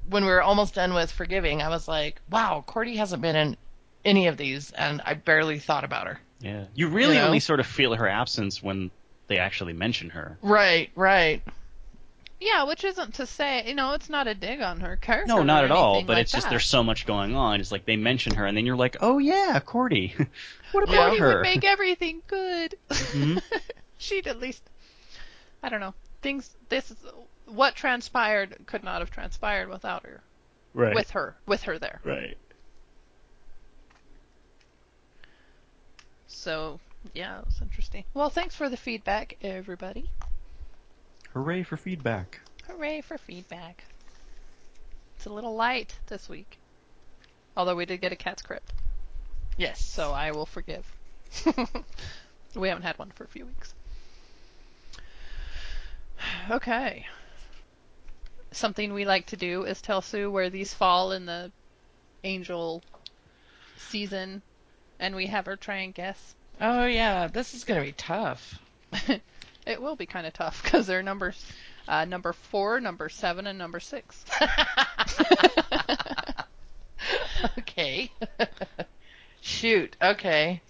[0.09, 3.57] when we were almost done with forgiving, I was like, wow, Cordy hasn't been in
[4.05, 6.21] any of these, and I barely thought about her.
[6.41, 6.65] Yeah.
[6.75, 7.27] You really You know?
[7.27, 8.91] only sort of feel her absence when
[9.29, 10.37] they actually mention her.
[10.43, 11.43] Right, right.
[12.41, 15.33] yeah, which isn't to say, you know, it's not a dig on her character.
[15.33, 16.03] No, not or at all.
[16.03, 16.51] But like it's just that.
[16.51, 17.61] there's so much going on.
[17.61, 20.15] It's like they mention her, and then you're like, oh yeah, Cordy.
[20.73, 21.35] what about Cordy her?
[21.37, 22.75] would make everything good.
[22.91, 23.41] Mhm.
[23.99, 24.63] She'd at least,
[25.63, 26.51] I don't know, things.
[26.69, 26.97] This is
[27.55, 30.21] what transpired could not have transpired without her.
[30.75, 30.95] right.
[30.95, 32.01] With her, with her there.
[32.05, 32.37] right.
[36.27, 36.81] So
[37.15, 38.05] yeah, it was interesting.
[38.15, 40.11] Well, thanks for the feedback, everybody.
[41.35, 42.41] Hooray for feedback.
[42.67, 43.85] Hooray for feedback.
[45.17, 46.59] It's a little light this week.
[47.57, 48.73] Although we did get a cat's crypt,
[49.59, 49.85] Yes.
[49.85, 50.87] so I will forgive.
[52.57, 53.75] we haven't had one for a few weeks.
[56.51, 57.07] Okay.
[58.53, 61.51] Something we like to do is tell Sue where these fall in the
[62.25, 62.83] angel
[63.77, 64.43] season,
[65.01, 66.35] and we have her try and guess.
[66.61, 68.59] Oh yeah, this is gonna be tough.
[69.65, 71.41] It will be kind of tough because they're numbers
[71.87, 74.25] uh, number four, number seven, and number six.
[77.59, 78.11] okay.
[79.41, 79.97] Shoot.
[80.01, 80.63] Okay.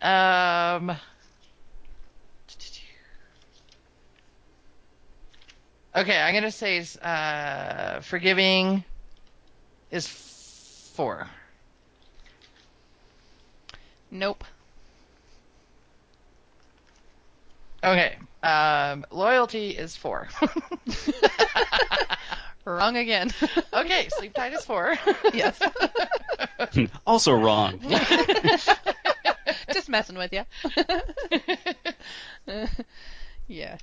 [0.00, 0.96] Um.
[5.96, 8.82] Okay, I'm gonna say uh, forgiving
[9.92, 11.28] is four.
[14.10, 14.42] Nope.
[17.84, 18.16] Okay.
[18.42, 20.26] Um, loyalty is four.
[22.64, 23.30] Wrong again.
[23.72, 24.96] okay, sleep tight is four.
[25.32, 25.62] yes.
[27.06, 27.78] also wrong.
[29.72, 30.42] Just messing with you.
[33.46, 33.76] yeah.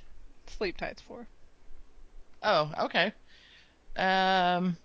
[0.58, 1.26] Sleep tight's four.
[2.42, 3.12] Oh, okay.
[3.96, 4.76] Um,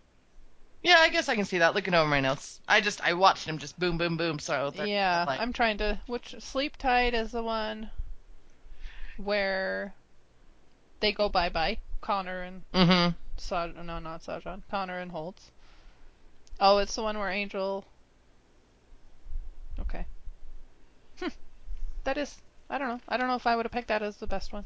[0.83, 1.75] yeah, I guess I can see that.
[1.75, 4.39] Looking over my notes, I just I watched him just boom, boom, boom.
[4.39, 5.99] So they're, Yeah, like, I'm trying to.
[6.07, 7.89] Which sleep tight is the one
[9.17, 9.93] where
[10.99, 11.77] they go bye bye.
[12.01, 12.63] Connor and.
[13.37, 14.61] Saj no, not Sahjhan.
[14.69, 15.51] Connor and Holtz.
[16.59, 17.85] Oh, it's the one where Angel.
[19.79, 20.05] Okay.
[21.19, 21.27] Hmm.
[22.03, 22.37] That is.
[22.69, 23.01] I don't know.
[23.09, 24.65] I don't know if I would have picked that as the best one.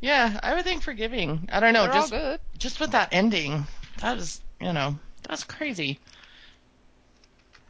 [0.00, 1.48] Yeah, I would think forgiving.
[1.52, 2.40] I don't know, They're just all good.
[2.58, 3.66] just with that ending,
[4.00, 5.98] that is, you know, that's crazy.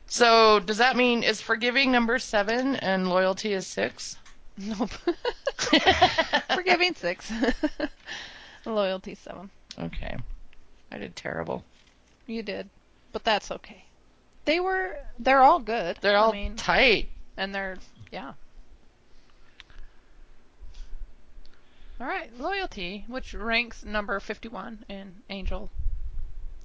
[0.06, 4.16] So does that mean is forgiving number seven and loyalty is six?
[4.56, 4.90] Nope.
[6.54, 7.30] Forgiving six.
[8.66, 9.50] Loyalty seven.
[9.78, 10.16] Okay,
[10.90, 11.62] I did terrible.
[12.26, 12.68] You did,
[13.12, 13.84] but that's okay.
[14.46, 14.96] They were.
[15.18, 15.98] They're all good.
[16.00, 17.08] They're all I mean, tight.
[17.36, 17.76] and they're
[18.10, 18.32] yeah.
[22.00, 25.68] All right, loyalty, which ranks number fifty-one in Angel,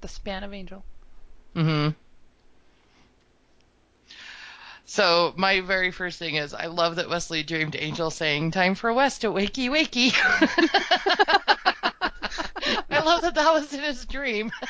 [0.00, 0.84] the span of Angel.
[1.56, 1.90] Mm-hmm.
[4.86, 8.92] So my very first thing is I love that Wesley dreamed Angel saying "Time for
[8.92, 10.12] West to wakey wakey."
[12.90, 14.52] I love that that was in his dream.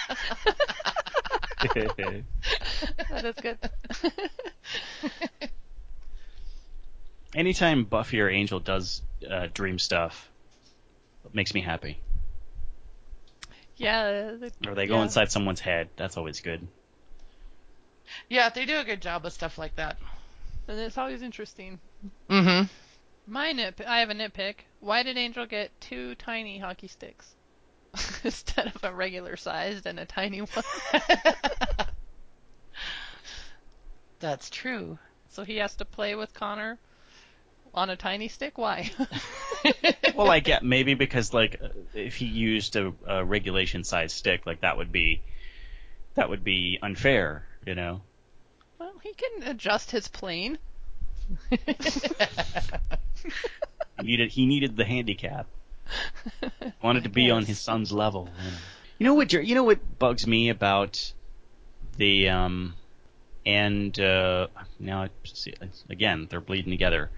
[1.74, 3.58] That is good.
[7.34, 10.33] Anytime Buffy or Angel does uh, dream stuff, it
[11.34, 12.00] makes me happy.
[13.76, 14.32] yeah.
[14.38, 15.02] the- Or they go yeah.
[15.04, 15.88] inside someone's head.
[15.96, 16.66] That's always good.
[18.28, 19.96] yeah, they do a good job with stuff like that.
[20.68, 21.78] And it's always interesting.
[22.30, 22.66] Mm-hmm.
[23.26, 24.56] My nit, I have a nitpick.
[24.80, 27.34] Why did Angel get two tiny hockey sticks
[28.24, 30.64] instead of a regular sized and a tiny one?
[34.20, 34.98] That's true.
[35.30, 36.78] So he has to play with Connor
[37.74, 38.56] on a tiny stick.
[38.56, 38.90] Why?
[40.14, 44.46] well, I get maybe because like uh, if he used a, a regulation size stick,
[44.46, 45.20] like that would be
[46.14, 48.02] that would be unfair, you know.
[48.78, 50.58] well, he can adjust his plane.
[54.00, 55.46] He needed he needed the handicap.
[56.82, 58.28] Wanted to be on his son's level.
[58.98, 59.32] You know, what?
[59.32, 61.12] You know what bugs me about
[61.96, 62.74] the um
[63.46, 64.48] and uh,
[64.78, 65.54] now see
[65.88, 67.10] again they're bleeding together.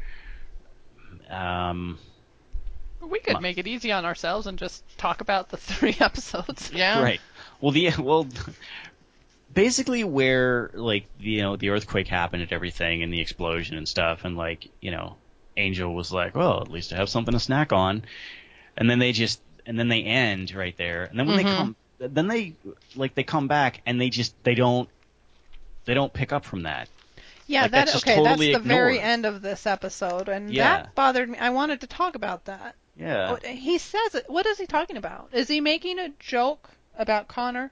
[1.29, 1.99] Um,
[3.01, 3.43] We could Month.
[3.43, 6.71] make it easy on ourselves and just talk about the three episodes.
[6.75, 7.03] Yeah.
[7.03, 7.21] Right.
[7.61, 8.27] Well, the well,
[9.53, 14.25] basically where like you know the earthquake happened and everything and the explosion and stuff
[14.25, 15.17] and like you know
[15.57, 18.05] Angel was like, well, at least I have something to snack on,
[18.77, 21.57] and then they just and then they end right there and then when they Mhm.
[21.57, 22.55] come then they
[22.95, 24.89] like they come back and they just they don't
[25.87, 26.89] they don't pick up from that.
[27.47, 28.17] Yeah, Like, that that's okay.
[28.17, 30.65] totally that's the very end of this episode, and Yeah.
[30.79, 31.39] that bothered me.
[31.39, 32.75] I wanted to talk about that.
[32.97, 33.37] Yeah.
[33.43, 34.25] Oh, He says it.
[34.29, 35.29] What is he talking about?
[35.33, 37.71] Is he making a joke about Connor?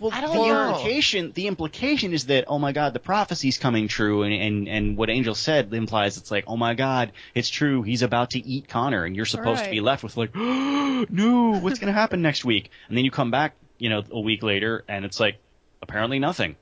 [0.00, 0.70] Well, I don't the know.
[0.70, 4.96] implication the implication is that oh my god the prophecy's coming true and, and and
[4.96, 8.68] what Angel said implies it's like oh my god it's true he's about to eat
[8.68, 12.70] Connor and you're supposed to be left with like no what's gonna happen next week
[12.88, 15.38] and then you come back you know a week later and it's like
[15.80, 16.56] apparently nothing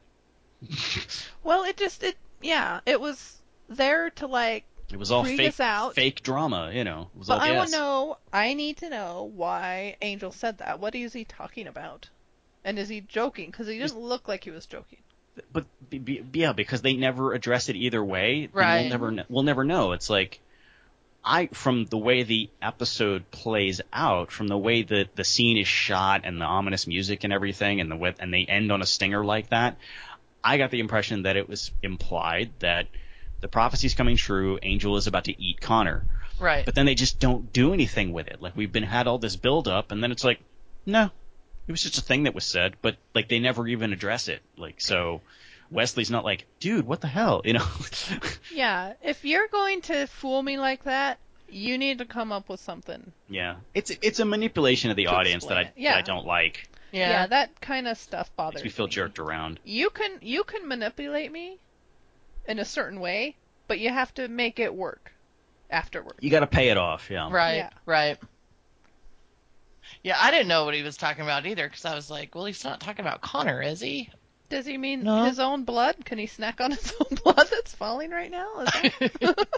[1.42, 4.64] Well, it just it yeah, it was there to like.
[4.90, 5.94] it was all fake out.
[5.94, 8.18] fake drama you know it was But all I want to know.
[8.32, 10.80] I need to know why Angel said that.
[10.80, 12.08] What is he talking about?
[12.64, 13.50] And is he joking?
[13.50, 14.98] Because he didn't look like he was joking.
[15.52, 18.48] but be, be, yeah, because they never address it either way.
[18.52, 18.82] Right.
[18.82, 19.92] We'll never we'll never know.
[19.92, 20.40] It's like
[21.24, 25.68] I from the way the episode plays out, from the way that the scene is
[25.68, 29.24] shot and the ominous music and everything, and the and they end on a stinger
[29.24, 29.76] like that.
[30.44, 32.86] I got the impression that it was implied that
[33.40, 34.58] the prophecy's coming true.
[34.62, 36.04] Angel is about to eat Connor,
[36.38, 36.64] Right.
[36.64, 38.40] but then they just don't do anything with it.
[38.42, 40.40] Like we've been had all this build up, and then it's like,
[40.86, 41.10] no,
[41.68, 44.42] it was just a thing that was said, but like they never even address it.
[44.56, 45.20] Like so,
[45.70, 47.66] Wesley's not like, dude, what the hell, you know?
[48.52, 51.18] Yeah, if you're going to fool me like that,
[51.48, 53.12] you need to come up with something.
[53.28, 55.72] yeah, it's it's a manipulation of the audience that I.
[55.76, 55.92] Yeah.
[55.92, 56.68] that I don't like.
[56.92, 57.26] Yeah, yeah.
[57.28, 58.92] that kind of stuff bothers Makes me feel me.
[58.92, 59.58] jerked around.
[59.64, 61.58] You can you can manipulate me
[62.46, 63.36] in a certain way,
[63.66, 65.12] but you have to make it work
[65.70, 66.16] afterward.
[66.20, 67.08] You got to pay it off.
[67.10, 67.28] Yeah.
[67.32, 67.70] Right, Yeah.
[67.86, 68.18] right.
[70.02, 72.44] Yeah, I didn't know what he was talking about either because I was like, well,
[72.44, 74.10] he's not talking about Connor, is he?
[74.48, 75.24] Does he mean No.
[75.24, 76.04] his own blood?
[76.04, 78.60] Can he snack on his own blood that's falling right now?
[78.60, 79.20] Is that,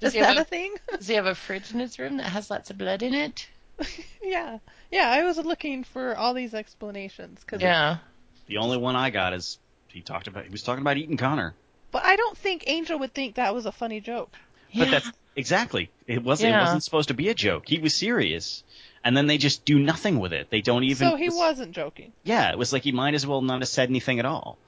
[0.00, 0.74] Does is he have that a- a thing?
[0.96, 3.46] Does he have a fridge in his room that has lots of blood in it?
[4.22, 4.58] yeah,
[4.90, 5.08] yeah.
[5.10, 7.98] I was looking for all these explanations because, Yeah.
[8.46, 9.58] The only one I got is
[9.88, 11.54] he talked about he was talking about eating Connor.
[11.92, 14.32] but I don't think Angel would think that was a funny joke.
[14.74, 16.58] But that's exactly it wasn't Yeah.
[16.58, 17.68] it wasn't supposed to be a joke.
[17.68, 18.62] He was serious.
[19.04, 20.50] And then they just do nothing with it.
[20.50, 22.12] They don't even so he wasn't joking.
[22.24, 24.58] Yeah, it was like he might as well not have said anything at all.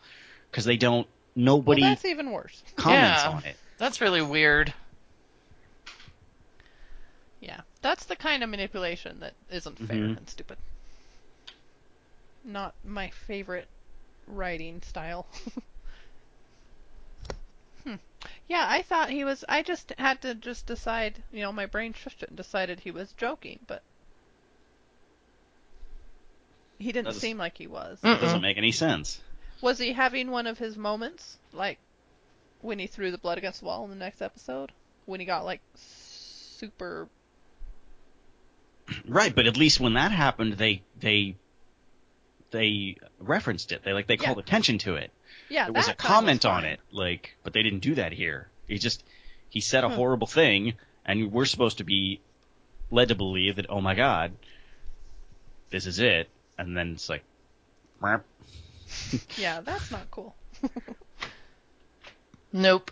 [0.53, 2.63] Cuz they don't nobody well, that's even worse.
[2.77, 3.31] comments Yeah.
[3.31, 3.57] on it.
[3.79, 4.73] That's really weird.
[7.83, 7.91] Yeah.
[7.91, 10.17] That's the kind of manipulation that isn't fair Mhm.
[10.19, 10.59] and stupid.
[12.45, 13.69] Not my favorite
[14.27, 15.27] writing style.
[17.85, 17.95] hmm.
[18.49, 19.45] Yeah, I thought he was.
[19.49, 21.23] I just had to just decide.
[21.33, 23.83] You know, my brain shifted and decided he was joking, but
[26.79, 28.01] he didn't Doesn't- seem like he was.
[28.01, 29.21] That Doesn't make any sense.
[29.61, 31.79] Was he having one of his moments, like
[32.63, 34.73] when he threw the blood against the wall in the next episode?
[35.05, 37.09] When he got like super.
[39.09, 41.37] Right, but at least when that happened, they they
[42.51, 43.83] they referenced it.
[43.85, 44.27] They like they Yeah.
[44.27, 45.11] called attention to it.
[45.49, 48.13] Yeah, There was a that time comment on it, like, but they didn't do that
[48.13, 48.49] here.
[48.67, 49.05] He just
[49.49, 49.95] he said a Hmm.
[49.95, 50.75] horrible thing,
[51.05, 52.21] and we're supposed to be
[52.91, 54.33] led to believe that oh my god,
[55.71, 56.29] this is it,
[56.59, 57.23] and then it's like,
[58.03, 58.21] "Meow."
[59.39, 60.35] Yeah, that's not cool.
[62.53, 62.91] Nope.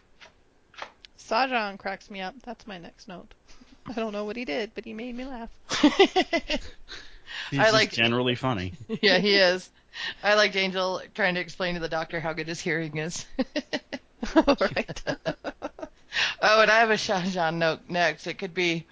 [1.18, 2.34] Sahjhan cracks me up.
[2.44, 3.34] That's my next note.
[3.88, 5.50] I don't know what he did, but he made me laugh.
[5.80, 8.74] he's I just like- generally funny.
[9.02, 9.68] yeah, he is.
[10.22, 13.26] I liked Angel trying to explain to the doctor how good his hearing is.
[14.34, 15.02] right.
[16.42, 18.26] oh, and I have a Sahjhan note next.
[18.26, 18.86] It could be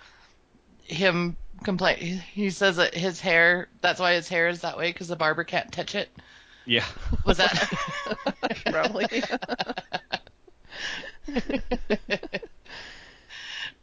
[0.83, 1.97] him complain.
[1.99, 3.69] he- He says that his hair.
[3.83, 6.09] That's why his hair is that way because the barber can't touch it.
[6.69, 6.85] Yeah,
[7.25, 7.71] Was that?
[8.67, 9.23] Probably.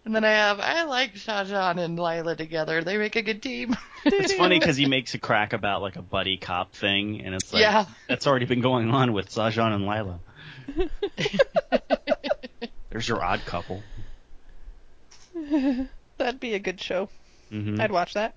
[0.05, 0.59] And then I have.
[0.59, 2.83] I like Sahjhan and Lilah together.
[2.83, 3.75] They make a good team.
[4.03, 7.53] it's funny because he makes a crack about like a buddy cop thing, and it's
[7.53, 7.85] like Yeah.
[8.09, 10.19] that's already been going on with Sahjhan and Lilah.
[12.89, 13.81] There's your odd couple.
[16.17, 17.09] That'd be a good show.
[17.49, 18.35] hmm I'd watch that.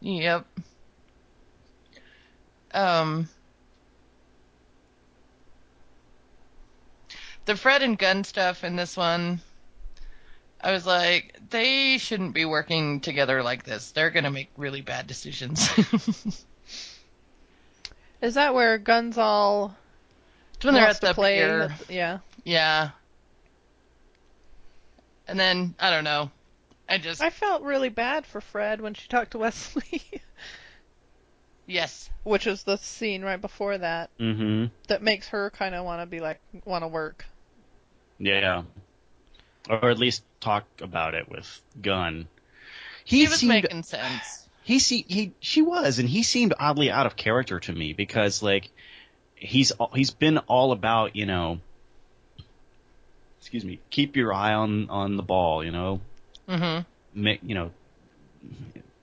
[0.00, 0.46] Yep.
[2.72, 3.28] Um.
[7.46, 9.40] The Fred and Gunn stuff in this one,
[10.60, 13.90] I was like, they shouldn't be working together like this.
[13.90, 15.68] They're gonna make really bad decisions.
[18.22, 19.74] Is that where Gunn's all
[20.54, 21.36] It's when they're at the play?
[21.36, 21.74] pier.
[21.90, 22.18] Yeah.
[22.44, 22.90] Yeah.
[25.28, 26.30] And then I don't know.
[26.88, 30.02] I just I felt really bad for Fred when she talked to Wesley,
[31.66, 32.08] yes.
[32.22, 36.06] which is the scene right before that hmm that makes her kind of want to
[36.06, 37.26] be like want to work.
[38.24, 38.62] Yeah.
[39.68, 42.26] Or at least talk about it with Gunn.
[43.04, 44.48] He, He was seemed making sense.
[44.62, 48.42] he see he she was and he seemed oddly out of character to me because
[48.42, 48.70] like
[49.34, 51.60] he's he's been all about you know
[53.40, 56.00] excuse me keep your eye on on the ball you know
[56.48, 56.86] Mhm.
[57.14, 57.70] make you know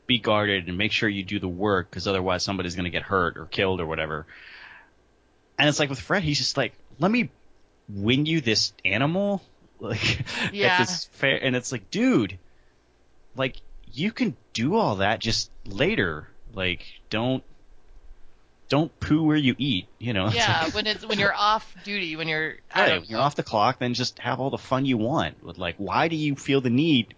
[0.07, 3.03] be guarded and make sure you do the work because otherwise somebody's going to get
[3.03, 4.25] hurt or killed or whatever
[5.59, 7.29] and it's like with Fred he's just like let me
[7.95, 9.41] win you this animal
[9.79, 10.85] like Yeah.
[11.13, 12.37] fair and it's like dude
[13.35, 13.57] like
[13.93, 17.43] you can do all that just later like don't
[18.69, 22.27] don't poo where you eat you know Yeah, when it's when you're off duty, when
[22.27, 25.43] you're Right, when you're off the clock, then just have all the fun you want.
[25.43, 27.13] With like, why do you feel the need?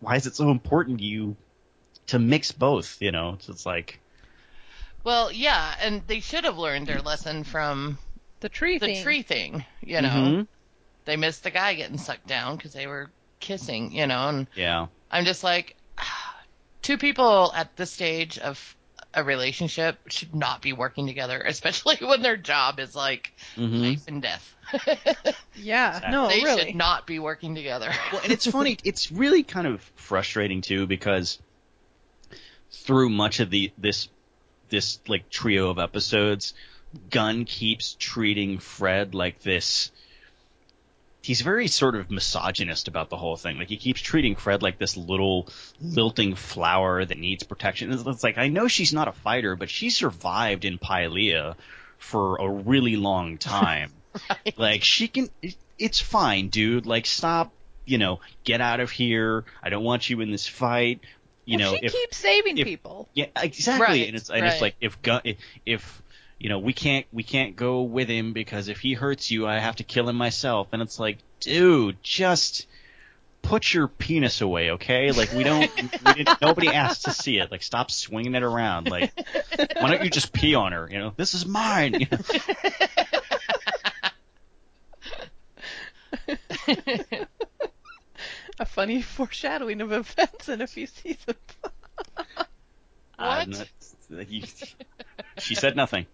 [0.00, 1.36] Why is it so important to you
[2.06, 3.02] to mix both?
[3.02, 3.98] You know, it's, it's like,
[5.04, 7.98] Well, yeah, and they should have learned their lesson from
[8.42, 9.02] The tree the thing.
[9.02, 9.64] tree thing.
[9.80, 10.46] You know, Mhm.
[11.06, 13.92] they missed the guy getting sucked down because they were kissing.
[13.92, 15.76] You know, and yeah, I'm just like,
[16.82, 18.76] two people at this stage of
[19.14, 24.04] a relationship should not be working together, especially when their job is like hmm life
[24.08, 24.54] and death.
[25.54, 26.08] Yeah.
[26.10, 26.66] No, they really.
[26.66, 27.92] should not be working together.
[28.12, 28.76] Well, and it's funny.
[28.84, 31.38] It's really kind of frustrating too because
[32.72, 34.08] through much of the this
[34.70, 36.54] this like trio of episodes,
[37.10, 39.90] Gunn keeps treating Fred like this.
[41.22, 43.56] He's very sort of misogynist about the whole thing.
[43.56, 45.48] Like he keeps treating Fred like this little
[45.80, 47.92] lilting flower that needs protection.
[47.92, 51.54] It's, like I know she's not a fighter, but she survived in Pylea
[51.98, 53.92] for a really long time.
[54.56, 55.30] Like she can,
[55.78, 56.86] it's fine, dude.
[56.86, 57.52] Like stop,
[57.84, 59.44] you know, get out of here.
[59.62, 61.00] I don't want you in this fight.
[61.44, 63.08] You well, know, she if keeps saving if- people.
[63.14, 63.86] yeah, exactly.
[63.86, 64.52] Right, and it's and right.
[64.52, 65.22] it's like if Gunn
[65.64, 66.01] if
[66.42, 69.60] you know we can't we can't go with him because if he hurts you, I
[69.60, 70.66] have to kill him myself.
[70.72, 72.66] And it's like, dude, just
[73.42, 75.12] put your penis away, okay?
[75.12, 75.70] Like we don't,
[76.04, 77.52] we didn't, nobody asked to see it.
[77.52, 78.90] Like stop swinging it around.
[78.90, 79.12] Like
[79.76, 80.88] why don't you just pee on her?
[80.90, 81.94] You know, this is mine.
[82.00, 82.18] You know?
[88.58, 91.38] A funny foreshadowing of events in a few seasons.
[93.16, 93.48] What?
[93.48, 93.68] not-
[94.28, 94.42] you-
[95.42, 96.06] she said nothing.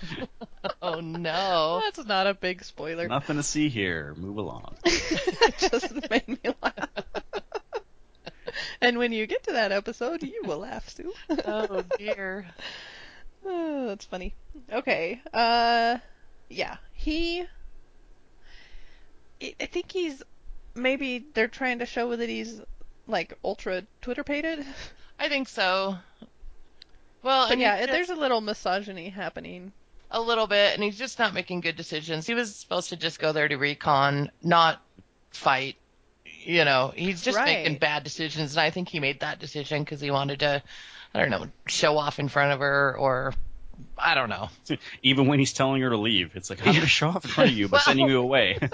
[0.82, 1.80] oh no.
[1.84, 3.08] That's not a big spoiler.
[3.08, 4.14] Nothing to see here.
[4.16, 4.76] Move along.
[4.84, 6.88] it just made me laugh.
[8.80, 11.12] and when you get to that episode, you will laugh, too.
[11.46, 12.46] oh dear.
[13.44, 14.36] Oh, that's funny.
[14.72, 15.20] Okay.
[15.34, 15.98] Uh,
[16.48, 16.76] yeah.
[16.92, 17.40] He.
[19.42, 20.22] I I think he's.
[20.76, 22.60] Maybe they're trying to show that he's
[23.08, 24.64] like ultra Twitter pated.
[25.18, 25.96] I think so.
[27.22, 29.72] Well, But yeah, he's there's a little misogyny happening.
[30.10, 32.26] a little bit, and he's just not making good decisions.
[32.26, 34.80] He was supposed to just go there to recon, not
[35.30, 35.76] fight.
[36.44, 40.00] You know, he's just making bad decisions, and I think he made that decision because
[40.00, 40.60] he wanted to,
[41.14, 43.32] I don't know, show off in front of her, or
[43.96, 44.48] I don't know.
[45.04, 47.50] Even when he's telling her to leave, it's like I'm gonna show off in front
[47.50, 48.58] of you by Well- sending you away.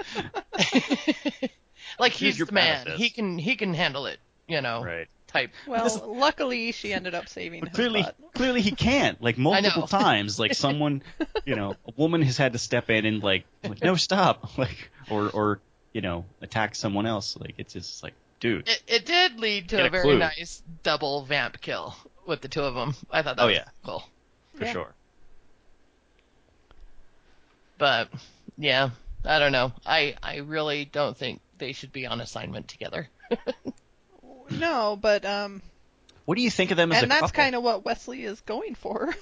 [1.99, 2.87] like he's your the man.
[2.95, 4.19] He can he can handle it.
[4.47, 5.07] You know, right.
[5.29, 5.51] Type.
[5.67, 8.15] Well, luckily she ended up saving But his clearly, butt.
[8.33, 9.21] clearly he can't.
[9.21, 11.01] Like multiple times, like someone,
[11.45, 14.89] you know, a woman has had to step in and like, like no, stop, like,
[15.09, 15.59] or or
[15.93, 17.37] you know, attack someone else.
[17.39, 18.67] Like it's just like, dude.
[18.67, 20.17] It, it did lead to a a very clue.
[20.19, 21.95] nice double vamp kill
[22.27, 22.95] with the two of them.
[23.09, 23.65] I thought that Oh, was yeah.
[23.85, 24.03] cool.
[24.55, 24.71] for Yeah.
[24.73, 24.93] sure.
[27.77, 28.09] But
[28.57, 28.89] yeah,
[29.25, 29.71] I don't know.
[29.85, 33.07] I I really don't think they should be on assignment together.
[34.59, 35.61] No, but um,
[36.25, 38.41] What do you think of them as and a that's kind of what Wesley is
[38.41, 39.13] going for.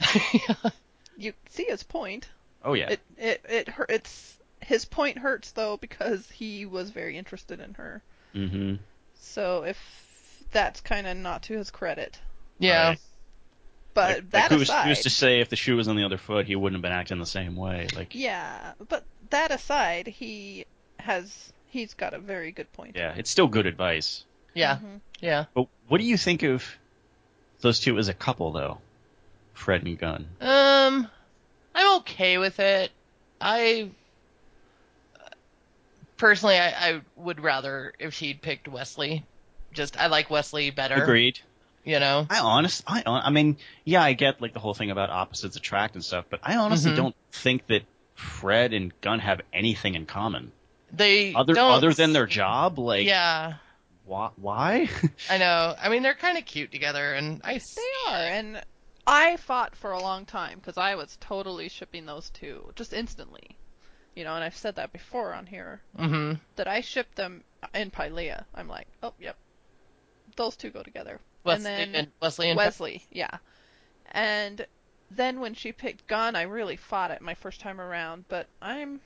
[1.16, 2.28] you see his point.
[2.64, 3.90] oh yeah, It it it hurt.
[3.90, 8.02] It's his point hurts though because he was very interested in her.
[8.34, 8.76] mm-hmm.
[9.14, 9.78] So if
[10.52, 12.18] that's kind of not to his credit,
[12.58, 12.88] yeah.
[12.90, 13.00] Right.
[13.94, 16.04] but like, that like who's, aside, who's to say if the shoe was on the
[16.04, 17.88] other foot, he wouldn't have been acting the same way?
[17.94, 20.66] Like, yeah, but that aside, he
[20.98, 22.96] has he's got a very good point.
[22.96, 24.24] yeah, it's still good advice.
[24.54, 24.76] Yeah.
[24.76, 25.00] Mhm.
[25.20, 25.44] Yeah.
[25.54, 26.64] But what do you think of
[27.60, 28.78] those two as a couple, though?
[29.54, 30.26] Fred and Gunn.
[30.40, 31.08] Um,
[31.74, 32.90] I'm okay with it.
[33.40, 33.90] I
[36.16, 39.24] personally, I, I would rather if she'd picked Wesley.
[39.72, 41.02] Just I like Wesley better.
[41.02, 41.40] Agreed.
[41.84, 42.26] You know.
[42.30, 45.56] I honest, I, hon- I mean, yeah, I get like the whole thing about opposites
[45.56, 46.96] attract and stuff, but I honestly Mhm.
[46.96, 47.82] don't think that
[48.14, 50.52] Fred and Gunn have anything in common
[50.92, 51.72] They other don't.
[51.72, 52.78] other than their job.
[52.78, 53.54] Like, Yeah,
[54.04, 54.30] why?
[54.36, 54.88] why?
[55.30, 55.74] I know.
[55.82, 57.54] I mean, they're kind of cute together, and I.
[57.54, 58.62] s- They are, and
[59.06, 63.56] I fought for a long time because I was totally shipping those two just instantly.
[64.14, 66.38] You know, and I've said that before on here Mhm.
[66.56, 67.42] that I shipped them
[67.74, 68.44] in Pylea.
[68.54, 69.36] I'm like, oh, yep,
[70.36, 71.18] those two go together.
[71.44, 73.38] Wesley and then Wesley and Wesley, yeah.
[74.10, 74.66] And
[75.10, 79.00] then when she picked Gunn, I really fought it my first time around, but I'm,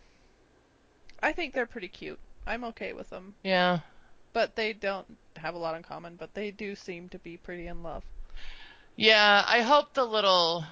[1.23, 2.19] I think they're pretty cute.
[2.47, 3.79] I'm okay with them, Yeah.
[4.37, 5.07] But they don't
[5.37, 6.15] have a lot in common.
[6.15, 8.05] But they do seem to be pretty in love.
[8.95, 10.63] Yeah, I hope the little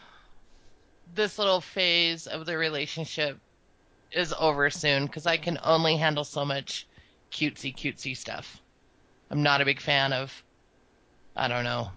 [1.14, 3.38] this little phase of the relationship
[4.12, 6.86] is over soon because I can only handle so much
[7.32, 8.60] cutesy cutesy stuff.
[9.30, 10.42] I'm not a big fan of
[11.34, 11.88] I don't know.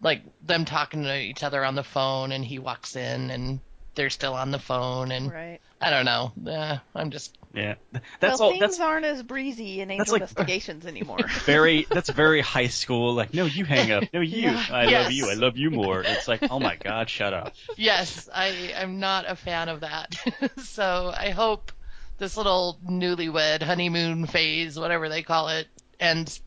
[0.00, 3.60] Like them talking to each other on the phone and he walks in and
[3.94, 5.60] they're still on the phone and Right.
[5.80, 6.32] I don't know.
[6.50, 7.74] Uh, I'm just yeah,
[8.18, 8.50] that's well, all.
[8.52, 11.18] things That's aren't as breezy in Angel like- Investigations anymore.
[11.44, 11.82] very.
[11.90, 13.12] That's very high school.
[13.14, 14.04] Like, no, you hang up.
[14.14, 14.42] No, you.
[14.42, 14.64] Yeah.
[14.70, 15.02] I Yes.
[15.04, 15.30] love you.
[15.30, 16.00] I love you more.
[16.02, 17.54] It's like, oh my god, shut up.
[17.76, 20.14] yes, I am not a fan of that.
[20.62, 21.72] so I hope
[22.16, 25.66] this little newlywed honeymoon phase, whatever they call it,
[26.00, 26.40] ends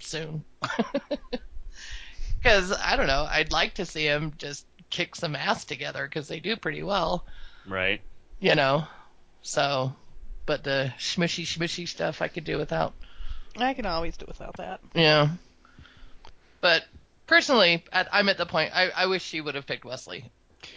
[0.00, 0.44] soon.
[2.38, 6.28] Because I don't know, I'd like to see him just kick some ass together because
[6.28, 7.24] they do pretty well,
[7.66, 8.00] Right.
[8.40, 8.84] you know.
[9.42, 9.94] So,
[10.46, 12.92] but the smushy smushy stuff I could do without.
[13.56, 14.80] I can always do without that.
[14.94, 15.28] Yeah.
[16.60, 16.84] But
[17.26, 20.30] personally, I'm at the point I, I wish she would have picked Wesley.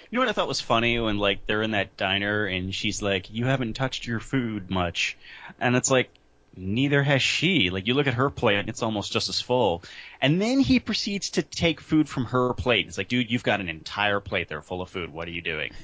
[0.09, 3.01] You know what I thought was funny when like they're in that diner and she's
[3.01, 5.17] like, "You haven't touched your food much,"
[5.59, 6.09] and it's like,
[6.55, 7.69] neither has she.
[7.69, 9.83] Like you look at her plate and it's almost just as full,
[10.21, 12.87] and then he proceeds to take food from her plate.
[12.87, 15.11] It's like, dude, you've got an entire plate there full of food.
[15.11, 15.71] What are you doing?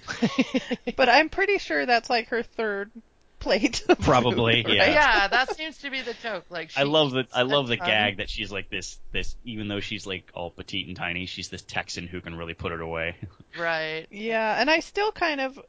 [0.96, 2.91] But I'm pretty sure that's like her third
[3.40, 3.84] plate.
[4.02, 4.82] Probably, food, yeah.
[4.82, 4.91] right?
[4.91, 6.46] yeah, that seems to be the joke.
[6.50, 7.88] Like I love the I love the ton.
[7.88, 11.50] gag that she's like this this even though she's like all petite and tiny, she's
[11.50, 13.16] this Texan who can really put it away.
[13.58, 14.06] Right.
[14.12, 15.60] Yeah, and I still kind of,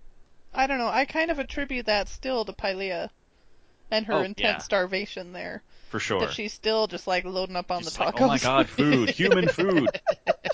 [0.52, 3.08] I don't know, I kind of attribute that still to Pylea
[3.90, 4.58] and her Oh, intense yeah.
[4.58, 5.62] starvation there.
[5.90, 6.20] For sure.
[6.20, 8.12] That she's still just like loading up on Just the tacos.
[8.12, 9.88] like, oh my god, food, human food,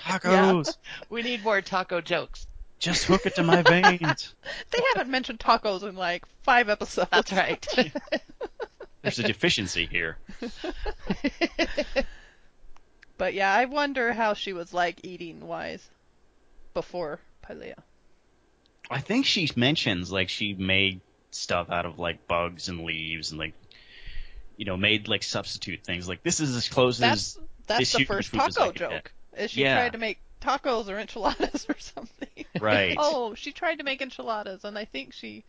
[0.00, 0.66] tacos.
[0.66, 0.72] Yeah.
[1.10, 2.46] We need more taco jokes.
[2.78, 4.34] Just hook it to my veins.
[4.70, 7.08] they haven't mentioned tacos in like five episodes.
[7.10, 7.66] That's right.
[9.02, 10.16] There's a deficiency here.
[13.18, 15.88] But yeah, I wonder how she was like eating wise
[16.74, 17.78] before Pylea.
[18.90, 21.00] I think she mentions like she made
[21.36, 23.54] stuff out of like bugs and leaves and like
[24.56, 26.08] you know made like substitute things.
[26.08, 29.12] Like this is as close That's as that's this the human first taco joke.
[29.36, 29.76] Is she Yeah.
[29.76, 32.44] tried to make tacos or enchiladas or something?
[32.60, 32.96] right.
[32.98, 35.44] Oh, she tried to make enchiladas, and I think she,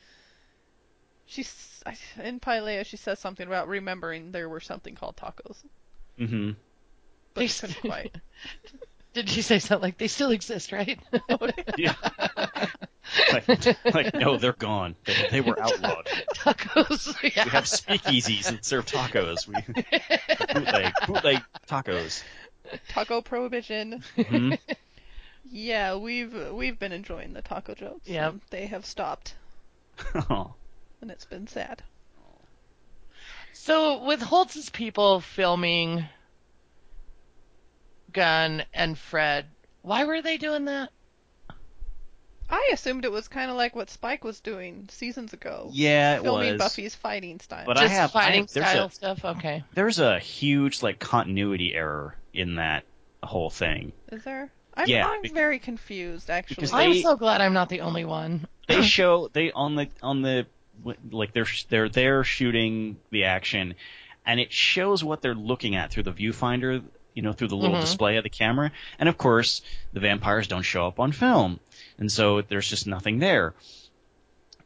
[1.25, 1.81] she's
[2.21, 2.85] in Pylea.
[2.85, 5.63] She says something about remembering there were something called tacos,
[6.19, 6.51] Mm-hmm.
[7.33, 8.15] but They she couldn't quite.
[9.13, 10.99] Did she say something like they still exist, right?
[11.77, 11.95] Yeah.
[13.31, 13.47] Like,
[13.93, 14.95] like no, they're gone.
[15.05, 16.07] They, they were outlawed.
[16.35, 17.15] Tacos.
[17.23, 17.45] Yeah.
[17.45, 19.47] We have speakeasies that serve tacos.
[19.47, 19.55] We
[20.53, 22.23] bootleg bootleg tacos.
[22.89, 24.03] Taco prohibition.
[24.15, 24.53] hmm
[25.49, 28.07] Yeah, we've we've been enjoying the taco jokes.
[28.07, 28.31] Yep.
[28.31, 29.35] and They have stopped,
[30.13, 31.83] and it's been sad.
[33.53, 36.05] So with Holtz's people filming
[38.11, 39.47] Gunn and Fred,
[39.81, 40.89] why were they doing that?
[42.49, 46.23] I assumed it was kind of like what Spike was doing seasons ago, yeah, it
[46.23, 46.59] filming was.
[46.59, 47.65] Buffy's fighting style.
[47.65, 49.25] But I Just have- fighting have- there's style a- stuff.
[49.25, 49.63] Okay.
[49.73, 52.85] There's a huge like continuity error in that
[53.23, 53.91] whole thing.
[54.11, 54.49] Is there?
[54.75, 56.55] I'm, Yeah, I'm bec- very confused actually.
[56.55, 58.47] because I'm so glad I'm not the only one.
[58.67, 60.45] They show they on the on the
[61.11, 63.73] like they're they're there shooting the action,
[64.25, 66.83] and it shows what they're looking at through the viewfinder.
[67.15, 67.81] You know, through the little Mhm.
[67.81, 71.59] display of the camera, and of course, the vampires don't show up on film,
[71.97, 73.53] and so there's just nothing there.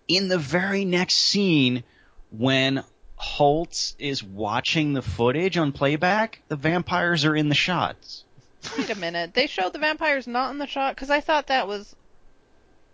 [0.07, 1.83] In the very next scene,
[2.31, 2.83] when
[3.15, 8.23] Holtz is watching the footage on playback, the vampires are in the shots.
[8.77, 9.33] Wait a minute.
[9.33, 11.95] They showed the vampires not in the shot because I thought that was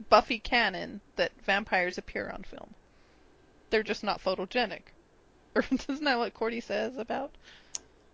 [0.10, 2.74] Buffy canon that vampires appear on film.
[3.70, 4.82] They're just not photogenic.
[5.56, 7.32] Or isn't that what Cordy says about?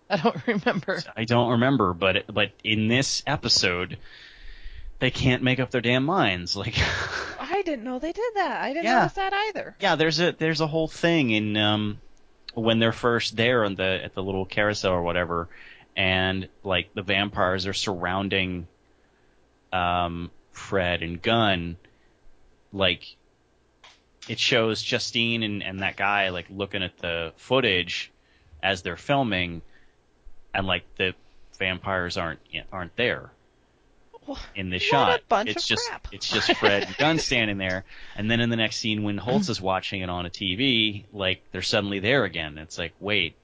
[0.09, 1.01] I don't remember.
[1.17, 3.97] I don't remember, but but in this episode,
[4.99, 6.55] they can't make up their damn minds.
[6.55, 6.75] Like,
[7.39, 8.61] I didn't know they did that.
[8.61, 8.99] I didn't Yeah.
[8.99, 9.75] notice that either.
[9.79, 11.99] yeah, there's a there's a whole thing in um
[12.53, 15.49] when they're first there on the at the little carousel or whatever,
[15.95, 18.67] and like the vampires are surrounding
[19.71, 21.77] um Fred and Gunn,
[22.71, 23.15] like
[24.29, 28.11] it shows Justine and, and that guy like looking at the footage
[28.61, 29.61] as they're filming,
[30.53, 31.13] and like the
[31.59, 32.39] vampires aren't
[32.71, 33.31] aren't there
[34.55, 35.21] in this shot.
[35.31, 36.07] it's just crap.
[36.11, 37.85] it's just Fred and Gunn standing there,
[38.15, 41.41] and then in the next scene when Holtz is watching it on a TV, like
[41.51, 42.57] they're suddenly there again.
[42.57, 43.35] It's like wait,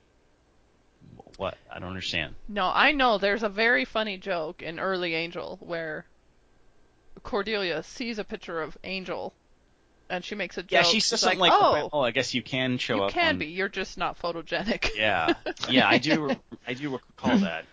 [1.37, 1.57] what?
[1.71, 2.35] I don't understand.
[2.47, 6.05] No, I know there's a very funny joke in Early Angel where
[7.23, 9.33] Cordelia sees a picture of Angel
[10.09, 10.71] and she makes a joke.
[10.71, 12.95] Yeah, she says She's something like, like, oh, "Oh, "Oh, I guess you can show
[12.95, 13.47] you up." can on- be.
[13.47, 15.33] You're just not photogenic." Yeah,
[15.69, 16.35] yeah, I do.
[16.67, 17.65] I do recall that,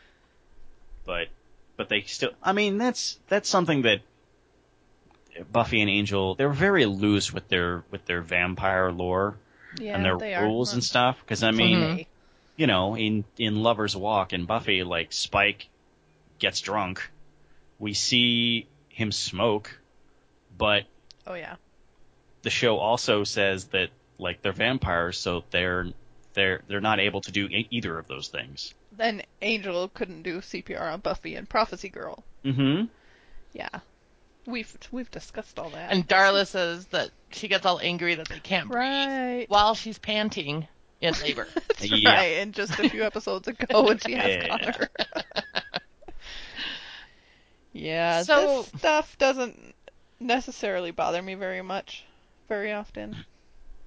[1.05, 1.29] but
[1.77, 2.31] but they still.
[2.43, 4.01] I mean, that's that's something that
[5.53, 9.37] Buffy and Angel they're very loose with their with their vampire lore
[9.79, 11.19] yeah, and their rules and stuff.
[11.21, 12.07] Because I mean, they-
[12.57, 15.69] you know, in in Lover's Walk and Buffy, like Spike
[16.39, 17.11] gets drunk,
[17.79, 19.79] we see him smoke,
[20.57, 20.85] but
[21.27, 21.57] Oh yeah.
[22.43, 25.89] the show also says that like they're vampires, so they're
[26.33, 28.73] they're they're not able to do either of those things.
[28.97, 32.25] Then Angel couldn't do CPR on Buffy and Prophecy Girl.
[32.45, 32.87] Mm-hmm.
[33.53, 33.69] Yeah.
[34.47, 35.91] We've we've discussed all that.
[35.93, 39.47] And Darla says that she gets all angry that they can't breathe right.
[39.49, 40.69] while she's panting
[41.01, 41.47] in labor.
[41.55, 42.15] That's Yeah.
[42.15, 42.39] right.
[42.39, 44.49] And just a few episodes ago when she has Yeah.
[44.49, 44.89] Connor.
[47.73, 49.75] yeah, So- this stuff doesn't
[50.21, 52.05] necessarily bother me very much,
[52.49, 53.17] very often.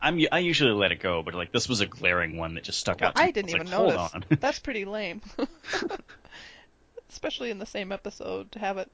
[0.02, 2.80] I'm I usually let it go, but like this was a glaring one that just
[2.80, 3.16] stuck Well, out.
[3.16, 3.28] to me.
[3.28, 4.14] I didn't It's even like, hold notice.
[4.14, 4.26] on.
[4.40, 5.22] That's pretty lame.
[7.10, 8.90] Especially in the same episode to have it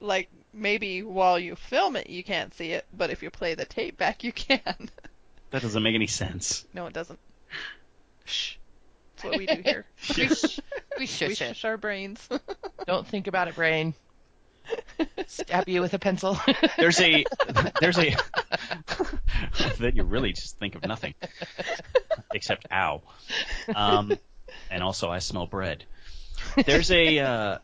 [0.00, 3.64] like maybe while you film it you can't see it, but if you play the
[3.64, 4.60] tape back you can.
[5.50, 6.64] that doesn't make any sense.
[6.74, 7.18] no, it doesn't.
[8.24, 8.54] Shh.
[9.16, 9.84] That's what we do here.
[10.16, 10.60] we sh-
[10.98, 11.36] we we shush it.
[11.36, 12.26] shush our brains.
[12.86, 13.92] Don't think about it, brain.
[15.26, 16.38] Stab you with a pencil.
[16.78, 17.24] There's a
[17.80, 18.14] there's a
[19.78, 21.14] that you really just think of nothing
[22.34, 23.02] except ow.
[23.74, 24.12] Um,
[24.70, 25.84] and also I smell bread.
[26.64, 27.58] There's a uh,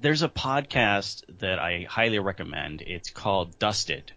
[0.00, 2.82] there's a podcast that I highly recommend.
[2.82, 4.12] It's called Dusted,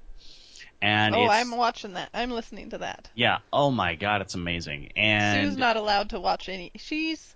[0.81, 2.10] and oh, I'm watching that.
[2.14, 3.10] I'm listening to that.
[3.15, 3.40] yeah.
[3.52, 4.91] Oh my god, it's amazing.
[4.95, 6.72] And Sue's not allowed to watch any.
[6.76, 7.35] She's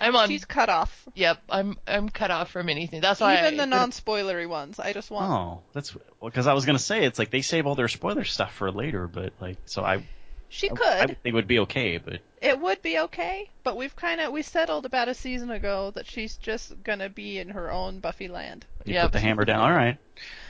[0.00, 0.28] I'm on.
[0.28, 1.06] she's cut off.
[1.14, 3.00] Yep, I'm I'm cut off from anything.
[3.00, 4.78] That's why Even I, the non-spoilery ones.
[4.78, 5.30] I just want.
[5.30, 8.54] Oh, that's because I was gonna say it's like they save all their spoiler stuff
[8.54, 10.02] for later, but like so I
[10.48, 10.82] She I, could.
[10.84, 14.20] I would think it would be okay, but It would be okay, but we've kind
[14.20, 18.00] of we settled about a season ago that she's just gonna be in her own
[18.00, 18.64] Buffy land.
[18.84, 19.04] you Yep.
[19.06, 19.60] put the hammer down.
[19.60, 19.98] All right.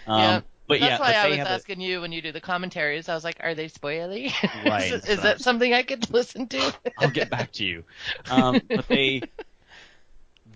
[0.06, 0.44] Um, Yep.
[0.68, 3.08] But That's yeah, why I was have a- asking you when you do the commentaries.
[3.08, 4.32] I was like, are they spoily?
[4.68, 6.74] Right, is, is that something I could listen to?
[6.98, 7.84] I'll get back to you.
[8.30, 9.22] Um, but they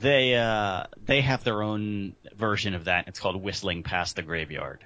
[0.01, 3.09] they uh, they have their own version of that.
[3.09, 4.81] It's called whistling past the graveyard.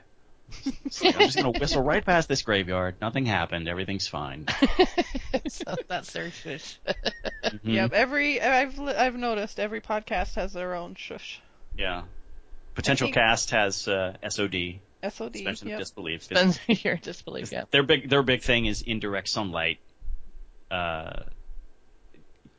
[0.65, 2.97] Like, I'm just gonna whistle right past this graveyard.
[3.01, 3.69] Nothing happened.
[3.69, 4.47] Everything's fine.
[5.49, 6.79] so that's their shush.
[7.45, 7.61] Mhm.
[7.65, 7.93] Yep.
[7.93, 11.41] Every I've I've noticed every podcast has their own shush.
[11.77, 12.03] Yeah.
[12.75, 15.35] Potential think- cast has uh, SOD, SOD.
[15.37, 15.75] suspension Yep.
[15.77, 16.29] of disbelief.
[16.29, 17.53] 'cause Spends your disbelief.
[17.53, 17.65] Yeah.
[17.71, 19.79] Their big their big thing is indirect sunlight.
[20.71, 21.23] Uh,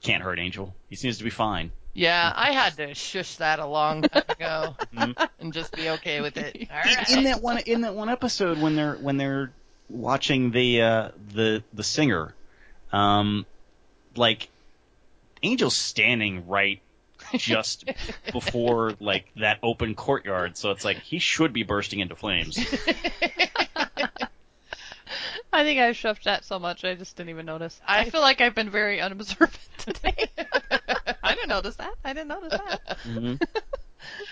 [0.04, 0.74] can't hurt Angel.
[0.90, 1.72] He seems to be fine.
[1.94, 5.30] Yeah, I had to shush that a long time ago Mhm.
[5.40, 6.56] and just be okay with it.
[6.56, 7.10] In, right.
[7.10, 9.52] in that one in that one episode when they're when they're
[9.90, 12.36] watching the uh, the the singer,
[12.92, 13.46] um,
[14.16, 14.50] like
[15.42, 16.82] Angel's standing right
[17.36, 17.86] just
[18.32, 22.58] before like that open courtyard, so it's like he should be bursting into flames.
[25.54, 27.80] I think I shoved that so much I just didn't even notice.
[27.88, 30.30] I, I- feel like I've been very unobservant today.
[31.24, 31.94] I didn't notice that.
[32.04, 32.98] I didn't notice that.
[33.06, 33.42] Mhm.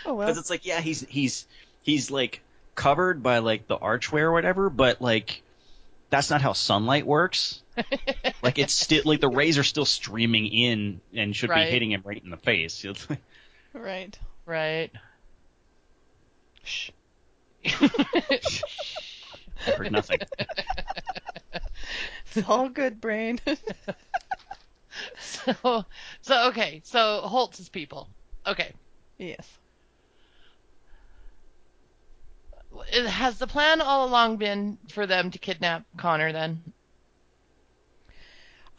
[0.05, 0.27] Oh well.
[0.27, 1.47] Because it's like, yeah, he's he's
[1.81, 2.41] he's like
[2.75, 5.41] covered by like the archway or whatever, but like
[6.09, 7.61] that's not how sunlight works.
[8.41, 11.65] like it's still like the rays are still streaming in and should Right.
[11.65, 12.85] be hitting him right in the face.
[13.09, 13.19] Like,
[13.73, 14.17] Right.
[14.45, 14.91] right.
[16.63, 16.91] Shh.
[17.65, 18.39] I
[19.77, 20.19] heard nothing.
[22.33, 23.39] It's all good, brain.
[25.19, 25.85] So,
[26.21, 26.81] so okay.
[26.85, 28.07] So Holtz's people.
[28.47, 28.71] Okay.
[29.17, 29.45] yes.
[32.64, 36.61] It- Has the plan all along been for them to kidnap Connor then?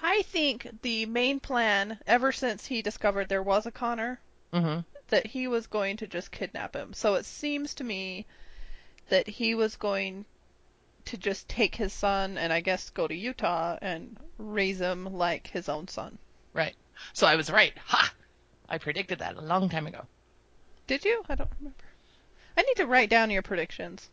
[0.01, 4.20] I think the main plan, ever since he discovered there was a Connor,
[4.52, 4.81] Mm-hmm.
[5.09, 6.93] that he was going to just kidnap him.
[6.93, 8.27] So it seems to me
[9.09, 10.24] that he was going
[11.06, 15.48] to just take his son and I guess go to Utah and raise him like
[15.48, 16.18] his own son.
[16.52, 16.74] Right.
[17.12, 17.73] So I was right.
[17.86, 18.12] Ha!
[18.68, 20.06] I predicted that a long time ago.
[20.86, 21.23] Did you?
[21.28, 21.85] I don't remember.
[22.56, 24.08] I need to write down your predictions.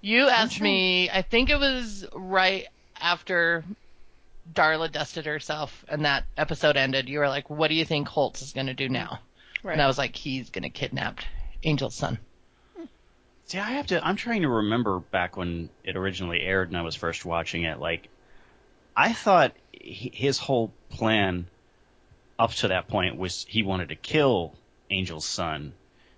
[0.00, 2.66] You asked trying- me, I think it was right
[3.00, 3.64] after
[4.52, 7.08] Darla dusted herself and that episode ended.
[7.08, 9.20] You were like, what do you think Holtz is going to do now?
[9.62, 9.74] Right.
[9.74, 11.20] And I was like, he's going to kidnap
[11.62, 12.18] Angel's son.
[13.46, 14.04] See, I have to.
[14.04, 17.78] I'm trying to remember back when it originally aired and I was first watching it.
[17.78, 18.08] Like,
[18.96, 21.46] I thought he- his whole plan
[22.38, 24.54] up to that point was he wanted to kill
[24.90, 25.74] Angel's son,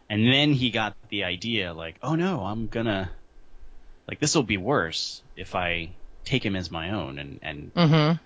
[0.09, 3.11] and then he got the idea, like, oh no, I'm gonna,
[4.09, 5.91] like, this will be worse if I
[6.25, 8.17] take him as my own and and Mm-hmm.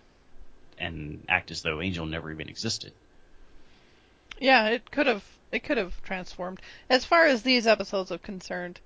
[0.79, 2.93] and act as though Angel never even existed.
[4.39, 6.61] Yeah, it could have it could have transformed.
[6.89, 8.81] As far as these episodes are concerned,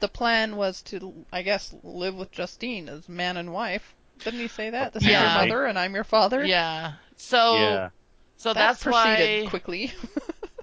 [0.00, 3.94] the plan was to I guess live with Justine as man and wife.
[4.20, 4.92] Didn't he say that?
[4.92, 6.44] This is your mother and I'm your father.
[6.44, 6.92] Yeah.
[7.16, 7.88] So, yeah.
[8.36, 9.50] so that that's proceeded why.
[9.50, 9.92] quickly.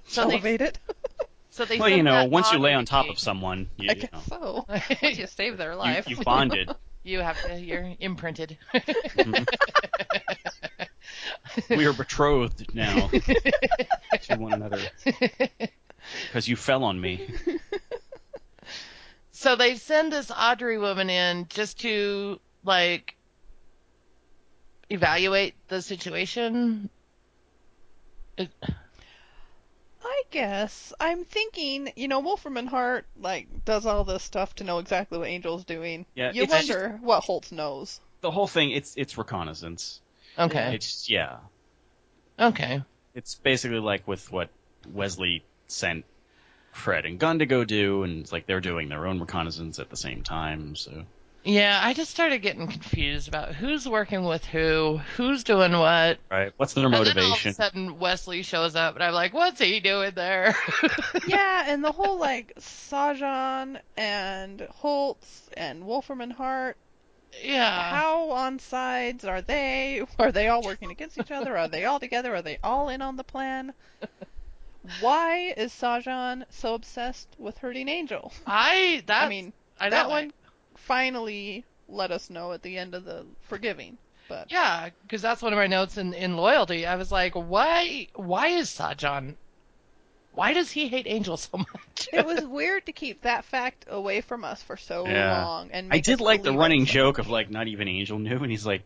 [0.08, 0.80] So they, Elevated.
[1.52, 4.02] so they Well, you know, once you lay on top of someone, you, I you
[4.02, 4.66] guess know, so.
[5.04, 6.08] Once you save their life.
[6.10, 6.70] you bonded.
[7.04, 7.60] You have to.
[7.60, 8.60] You're imprinted.
[11.70, 14.78] we are betrothed now to one another
[16.28, 17.28] because you fell on me.
[19.32, 23.16] so they send this Audrey woman in just to like
[24.92, 26.88] evaluate the situation.
[28.38, 28.74] It- I
[30.32, 34.80] guess I'm thinking, you know, Wolfram and Hart like does all this stuff to know
[34.80, 36.06] exactly what Angel's doing.
[36.16, 38.00] Yeah, you it's just- wonder what Holtz knows.
[38.22, 40.00] The whole thing, it's it's reconnaissance.
[40.38, 40.76] okay.
[40.76, 41.38] It's yeah,
[42.40, 42.84] Okay.
[43.14, 44.50] it's basically like with what
[44.92, 46.06] Wesley sent
[46.72, 49.90] Fred and Gunn to go do, and it's like they're doing their own reconnaissance at
[49.90, 50.76] the same time.
[50.76, 51.04] So
[51.44, 56.20] Yeah, I just started getting confused about who's working with who, who's doing what.
[56.30, 57.10] right, what's their motivation?
[57.10, 57.52] And then all of motivation?
[57.52, 60.56] a sudden Wesley shows up, and I'm like, what's he doing there?
[61.28, 66.78] yeah, and the whole like Sahjhan and Holtz and Wolfram and Hart.
[67.44, 67.90] yeah.
[67.90, 70.04] How on sides are they?
[70.20, 71.58] Are they all working against each other?
[71.58, 72.36] Are they all together?
[72.36, 73.74] Are they all in on the plan?
[75.00, 78.32] Why is Sahjhan so obsessed with hurting Angel?
[78.46, 80.10] I that I mean, I know that it.
[80.10, 80.34] one
[80.82, 83.98] finally let us know at the end of the Forgiving.
[84.28, 86.86] But Yeah, because that's one of my notes in, in loyalty.
[86.86, 89.36] I was like, why why is Sahjhan?
[90.34, 92.10] Why does he hate Angel so much?
[92.14, 95.44] it was weird to keep that fact away from us for so Yeah.
[95.44, 95.70] long.
[95.72, 96.62] And I did like the believe it.
[96.64, 98.84] running joke of like not even Angel knew, and he's like,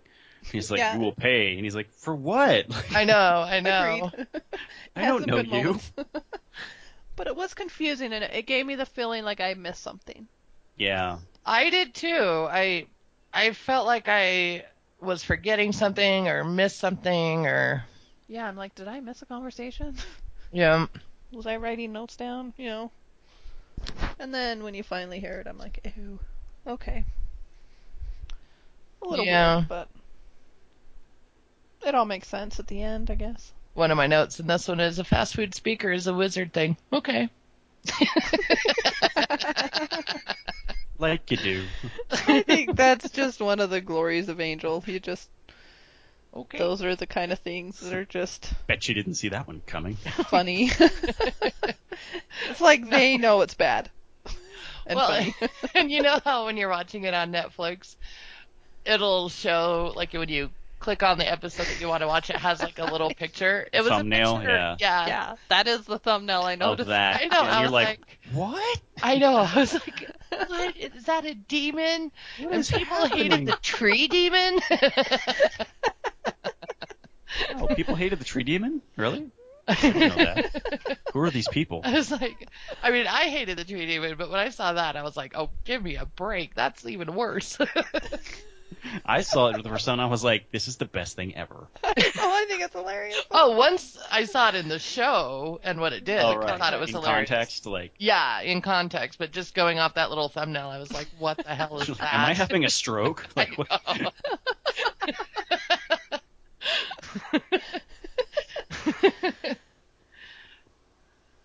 [0.51, 0.93] he's like, Yeah.
[0.95, 2.65] you will pay, and he's like, for what?
[2.95, 3.13] I know,
[3.47, 4.11] I know.
[4.95, 5.79] I don't know you.
[7.15, 10.27] but it was confusing, and it, it gave me the feeling like I missed something.
[10.77, 12.47] Yeah, I did too.
[12.49, 12.87] I
[13.33, 14.65] I felt like I
[14.99, 17.85] was forgetting something or missed something or
[18.27, 19.95] Yeah, I'm like, did I miss a conversation?
[20.51, 20.87] yeah.
[21.31, 22.53] Was I writing notes down?
[22.57, 22.91] You know.
[24.19, 26.19] And then when you finally hear it, I'm like, ew.
[26.67, 27.05] Okay.
[29.01, 29.55] A little Yeah.
[29.55, 29.89] weird, but
[31.85, 33.53] it all makes sense at the end, I guess.
[33.73, 36.53] One of my notes, and this one is a fast food speaker is a wizard
[36.53, 36.77] thing.
[36.91, 37.29] Okay.
[40.97, 41.63] Like you do.
[42.27, 44.83] I think that's just one of the glories of Angel.
[44.85, 45.29] You just
[46.35, 46.57] Okay.
[46.57, 49.61] those are the kind of things that are just Bet you didn't see that one
[49.65, 49.95] coming.
[50.29, 50.69] funny.
[52.49, 53.89] it's like they know it's bad.
[54.85, 55.35] And well, funny.
[55.73, 57.95] and you know how when you're watching it on Netflix,
[58.85, 60.49] it'll show like when you
[60.85, 63.67] click on the episode that you want to watch, it has like a little picture.
[63.73, 64.75] It was Thumbnail, a picture, yeah.
[64.79, 66.89] yeah, yeah, that is the thumbnail I of noticed.
[66.89, 67.21] that.
[67.21, 68.81] I know, And I you're was like, like- what?
[69.01, 69.35] I know.
[69.37, 70.11] I was like,
[70.47, 71.25] what is that?
[71.25, 72.11] A demon?
[72.39, 73.31] What and people happening?
[73.31, 74.59] hated the tree demon.
[77.55, 78.81] Oh, people hated the tree demon?
[78.95, 79.29] Really?
[79.67, 80.97] I didn't know that.
[81.11, 81.81] Who are these people?
[81.83, 82.47] I was like,
[82.81, 85.33] I mean, I hated the tree demon, but when I saw that, I was like,
[85.35, 86.55] oh, give me a break.
[86.55, 87.57] That's even worse.
[89.05, 89.99] I saw it for the first time.
[89.99, 91.55] I was like, this is the best thing ever.
[91.83, 93.19] oh, I think it's hilarious.
[93.31, 96.73] oh, once I saw it in the show and what it did, oh, I thought
[96.73, 97.29] it was In hilarious.
[97.29, 101.07] context, like, Yeah, in context, but just going off that little thumbnail, I was like,
[101.19, 101.99] what the hell is that?
[102.13, 103.27] am I having a stroke?
[103.35, 103.81] Like, what?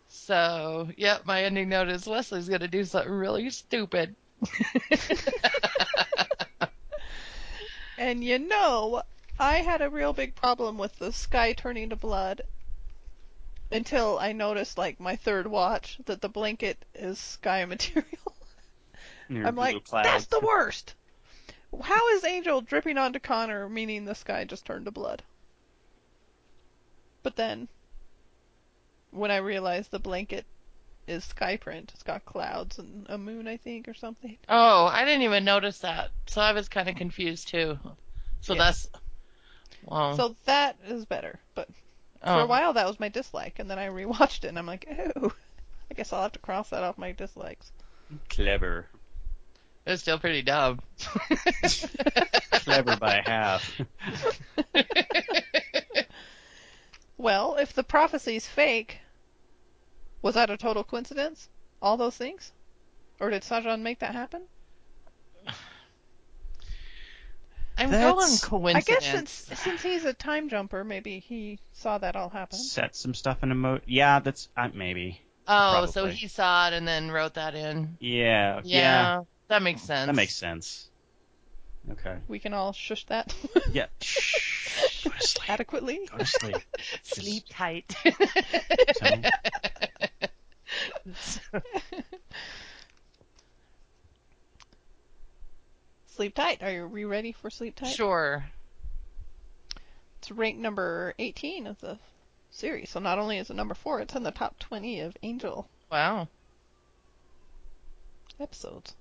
[0.09, 4.15] so, yep, my ending note is Wesley's going to do something really stupid.
[8.01, 9.03] And you know,
[9.39, 12.41] I had a real big problem with the sky turning to blood
[13.71, 18.35] until I noticed, like, my third watch that the blanket is sky material.
[19.29, 20.09] Your I'm like, clouds.
[20.09, 20.95] that's the worst.
[21.83, 25.23] How is Angel dripping onto Connor, meaning the sky just turned to blood?
[27.23, 27.69] But then,
[29.11, 30.47] when I realized the blanket
[31.11, 34.37] is sky print, it's got clouds and a moon, I think, or something.
[34.49, 36.11] Oh, I didn't even notice that.
[36.27, 37.79] So I was kind of confused too.
[38.41, 38.65] So Yeah.
[38.65, 38.89] that's.
[39.85, 40.15] Wow.
[40.15, 41.39] So that is better.
[41.55, 41.69] But
[42.23, 42.35] oh.
[42.35, 42.47] for a oh.
[42.47, 45.33] while, that was my dislike, and then I rewatched it, and I'm like, oh,
[45.91, 47.73] I guess I'll have to cross that off my dislikes.
[48.29, 48.87] Clever.
[49.87, 50.81] It's still pretty dumb.
[52.53, 53.81] Clever by half.
[57.21, 59.01] Well, if the prophecy's fake,
[60.23, 61.49] was that a total coincidence?
[61.83, 62.53] All those things?
[63.21, 64.43] Or did Sahjhan make that happen?
[67.79, 72.15] I'm That's- going I guess since since he's a time jumper, maybe he saw that
[72.15, 72.59] all happen.
[72.59, 73.81] Set some stuff in a mo.
[73.87, 75.21] Yeah, that's uh, maybe.
[75.49, 77.97] Oh, so he saw it and then wrote that in.
[77.99, 80.07] Yeah, Yeah, that makes sense.
[80.07, 80.91] That makes sense.
[81.91, 82.19] Okay.
[82.29, 83.35] We can all shush that
[83.73, 83.87] Yeah.
[84.03, 85.05] Shh.
[85.05, 85.51] Go to sleep.
[85.51, 86.01] adequately.
[86.11, 86.57] Go to sleep.
[87.03, 87.95] Sleep tight.
[88.99, 89.07] So,
[96.07, 96.63] Sleep tight.
[96.63, 97.95] Are you we ready for sleep tight?
[97.95, 98.45] sure.
[100.19, 101.99] It's ranked number 18 of the
[102.51, 102.91] series.
[102.91, 106.29] So not only is it number four, it's in the top 20 of Angel Wow.
[108.39, 108.95] episodes.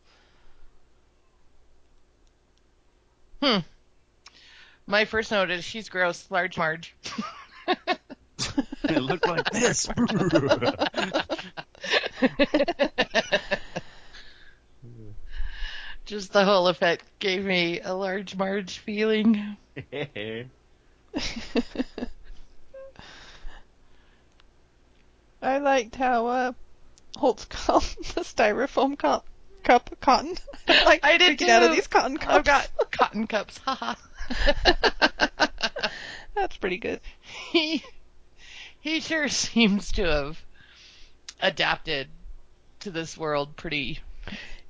[3.43, 3.60] Hmm.
[4.88, 6.95] My first note is she's gross, large Marge.
[7.68, 9.88] it looked like this.
[16.06, 19.58] Just the whole effect gave me a large Marge feeling.
[25.41, 26.52] I liked how uh,
[27.16, 27.84] Holtz called
[28.16, 29.26] the styrofoam cup,
[29.64, 30.36] cup cotton.
[30.68, 32.34] I like I did drinking out of these cotton cups.
[32.34, 33.60] I've got cotton cups.
[33.60, 33.96] Haha.
[36.36, 37.02] That's pretty good.
[37.52, 37.84] he
[38.80, 40.44] he sure seems to have
[41.41, 42.07] adapted
[42.82, 43.99] to this world pretty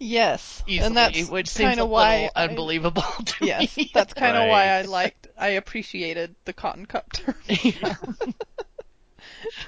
[0.01, 3.75] Yes, easily, and that's which seems kind a of why little I- unbelievable to Yes,
[3.75, 3.91] me.
[3.93, 7.35] that's kind of why I liked, I appreciated the cotton cup term.
[7.49, 7.95] Yeah.
[8.23, 8.33] to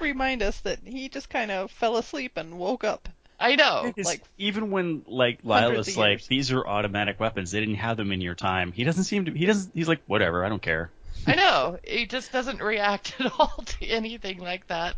[0.00, 3.08] remind us that he just kind of fell asleep and woke up.
[3.38, 3.82] I know.
[3.86, 8.12] It's- Like, even when like Lilah's like these are automatic weapons, they didn't have them
[8.12, 8.72] in your time.
[8.72, 9.32] He doesn't seem to.
[9.32, 9.72] He doesn't.
[9.74, 10.44] He's like whatever.
[10.44, 10.90] I don't care.
[11.26, 11.78] I know.
[11.84, 14.94] He just doesn't react at all to anything like that.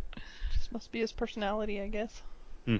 [0.75, 2.21] Just must be his personality, I guess.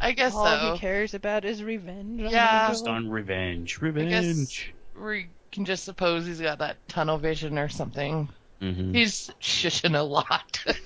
[0.01, 0.73] I guess All so.
[0.73, 2.21] he cares about is revenge.
[2.23, 2.63] on Yeah.
[2.63, 2.75] Angel.
[2.75, 3.79] Just on revenge.
[3.81, 4.75] I guess Revenge.
[5.01, 8.29] we can just suppose he's got that tunnel vision or something.
[8.61, 10.65] hmm He's shushing a lot.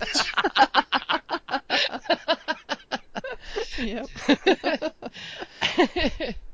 [3.79, 4.09] Yep.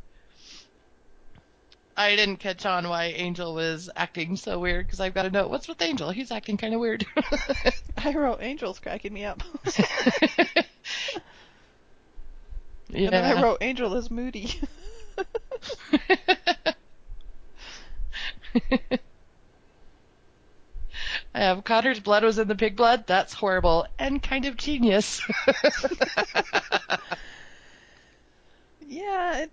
[1.97, 5.47] I didn't catch on why Angel was acting so weird because I've got to know
[5.47, 6.11] what's with Angel.
[6.11, 7.07] He's acting kind of weird.
[7.97, 9.43] I wrote Angel's cracking me up.
[9.77, 10.63] yeah.
[12.95, 14.61] And then I wrote Angel is moody.
[21.35, 23.07] I have Connor's blood was in the pig blood.
[23.07, 25.21] That's horrible and kind of genius.
[28.87, 29.53] yeah, it,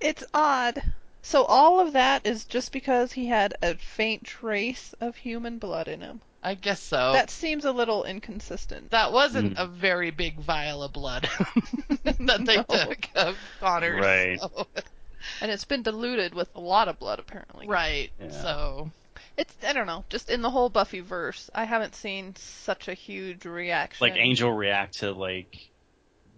[0.00, 0.82] it's odd.
[1.22, 5.88] So all of that is just because he had a faint trace of human blood
[5.88, 6.20] in him.
[6.42, 7.12] I guess so.
[7.12, 8.90] That seems a little inconsistent.
[8.92, 9.62] that wasn't Mm.
[9.62, 11.28] a very big vial of blood
[12.04, 12.62] that they No.
[12.62, 14.00] took of Connor's.
[14.00, 14.40] Right.
[14.40, 14.66] so-
[15.42, 17.66] And it's been diluted with a lot of blood apparently.
[17.66, 18.10] right.
[18.20, 18.30] Yeah.
[18.30, 18.90] So
[19.36, 22.94] It's I don't know, just in the whole Buffy verse, I haven't seen such a
[22.94, 24.06] huge reaction.
[24.08, 25.68] Like Angel react to like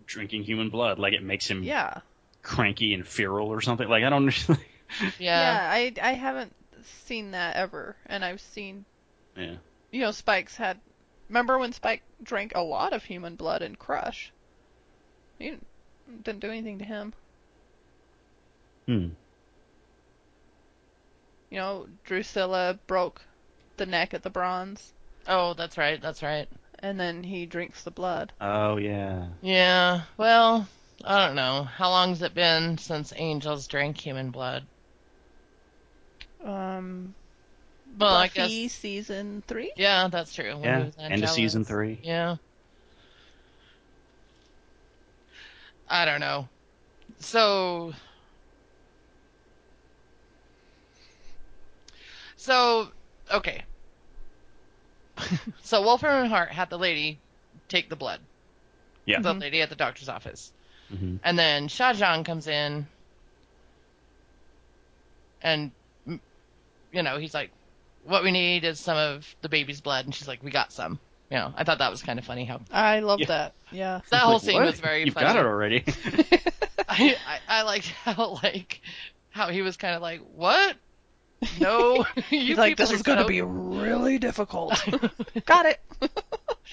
[0.07, 2.01] drinking human blood, like it makes him Yeah.
[2.42, 3.88] Cranky and feral or something.
[3.88, 4.48] Like I don't.
[4.48, 4.56] yeah.
[5.18, 6.54] Yeah, I I haven't
[7.06, 8.84] seen that ever, and I've seen
[9.36, 9.56] Yeah.
[9.90, 10.78] you know Spike's had.
[11.28, 14.32] Remember when Spike drank a lot of human blood in Crush?
[15.38, 15.66] He didn't,
[16.24, 17.12] didn't do anything to him.
[18.86, 19.08] Hmm.
[21.50, 23.22] You know, Drusilla broke
[23.76, 24.92] the neck at the bronze,
[25.28, 26.00] Oh, that's right.
[26.00, 26.48] That's right.
[26.80, 28.32] and then he drinks the blood.
[28.40, 29.26] Oh yeah.
[29.42, 30.02] Yeah.
[30.16, 30.66] Well,
[31.05, 31.64] I don't know.
[31.64, 34.66] How long's it been since Angel's drank human blood?
[36.44, 37.14] Um,
[37.98, 38.72] Well, I Buffy guess.
[38.72, 39.72] season three.
[39.77, 40.56] Yeah, that's true.
[40.56, 40.78] when Yeah.
[40.86, 42.01] was End of season three.
[42.02, 42.36] Yeah.
[45.89, 46.48] I don't know.
[47.20, 47.93] So.
[52.36, 52.93] So,
[53.31, 53.64] okay.
[55.62, 57.20] so Wolfram and Hart had the lady
[57.68, 58.20] take the blood.
[59.06, 59.20] Yeah.
[59.20, 59.40] The Mhm.
[59.40, 60.52] lady at the doctor's office.
[60.90, 62.86] Hmm And then Sahjhan comes in
[65.42, 65.72] and,
[66.92, 67.50] you know, he's like,
[68.02, 70.04] what we need is some of the baby's blood.
[70.04, 70.98] And she's like, we got some.
[71.30, 73.26] You know, I thought that was kind of funny how I love Yeah.
[73.26, 73.54] that.
[73.70, 74.00] Yeah.
[74.10, 74.66] that whole Like, scene what?
[74.66, 75.26] was very You've funny.
[75.26, 75.84] got it already.
[76.88, 78.80] I, I, I liked how, like,
[79.30, 80.76] how he was kind of like, what?
[81.60, 82.04] No.
[82.30, 84.74] you He's like, this are is going to be really difficult.
[85.46, 85.78] Got it.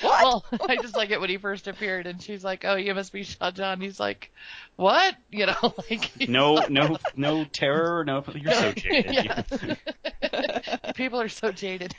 [0.01, 0.23] What?
[0.23, 3.11] Well, I just like it when he first appeared, and she's like, "Oh, you must
[3.11, 4.31] be John." He's like,
[4.75, 8.03] "What?" You know, like no, like- no, no terror.
[8.05, 9.13] No, you're so jaded.
[9.13, 10.91] Yeah.
[10.93, 11.95] People are so jaded.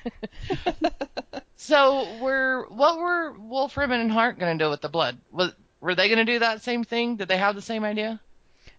[1.57, 5.19] so were what were Wolf Wolfram and Hart going to do with the blood?
[5.31, 7.17] Was were they going to do that same thing?
[7.17, 8.21] Did they have the same idea?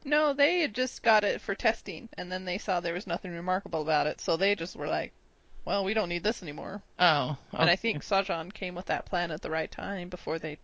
[0.06, 3.32] No, they had just got it for testing, and then they saw there was nothing
[3.34, 5.12] remarkable about it, so they just were like,
[5.66, 6.82] well, we don't need this anymore.
[6.98, 10.58] Oh, And I think Sahjhan came with that plan at the right time before they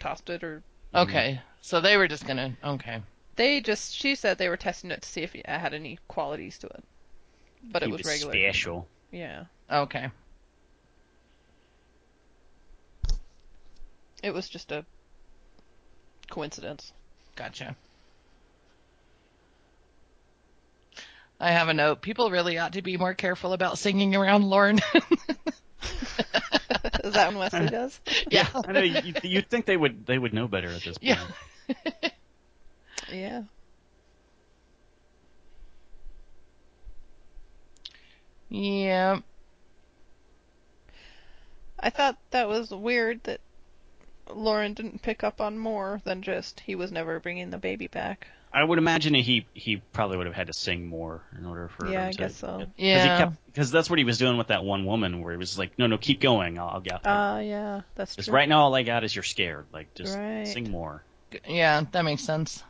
[0.00, 0.62] tossed it, or
[0.94, 1.40] okay.
[1.60, 3.02] So they were just gonna okay.
[3.36, 6.58] they just, she said they were testing it to see if it had any qualities
[6.58, 6.84] to it.
[7.64, 8.32] But it He was was regular.
[8.32, 8.88] special.
[9.10, 9.44] Yeah.
[9.70, 10.08] Okay.
[14.22, 14.84] It was just a
[16.30, 16.92] coincidence.
[17.36, 17.76] Gotcha.
[21.42, 22.00] I have a note.
[22.02, 24.78] People really ought to be more careful about singing around Lorne.
[27.02, 28.00] Is that when Wesley uh, does?
[28.30, 28.46] yeah.
[28.54, 31.18] I know you, you'd think they would they would know better at this point.
[31.72, 32.10] Yeah.
[33.12, 33.42] Yeah.
[38.48, 39.18] Yeah.
[41.80, 43.40] I thought that was weird that
[44.30, 48.28] Lorne didn't pick up on more than just he was never bringing the baby back.
[48.52, 51.84] I would imagine he he probably would have had to sing more in order for
[51.84, 52.66] Yeah, him I to, guess so.
[52.90, 53.32] Because Yeah.
[53.46, 55.86] because that's what he was doing with that one woman where he was like, no,
[55.86, 57.00] no, keep going, I'll, I'll get.
[57.04, 58.30] Ah, yeah, that's Because true.
[58.30, 59.66] right now all I got is you're scared.
[59.72, 60.42] Like just Right.
[60.42, 61.04] sing more.
[61.46, 62.62] Yeah, that makes sense.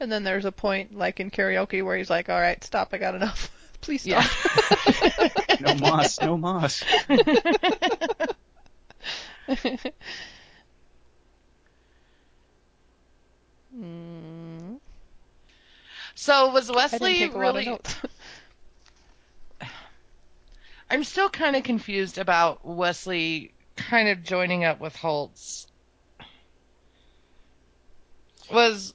[0.00, 2.98] And then there's a point, like in karaoke, where he's like, "All right, stop, I
[2.98, 3.50] got enough.
[3.80, 4.04] Please Yeah.
[4.04, 4.30] stop."
[5.60, 6.84] No moss, no moss.
[7.08, 7.46] mm,
[16.20, 17.64] So was I Wesley didn't take a lot of really?
[17.64, 17.96] notes.
[20.90, 25.66] I'm still kind of confused about Wesley kind of joining up with Holtz.
[28.52, 28.92] Was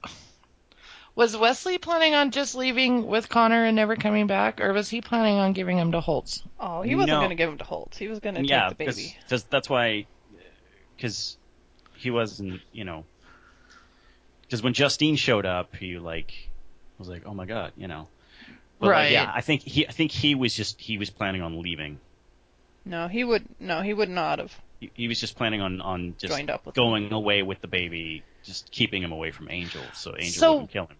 [1.15, 5.01] was Wesley planning on just leaving with Connor and never coming back, or was he
[5.01, 6.43] planning on giving him to Holtz?
[6.59, 7.19] oh, he wasn't No.
[7.21, 7.97] going to give him to Holtz.
[7.97, 9.17] He was going to yeah, take the baby.
[9.23, 10.05] because that's why.
[10.95, 11.37] Because
[11.95, 13.03] he wasn't, you know.
[14.43, 16.51] Because when Justine showed up, he like
[16.99, 18.07] was like, oh my god, you know.
[18.79, 19.11] But like, Right.
[19.11, 21.99] yeah, I think he I think he was just he was planning on leaving.
[22.83, 23.45] No, he would.
[23.59, 24.53] No, he would not have.
[24.79, 26.83] He, he was just planning on on just Joined up with him.
[26.83, 30.71] going away with the baby, just keeping him away from Angel, so Angel So- wouldn't
[30.71, 30.97] kill him.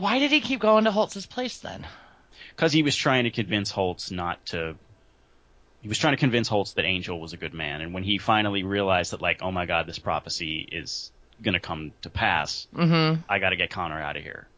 [0.00, 1.86] why did he keep going to Holtz's place then?
[2.54, 4.74] because he was trying to convince Holtz not to.
[5.80, 8.18] He was trying to convince Holtz that Angel was a good man, and when he
[8.18, 13.20] finally realized that, like, oh my God, this prophecy is gonna come to pass, Mm-hmm.
[13.28, 14.48] I got to get Connor out of here.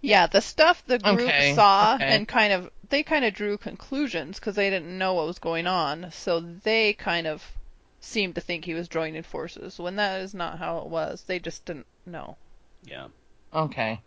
[0.00, 2.04] Yeah, the stuff the group Okay, saw okay.
[2.14, 5.66] and kind of they kind of drew conclusions because they didn't know what was going
[5.68, 7.58] on, so they kind of
[8.00, 11.22] seemed to think he was joining forces when that is not how it was.
[11.24, 12.38] They just didn't know
[12.82, 13.08] Yeah,
[13.52, 14.00] Okay.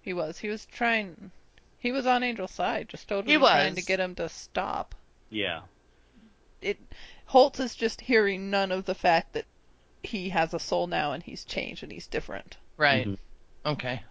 [0.00, 0.38] he was.
[0.38, 1.30] He was trying.
[1.78, 4.94] He was on Angel's side, just totally He trying to get him to stop.
[5.30, 5.62] yeah,
[6.60, 6.78] It
[7.26, 9.46] Holtz is just hearing none of the fact that
[10.02, 12.56] he has a soul now and he's changed and he's different.
[12.76, 13.06] Right.
[13.06, 13.18] Mhm.
[13.68, 14.02] Okay.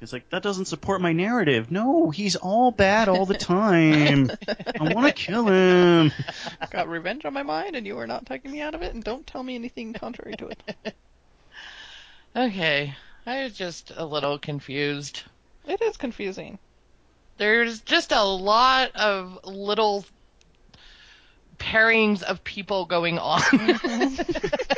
[0.00, 1.72] He's like, that doesn't support my narrative.
[1.72, 4.30] No, he's all bad all the time.
[4.80, 6.12] I want to kill him.
[6.60, 8.94] I've got revenge on my mind, and you are not taking me out of it,
[8.94, 10.94] and don't tell me anything contrary to it.
[12.36, 12.94] Okay.
[13.26, 15.22] I was just a little confused.
[15.66, 16.58] It is confusing.
[17.36, 20.04] There's just a lot of little
[21.58, 23.40] pairings of people going on.
[23.40, 24.77] Mm-hmm.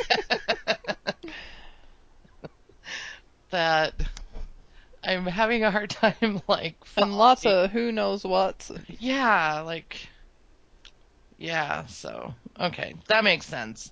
[3.51, 3.93] that
[5.03, 8.71] I'm having a hard time like And lots of who knows what's.
[8.99, 10.07] yeah, like
[11.37, 13.91] yeah, so okay, that makes sense.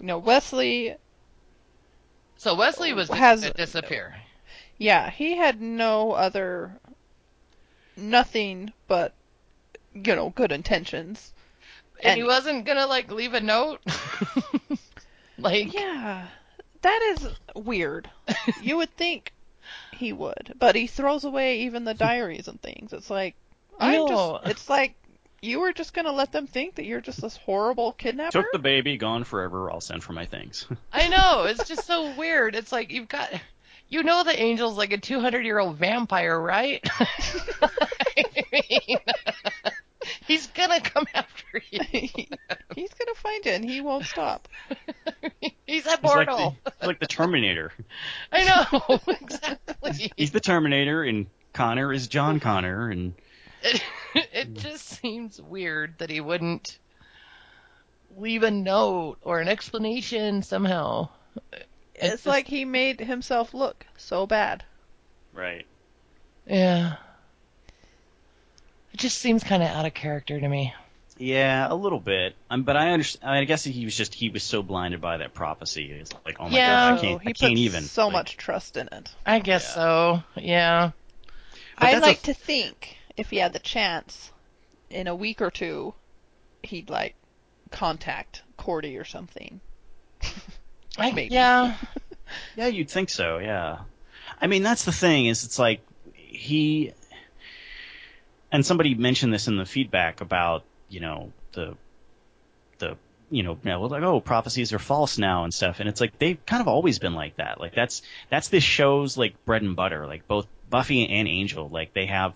[0.00, 0.94] No, Wesley,
[2.38, 4.14] So Wesley was Has- gonna disappear.
[4.78, 6.72] yeah, he had no other.
[7.96, 9.12] Nothing but,
[9.92, 11.34] you know, good intentions.
[12.02, 13.80] And he wasn't gonna like leave a note.
[15.38, 16.28] like Yeah,
[16.82, 18.10] that is weird.
[18.62, 19.32] you would think
[19.92, 22.92] he would, but he throws away even the diaries and things.
[22.92, 23.34] It's like,
[23.78, 24.40] I I'm know.
[24.42, 24.50] just.
[24.50, 24.94] It's like
[25.42, 28.42] you were just gonna let them think that you're just this horrible kidnapper.
[28.42, 29.70] Took the baby, gone forever.
[29.70, 30.66] I'll send for my things.
[30.92, 32.54] I know, it's just so weird.
[32.54, 33.30] It's like you've got
[33.88, 36.80] you know the angel's like a 200 year old vampire, right?
[37.62, 38.98] I mean,
[40.26, 41.80] he's gonna come after you.
[42.74, 44.48] He's gonna find you, and he won't stop.
[45.40, 46.56] He's a He's like, the, portal.
[46.78, 47.72] he's like the Terminator.
[48.32, 50.12] I know exactly.
[50.16, 53.14] He's the Terminator, and Connor is John Connor, and
[53.62, 53.82] It,
[54.32, 56.78] it just seems weird that he wouldn't
[58.16, 61.08] leave a note or an explanation somehow.
[61.94, 64.64] It's, just- like he made himself look so bad.
[65.32, 65.66] right.
[66.46, 66.96] Yeah.
[68.92, 70.74] It just seems kind of out of character to me.
[71.18, 72.34] Yeah, a little bit.
[72.48, 73.28] Um, but I understand.
[73.30, 75.90] I mean, I guess he was just he was so blinded by that prophecy.
[75.92, 76.90] It's like, oh my Yeah.
[76.90, 77.82] god, I can't, he I can't put even.
[77.84, 79.10] so Like, much trust in it.
[79.26, 79.74] I guess Yeah.
[79.74, 80.22] so.
[80.36, 80.90] Yeah.
[81.78, 84.30] But I that's a- like to think if he had the chance,
[84.88, 85.92] in a week or two,
[86.62, 87.14] he'd like
[87.70, 89.60] contact Cordy or something.
[90.98, 91.28] I, Maybe.
[91.32, 91.76] Yeah.
[92.56, 93.38] Yeah, you'd think so.
[93.38, 93.78] Yeah.
[94.40, 95.80] I mean, that's the thing is, it's like
[96.14, 96.92] he
[98.52, 101.76] and somebody mentioned this in the feedback about you know the
[102.78, 102.96] the
[103.30, 106.60] you know like oh prophecies are false now and stuff, and it's like they've kind
[106.60, 107.60] of always been like that.
[107.60, 110.06] Like that's that's this show's like bread and butter.
[110.06, 112.34] Like both Buffy and Angel, like they have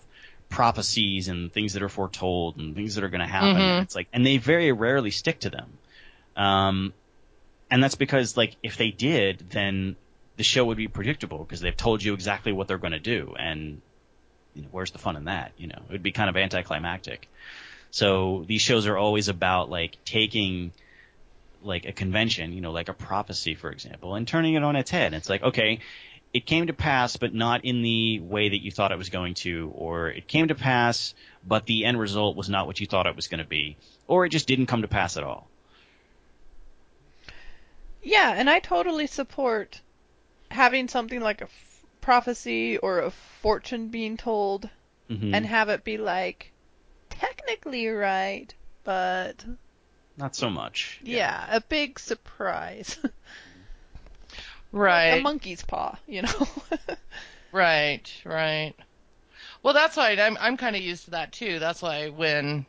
[0.49, 3.55] prophecies and things that are foretold and things that are going to happen.
[3.55, 3.59] Mhm.
[3.59, 5.77] And it's like, and they very rarely stick to them.
[6.37, 6.93] Um,
[7.71, 9.95] and that's because like if they did, then
[10.37, 13.35] the show would be predictable because they've told you exactly what they're going to do,
[13.39, 13.81] and
[14.71, 15.51] where's the fun in that?
[15.57, 17.27] You know, it would be kind of anticlimactic.
[17.91, 20.71] So these shows are always about like taking
[21.61, 24.91] like a convention, you know, like a prophecy, for example, and turning it on its
[24.91, 25.13] head.
[25.13, 25.79] It's like, okay,
[26.33, 29.35] it came to pass, but not in the way that you thought it was going
[29.35, 31.13] to, or it came to pass,
[31.47, 33.77] but the end result was not what you thought it was going to be,
[34.07, 35.47] or it just didn't come to pass at all.
[38.03, 39.81] Yeah, and I totally support
[40.51, 41.47] having something like a
[42.05, 44.69] prophecy or a fortune being told
[45.09, 45.33] Mhm.
[45.33, 46.51] and have it be like
[47.09, 48.53] technically right,
[48.83, 49.43] but
[50.15, 50.99] not so much.
[51.03, 52.97] yeah, a big surprise.
[54.71, 55.19] Right.
[55.19, 56.47] a monkey's paw, you know.
[57.53, 58.73] Right, right.
[59.63, 61.57] Well, that's why I'm I'm kind of used to that too.
[61.59, 62.65] That's why when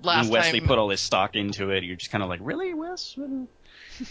[0.00, 2.38] last when Wesley time, put all his stock into it, you're just kind of like,
[2.42, 3.18] really, Wes?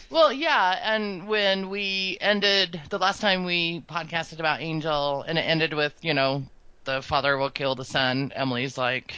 [0.10, 5.42] Well, yeah, and when we ended the last time we podcasted about Angel, and it
[5.42, 6.44] ended with you know
[6.84, 8.32] the father will kill the son.
[8.36, 9.16] Emily's like,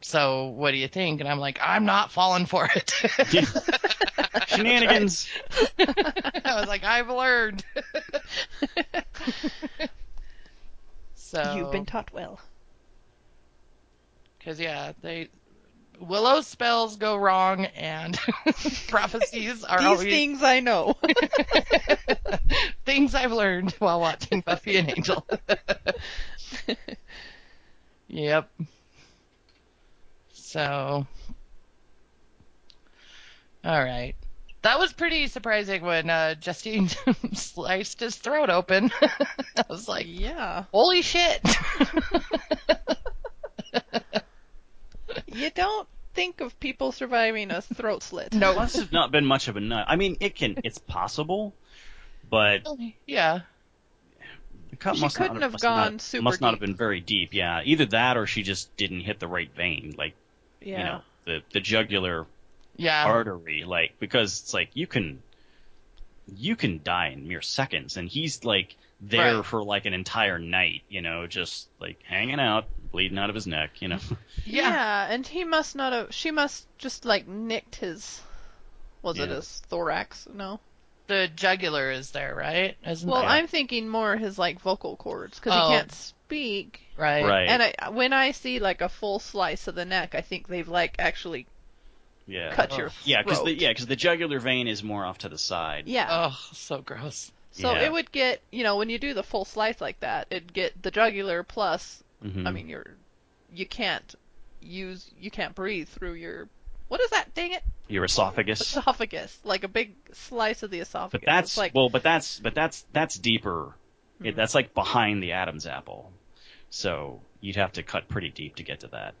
[0.00, 1.20] so what do you think?
[1.20, 2.92] And I'm like, I'm not falling for it.
[4.46, 5.28] Shenanigans.
[5.78, 7.64] I was like, I've learned.
[11.14, 12.40] so You've been taught well.
[14.38, 15.28] Because yeah, they
[16.00, 18.18] Willow spells go wrong and
[18.88, 20.96] prophecies are These always things I know.
[22.84, 25.26] things I've learned while watching Buffy and Angel.
[28.08, 28.50] yep.
[30.32, 31.06] So,
[33.64, 34.14] all right.
[34.62, 36.88] That was pretty surprising when uh, Justine
[37.34, 38.90] sliced his throat open.
[39.00, 40.64] I was like, yeah.
[40.72, 41.40] holy shit.
[45.36, 48.32] You don't think of people surviving a throat slit.
[48.32, 48.54] no.
[48.54, 49.84] Must have not been much of a nut.
[49.88, 50.58] I mean, it can.
[50.64, 51.54] It's possible,
[52.30, 52.66] but
[53.06, 53.40] yeah.
[54.70, 56.74] the cut She must couldn't not have must gone not, super Must not have been
[56.76, 57.34] very deep.
[57.34, 60.14] Yeah, either that or she just didn't hit the right vein, like
[60.60, 60.78] Yeah.
[60.78, 62.26] you know the the jugular
[62.76, 63.04] Yeah.
[63.04, 65.22] artery, like because it's like you can
[66.34, 69.44] you can die in mere seconds, and he's like there Right.
[69.44, 73.46] for like an entire night, you know, just like hanging out, bleeding out of his
[73.46, 73.98] neck, you know.
[74.44, 75.06] yeah.
[75.10, 76.14] and he must not have.
[76.14, 78.20] She must just like nicked his.
[79.02, 80.26] Was it his thorax?
[80.32, 80.58] No.
[81.06, 82.76] The jugular is there, right?
[82.84, 85.68] Isn't Well, that I'm thinking more his like vocal cords because Oh.
[85.70, 86.80] he can't speak.
[86.96, 87.24] right?
[87.24, 87.48] right.
[87.48, 90.66] And I, when I see like a full slice of the neck, I think they've
[90.66, 91.46] like actually
[92.26, 92.52] yeah.
[92.54, 95.38] cut your Yeah, because the yeah, because the jugular vein is more off to the
[95.38, 95.84] side.
[95.86, 96.08] Yeah.
[96.10, 97.30] Oh, so gross.
[97.56, 97.82] So yeah.
[97.86, 100.80] it would get, you know, when you do the full slice like that, it'd get
[100.82, 102.02] the jugular plus.
[102.24, 102.46] Mhm.
[102.46, 102.96] I mean, you're
[103.52, 104.14] you can't
[104.60, 106.48] use you can't breathe through your
[106.88, 107.34] what is that?
[107.34, 108.60] Dang it, your esophagus.
[108.60, 111.20] esophagus, like a big slice of the esophagus.
[111.24, 113.74] But that's It's like well, but that's but that's that's deeper.
[114.22, 114.36] It, Mhm.
[114.36, 116.12] that's like behind the Adam's apple.
[116.70, 119.14] So you'd have to cut pretty deep to get to that.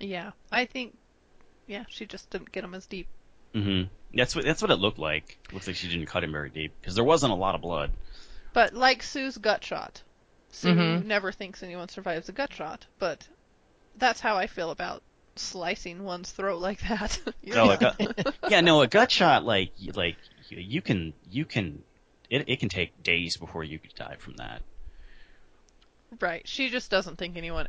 [0.00, 0.96] yeah, I think
[1.66, 3.06] yeah, she just didn't get them as deep.
[3.54, 3.82] hmm
[4.14, 5.38] That's what that's what it looked like.
[5.52, 7.90] Looks like she didn't cut him very deep because there wasn't a lot of blood.
[8.52, 10.02] But like Sue's gut shot,
[10.50, 11.04] Sue Mhm.
[11.06, 13.26] never thinks anyone survives a gut shot, but
[13.96, 15.02] that's how I feel about
[15.36, 17.18] slicing one's throat like that.
[17.42, 20.16] You're No, gut, yeah, no, a gut shot like like
[20.48, 21.82] you- you can you can
[22.28, 24.62] it it can take days before you could die from that.
[26.20, 26.46] right.
[26.48, 27.68] She just doesn't think anyone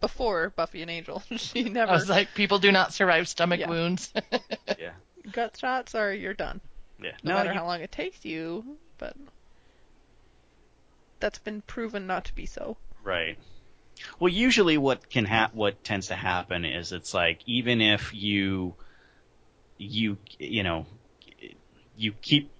[0.00, 1.22] before Buffy and Angel.
[1.36, 3.68] she never I was like, people do not survive stomach Yeah.
[3.68, 4.12] wounds.
[4.78, 4.92] Yeah,
[5.30, 6.60] gut shots are you're done.
[7.02, 7.12] yeah.
[7.22, 9.14] No, No, matter you- how long it takes you, but
[11.20, 12.76] that's been proven not to be so.
[13.02, 13.38] Right.
[14.18, 18.74] Well, usually what can hap- what tends to happen is it's like even if you
[19.78, 20.86] you you know
[21.96, 22.50] you keep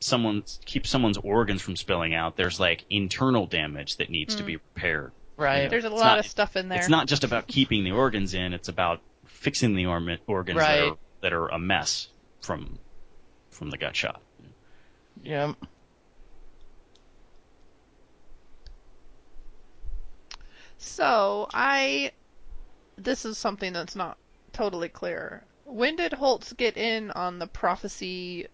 [0.00, 4.46] someone's keep someone's organs from spilling out, there's like internal damage that needs to Mm.
[4.46, 5.12] be repaired.
[5.36, 5.68] right.
[5.70, 6.78] There's a lot not- of stuff in there.
[6.78, 10.80] It's not just about keeping the organs in; it's about fixing the orm- organs that,
[10.80, 10.90] Right.
[10.90, 12.08] are, that are a mess
[12.42, 12.78] from
[13.50, 14.20] from the gut shot.
[15.22, 15.54] Yeah.
[20.76, 22.12] So I,
[22.96, 24.18] this is something that's not
[24.52, 25.42] totally clear.
[25.64, 28.48] When did Holtz get in on the prophecy,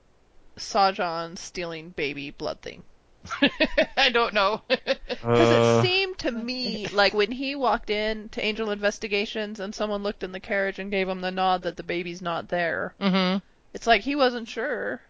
[0.57, 2.85] Sahjhan stealing baby blood thing?
[3.97, 4.63] I don't know.
[4.69, 10.03] Because it seemed to me like when he walked in to Angel Investigations and someone
[10.03, 12.95] looked in the carriage and gave him the nod that the baby's not there.
[13.01, 13.37] hmm
[13.75, 15.01] It's like he wasn't sure.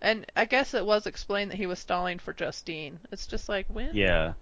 [0.00, 2.98] And I guess it was explained that he was stalling for Justine.
[3.12, 4.32] It's just like when yeah.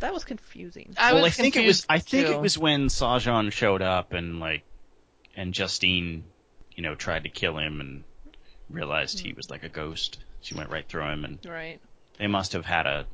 [0.00, 0.94] that was confusing.
[0.98, 1.86] I well, was I think it was.
[1.88, 2.34] I think too.
[2.34, 4.64] it was when Sahjhan showed up and like,
[5.34, 6.24] and Justine,
[6.76, 8.04] you know, tried to kill him and
[8.68, 10.18] realized he was like a ghost.
[10.42, 11.80] She went right through him, and Right.
[12.18, 13.06] they must have had a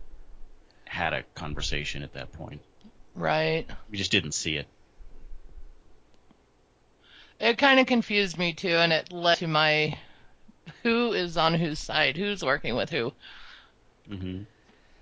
[0.86, 2.62] had a conversation at that point.
[3.14, 3.66] Right.
[3.90, 4.66] We just didn't see it.
[7.38, 9.98] It kind of confused me too, and it led to my
[10.82, 13.12] who is on whose side, who's working with who.
[14.08, 14.42] hmm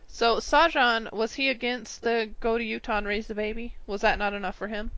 [0.08, 3.74] So Sahjhan, was he against the go to Utah and raise the baby?
[3.86, 4.90] Was that not enough for him?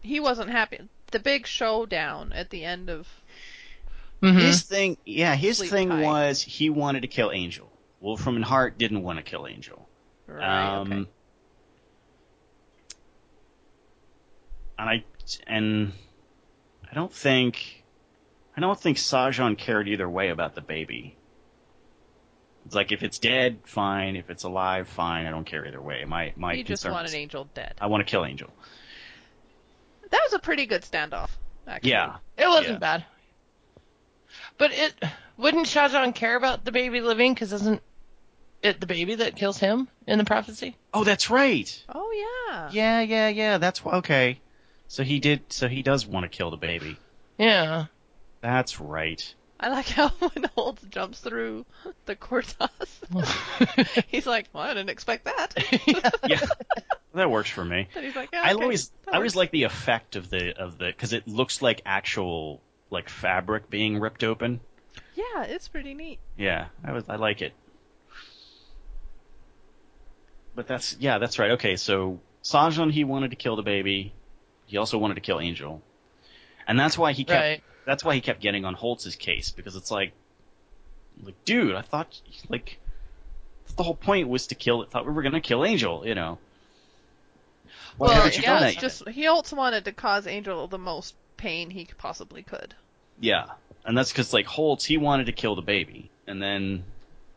[0.00, 0.88] He wasn't happy.
[1.10, 3.08] The big showdown at the end of
[4.22, 4.40] Mhm.
[4.40, 6.02] His thing, yeah, his Sleep thing tight.
[6.04, 7.68] was he wanted to kill Angel.
[8.00, 9.88] Wolfram and Hart didn't want to kill Angel.
[10.28, 11.10] right, um, okay.
[14.78, 15.04] and I
[15.46, 15.92] and
[16.90, 17.84] I don't think
[18.56, 21.16] I don't think Sahjhan cared either way about the baby.
[22.66, 24.14] It's like if it's dead, fine.
[24.14, 25.26] If it's alive, fine.
[25.26, 26.04] I don't care either way.
[26.04, 27.74] My my He just concern wanted is Angel dead.
[27.80, 28.50] I want to kill Angel.
[30.10, 31.30] That was a pretty good standoff,
[31.66, 31.90] actually.
[31.90, 32.78] Yeah, It wasn't Yeah.
[32.78, 33.04] bad.
[34.58, 34.94] But it
[35.36, 37.34] wouldn't Sahjhan care about the baby living?
[37.34, 37.82] Because isn't
[38.62, 40.76] it the baby that kills him in the prophecy?
[40.94, 41.84] Oh, that's right.
[41.88, 42.12] Oh
[42.50, 42.70] yeah.
[42.72, 43.58] Yeah, yeah, yeah.
[43.58, 44.40] That's wh- okay.
[44.88, 45.52] So he did.
[45.52, 46.96] So he does want to kill the baby.
[47.38, 47.86] Yeah.
[48.40, 49.34] That's right.
[49.58, 51.64] I like how when Holtz jumps through
[52.06, 53.00] the courthouse,
[54.08, 55.54] he's like, "Well, I didn't expect that."
[56.26, 56.40] Yeah.
[57.14, 57.88] that works for me.
[57.94, 60.78] Then he's like, yeah, I okay, always I always like the effect of the of
[60.78, 62.62] the because it looks like actual
[62.92, 64.60] like fabric being ripped open.
[65.14, 66.20] Yeah, it's pretty neat.
[66.36, 67.52] Yeah, I was I like it.
[70.54, 71.52] But that's yeah, that's right.
[71.52, 74.12] Okay, so Sahjhan he wanted to kill the baby.
[74.66, 75.82] He also wanted to kill Angel.
[76.66, 77.62] And that's why he kept Right.
[77.84, 80.12] that's why he kept getting on Holtz's case because it's like
[81.22, 82.78] like dude, I thought like
[83.76, 86.38] the whole point was to kill thought we were going to kill Angel, you know.
[87.96, 90.78] Why Well, you yeah, done that It's just he also wanted to cause Angel the
[90.78, 92.74] most pain he possibly could.
[93.22, 93.46] Yeah,
[93.84, 96.82] and that's because like Holtz, he wanted to kill the baby, and then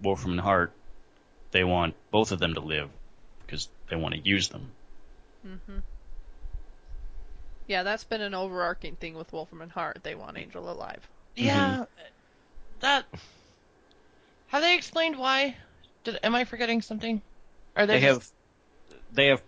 [0.02, 0.72] Wolfram and Hart,
[1.52, 2.90] they want both of them to live
[3.46, 4.72] because they want to use them.
[5.48, 5.78] Mm-hmm.
[7.68, 10.00] Yeah, that's been an overarching thing with Wolfram and Hart.
[10.02, 11.08] They want Angel alive.
[11.36, 11.86] Yeah.
[12.80, 13.06] That.
[14.48, 15.56] Have they explained why?
[16.04, 17.22] Did am I forgetting something?
[17.76, 18.28] Are They they, have,
[19.16, 19.42] they have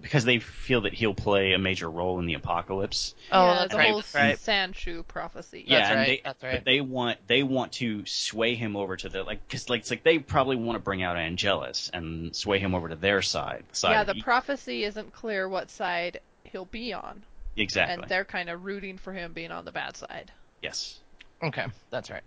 [0.00, 3.14] because they feel that he'll play a major role in the apocalypse.
[3.32, 3.88] Oh, yeah, that's the right.
[3.90, 4.36] whole That's right.
[4.38, 5.64] Shanshu prophecy.
[5.66, 6.64] Yeah, That's and right, they, that's right.
[6.64, 10.02] They want they want to sway him over to the like because like it's like
[10.04, 13.64] they probably want to bring out Angelus and sway him over to their side.
[13.72, 17.22] Side yeah, the E- prophecy isn't clear what side he'll be on,
[17.56, 17.94] exactly.
[18.02, 20.30] and they're kind of rooting for him being on the bad side.
[20.62, 21.00] yes.
[21.42, 22.22] Okay, that's right.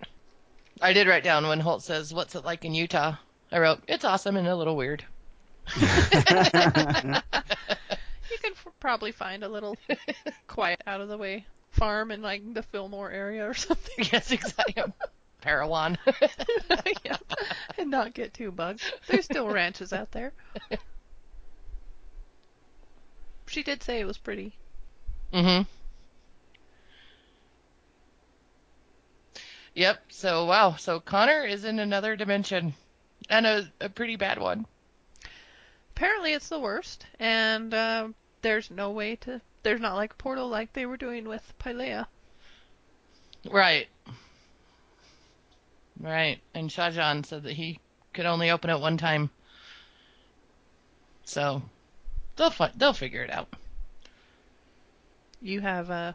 [0.82, 3.16] I did write down when Holt says, "What's it like in Utah?"
[3.52, 5.04] I wrote, "It's awesome and a little weird."
[8.32, 9.78] You could f- probably find a little
[10.48, 13.96] quiet, out of the way farm in like the Fillmore area or something.
[14.12, 14.84] yes, exactly.
[15.42, 15.98] Parowan.
[17.06, 17.18] yeah,
[17.78, 18.82] and not get too bugged.
[19.08, 20.34] There's still ranches out there.
[23.48, 24.58] She did say it was pretty.
[25.34, 25.64] mm-hmm.
[29.76, 30.04] Yep.
[30.10, 30.76] So wow.
[30.76, 32.74] So Connor is in another dimension,
[33.30, 34.66] and a, a pretty bad one.
[35.98, 38.10] Apparently, it's the worst, and uh,
[38.44, 39.42] there's no way to.
[39.64, 42.06] There's not like a portal like they were doing with Pylea.
[43.50, 43.88] Right.
[46.00, 46.40] Right.
[46.54, 47.80] And Sahjhan said that he
[48.14, 49.32] could only open it one time.
[51.26, 51.64] So
[52.36, 53.48] they'll fi- they'll figure it out.
[55.42, 56.14] You have uh,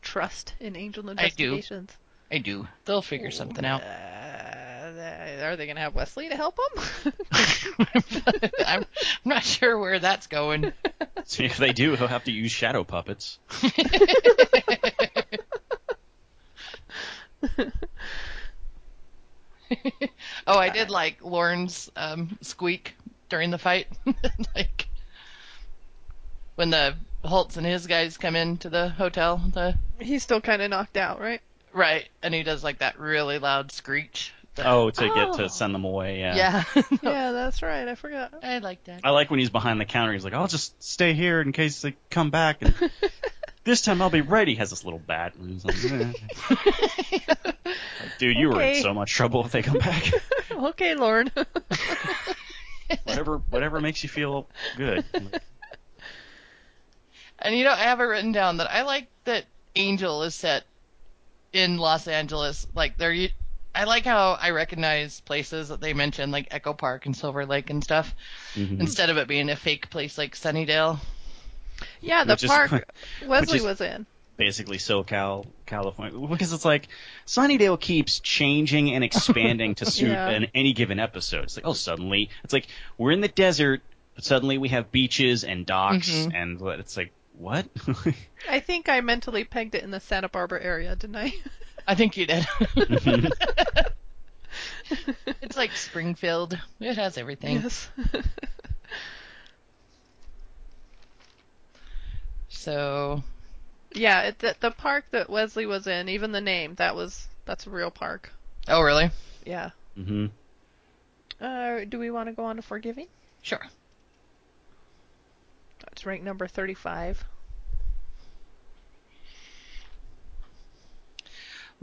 [0.00, 1.10] trust in Angel do.
[1.10, 1.90] Investigations.
[2.30, 2.68] I do.
[2.84, 3.82] They'll figure something out.
[5.04, 7.12] Uh, are they going to have Wesley to help them?
[8.66, 8.86] I'm
[9.24, 10.72] not sure where that's going.
[11.24, 13.38] So if they do, he'll have to use shadow puppets.
[20.46, 22.94] oh, I did like Lorne's um, squeak
[23.28, 23.88] during the fight.
[24.54, 24.88] like
[26.54, 26.94] when the
[27.24, 29.36] Holtz and his guys come into the hotel.
[29.52, 31.42] The He's still kind of knocked out, right?
[31.74, 34.32] right, and he does like that really loud screech.
[34.56, 35.36] That- Oh, to get Oh.
[35.38, 36.20] to send them away.
[36.20, 36.36] Yeah.
[36.74, 36.82] yeah.
[37.02, 37.88] Yeah, that's right.
[37.88, 38.34] I forgot.
[38.42, 39.00] I like that.
[39.04, 40.12] I like when he's behind the counter.
[40.12, 42.74] He's like, "I'll just stay here in case they come back, and
[43.64, 46.12] this time I'll be ready." He has this little bat, and he's like, "Eh."
[47.30, 50.12] Like, "Dude, you were in so much trouble if they come back.
[50.52, 51.30] okay, Lorne.
[53.04, 55.04] whatever, whatever makes you feel good."
[57.38, 59.44] And you know, I have it written down that I like that
[59.76, 60.64] Angel is set
[61.52, 62.66] in Los Angeles.
[62.74, 63.28] Like they're, u-
[63.74, 67.70] I like how I recognize places that they mention, like Echo Park and Silver Lake
[67.70, 68.14] and stuff,
[68.54, 68.80] Mhm.
[68.80, 71.00] instead of it being a fake place like Sunnydale.
[72.00, 72.88] yeah, the Which is- park
[73.26, 74.06] Wesley was in.
[74.36, 76.88] Basically, SoCal, California, because it's like
[77.26, 80.28] Sunnydale keeps changing and expanding to suit Yeah.
[80.28, 81.44] an, any given episode.
[81.44, 82.66] It's like, oh, suddenly it's like
[82.98, 83.80] we're in the desert,
[84.16, 86.34] but suddenly we have beaches and docks, Mhm.
[86.34, 87.66] and it's like, what?
[88.48, 91.32] I think I mentally pegged it in the Santa Barbara area, didn't I?
[91.86, 92.46] I think you did.
[95.42, 96.58] it's like Springfield.
[96.80, 97.56] It has everything.
[97.62, 97.88] yes.
[102.48, 103.22] So
[103.92, 107.66] yeah, it, the, the park that Wesley was in, even the name, that was that's
[107.66, 108.32] a real park.
[108.68, 109.10] Oh, really?
[109.44, 109.70] Yeah.
[109.94, 110.26] hmm
[111.38, 113.06] Uh, do we want to go on to Forgiving?
[113.42, 113.60] Sure.
[115.80, 117.22] That's ranked number 35.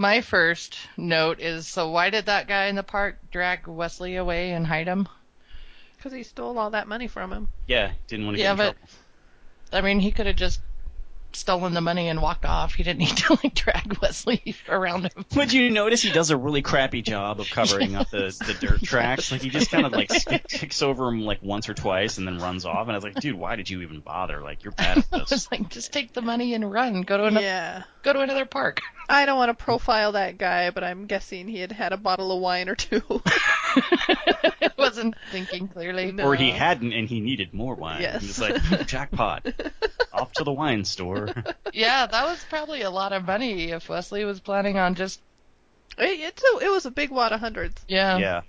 [0.01, 4.51] My first note is so why did that guy in the park drag Wesley away
[4.51, 5.07] and hide him?
[5.95, 7.49] Because he stole all that money from him.
[7.67, 8.89] Yeah, didn't want to get Yeah, in but trouble.
[9.71, 10.59] I mean, he could have just
[11.35, 12.73] stolen the money and walked off.
[12.73, 15.25] He didn't need to like drag Wesley around him.
[15.35, 18.81] Would you notice he does a really crappy job of covering up the, the dirt
[18.83, 19.31] tracks?
[19.31, 22.27] Like he just kind of like skick- kicks over him like once or twice and
[22.27, 22.83] then runs off.
[22.83, 24.41] And I was like, dude, why did you even bother?
[24.41, 25.31] Like you're bad at I this.
[25.31, 27.01] was like, just take the money and run.
[27.03, 27.83] Go to another Yeah.
[28.03, 28.79] go to another park.
[29.09, 32.31] I don't want to profile that guy, but I'm guessing he had had a bottle
[32.31, 33.01] of wine or two.
[34.77, 36.11] Wasn't thinking clearly.
[36.11, 36.25] No.
[36.25, 38.01] Or he hadn't and he needed more wine.
[38.01, 38.21] Yes.
[38.21, 39.45] He was like, jackpot.
[40.13, 41.20] Off to the wine store.
[41.73, 45.21] Yeah, that was probably a lot of money if Wesley was planning on just
[45.97, 47.81] it, it's a, it was a big wad of hundreds.
[47.87, 48.17] yeah.
[48.17, 48.41] yeah.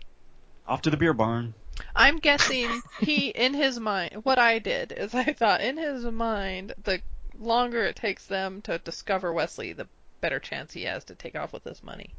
[0.66, 1.54] Off to the beer barn.
[1.96, 6.74] I'm guessing he, in his mind, what I did is I thought in his mind,
[6.84, 7.00] the
[7.38, 9.88] longer it takes them to discover Wesley, the
[10.20, 12.14] better chance he has to take off with his money.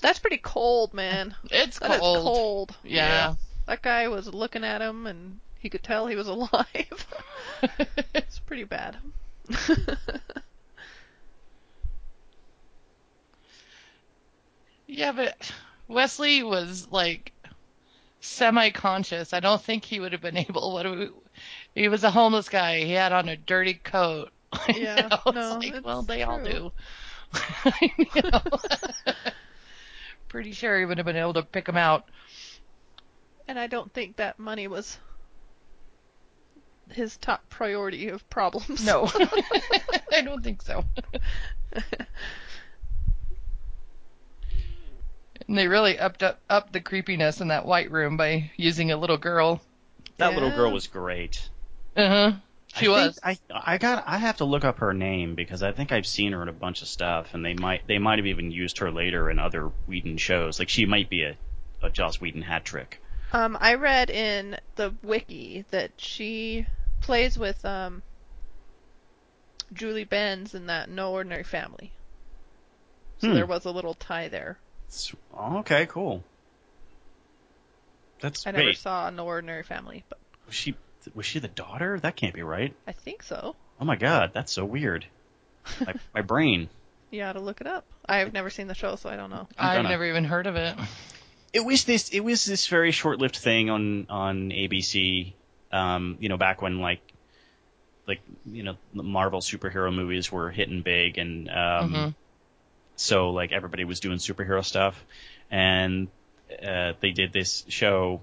[0.00, 1.34] That's pretty cold, man.
[1.50, 2.22] It's That is cold.
[2.22, 2.76] cold.
[2.84, 3.34] Yeah.
[3.66, 7.06] That guy was looking at him and he could tell he was alive.
[8.14, 8.96] it's pretty bad.
[14.86, 15.52] Yeah, but
[15.88, 17.32] Wesley was like
[18.20, 19.32] semi-conscious.
[19.32, 20.72] I don't think he would have been able.
[20.72, 21.10] What we,
[21.74, 22.84] he was a homeless guy.
[22.84, 24.30] He had on a dirty coat.
[24.68, 26.72] You Yeah, know, it's no, like, well, they all do.
[27.80, 28.42] You know?
[30.28, 32.08] Pretty sure he would have been able to pick him out.
[33.48, 34.98] and I don't think that money was
[36.90, 38.84] his top priority of problems.
[38.84, 39.10] No,
[40.12, 40.84] I don't think so.
[45.48, 48.96] And they really upped up, up the creepiness in that white room by using a
[48.96, 49.62] little girl.
[50.18, 51.48] That little girl was great.
[51.96, 52.32] Uh huh.
[52.74, 53.18] She I was.
[53.18, 56.06] think I I got I have to look up her name because I think I've
[56.06, 58.78] seen her in a bunch of stuff, and they might they might have even used
[58.78, 60.58] her later in other Whedon shows.
[60.58, 61.36] Like she might be a,
[61.82, 63.00] a Joss Whedon hat trick.
[63.32, 66.66] Um, I read in the wiki that she
[67.00, 68.02] plays with um
[69.72, 71.92] Julie Benz in that No Ordinary Family.
[73.18, 73.34] So Hmm.
[73.34, 74.58] there was a little tie there.
[75.36, 76.22] Okay, cool.
[78.20, 80.74] That's I never saw No Ordinary Family, but was she
[81.14, 81.98] was she the daughter?
[82.00, 82.74] That can't be right.
[82.86, 83.56] I think so.
[83.80, 85.06] Oh my god, that's so weird.
[85.84, 86.68] My, my brain.
[87.10, 87.86] You ought to look it up.
[88.06, 89.48] I've never seen the show, so I don't know.
[89.58, 90.76] I'm I've never even heard of it.
[91.52, 95.32] it was this it was this very short lived thing on on ABC.
[95.70, 97.00] Um, you know, back when like
[98.06, 102.14] like you know the Marvel superhero movies were hitting big, and um, Mhm.
[102.96, 105.02] so like everybody was doing superhero stuff,
[105.50, 106.08] and
[106.62, 108.20] uh, they did this show.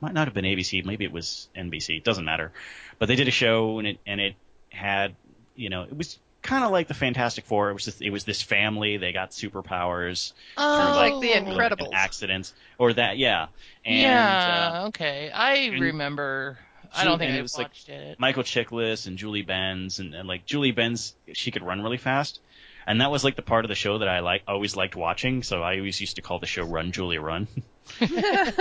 [0.00, 1.98] Might not have been ABC, maybe it was NBC.
[1.98, 2.52] It doesn't matter,
[2.98, 4.34] but they did a show and it and it
[4.70, 5.14] had
[5.54, 7.70] you know it was kind of like the Fantastic Four.
[7.70, 8.96] It was just, it was this family.
[8.96, 11.90] They got superpowers Oh, like the through, like, an Incredibles.
[11.92, 13.46] accident or that yeah
[13.84, 14.70] and yeah.
[14.82, 15.30] uh, okay.
[15.30, 16.58] I and- remember.
[16.92, 18.18] I don't think I it was like- watched it.
[18.18, 22.40] Michael Chiklis and Julie Benz and, and like Julie Benz she could run really fast
[22.86, 25.44] and that was like the part of the show that I like always liked watching
[25.44, 27.46] so I always used to call the show Run Julie Run
[28.00, 28.58] it's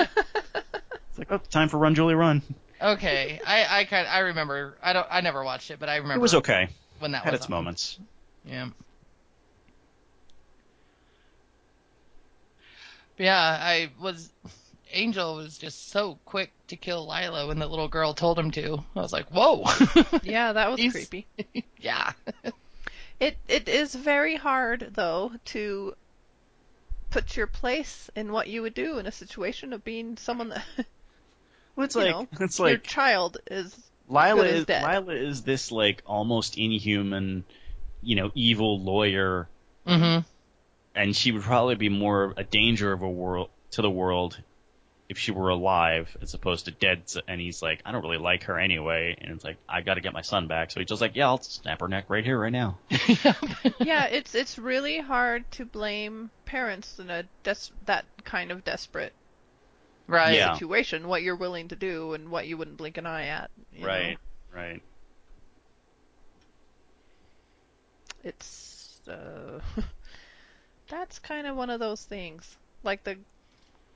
[1.18, 2.41] like oh time for Run Julie Run
[2.81, 3.41] Okay.
[3.45, 4.77] I I kind I remember.
[4.81, 5.07] I don't.
[5.11, 6.15] I never watched it, but I remember.
[6.19, 6.69] it was okay
[7.00, 7.52] when that had was its on.
[7.52, 8.00] moments
[8.46, 8.70] Yeah.
[13.18, 14.32] But yeah, I was.
[14.92, 18.84] Angel was just so quick to kill Lilah when the little girl told him to.
[18.96, 19.66] I was like, whoa.
[20.24, 21.28] Yeah, that was creepy.
[21.78, 22.14] yeah.
[23.20, 25.96] It it is very hard though to
[27.10, 30.66] put your place in what you would do in a situation of being someone that
[31.76, 33.76] well, it's you like know, it's your like child is
[34.10, 34.84] Lilah good is dead.
[34.84, 37.44] Lilah is this like almost inhuman
[38.02, 39.48] you know evil lawyer
[39.88, 40.22] Mm-hmm.
[40.94, 44.40] and she would probably be more a danger of a world to the world
[45.07, 47.02] if she were alive as opposed to dead.
[47.27, 49.18] And he's like, I don't really like her anyway.
[49.19, 50.69] And it's like, I got to get my son back.
[50.69, 52.77] So he's just like, Yeah, I'll snap her neck right here, right now.
[53.80, 59.14] yeah, it's it's really hard to blame parents in a des- that kind of desperate
[60.10, 60.34] Right.
[60.36, 60.53] Yeah.
[60.56, 61.07] situation.
[61.07, 63.52] What you're willing to do and what you wouldn't blink an eye at.
[63.72, 63.88] you know?
[63.88, 64.18] right,
[64.52, 64.81] right.
[68.23, 69.60] It's uh,
[70.90, 72.57] that's kind of one of those things.
[72.84, 73.18] Like the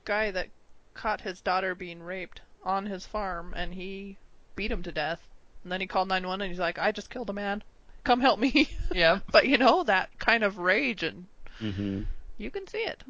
[0.04, 0.48] guy that
[0.94, 4.16] caught his daughter being raped on his farm and he
[4.54, 5.20] beat him to death.
[5.64, 7.64] And then he called 911 and he's like, "I just killed a man.
[8.04, 9.18] Come help me." Yeah.
[9.32, 11.26] but you know that kind of rage and
[11.58, 12.02] hmm
[12.38, 13.02] you can see it.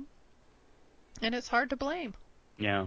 [1.20, 2.14] And it's hard to blame.
[2.58, 2.86] Yeah.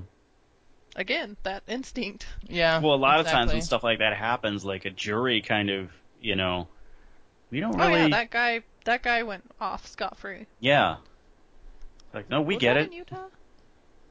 [0.95, 2.25] Again, that instinct.
[2.47, 2.79] Yeah.
[2.79, 5.91] Well, a lot of times when stuff like that happens, like a jury kind of,
[6.19, 6.67] you know,
[7.51, 7.93] we don't really.
[7.93, 10.47] Oh yeah, that guy that guy went off scot free.
[10.59, 10.97] Yeah.
[12.13, 12.85] Like, no, we Was get that it.
[12.87, 13.27] in Utah?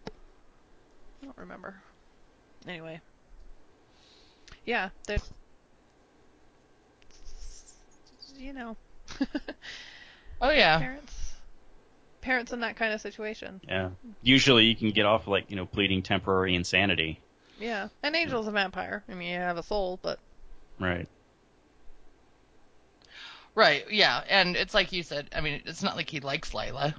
[0.06, 1.82] I don't remember.
[2.68, 3.00] Anyway.
[4.64, 5.22] Yeah, that
[8.36, 8.76] you know,
[10.40, 10.78] Oh yeah.
[10.78, 11.15] parents,
[12.26, 13.60] parents in that kind of situation.
[13.68, 13.90] Yeah.
[14.20, 17.20] Usually you can get off like you know pleading temporary insanity.
[17.58, 19.02] Yeah, and Angel's a vampire.
[19.08, 20.18] I mean, you have a soul, but
[20.78, 21.08] Right.
[23.54, 25.30] Right, yeah, and it's like you said.
[25.34, 26.94] I mean, it's not like he likes Lilah.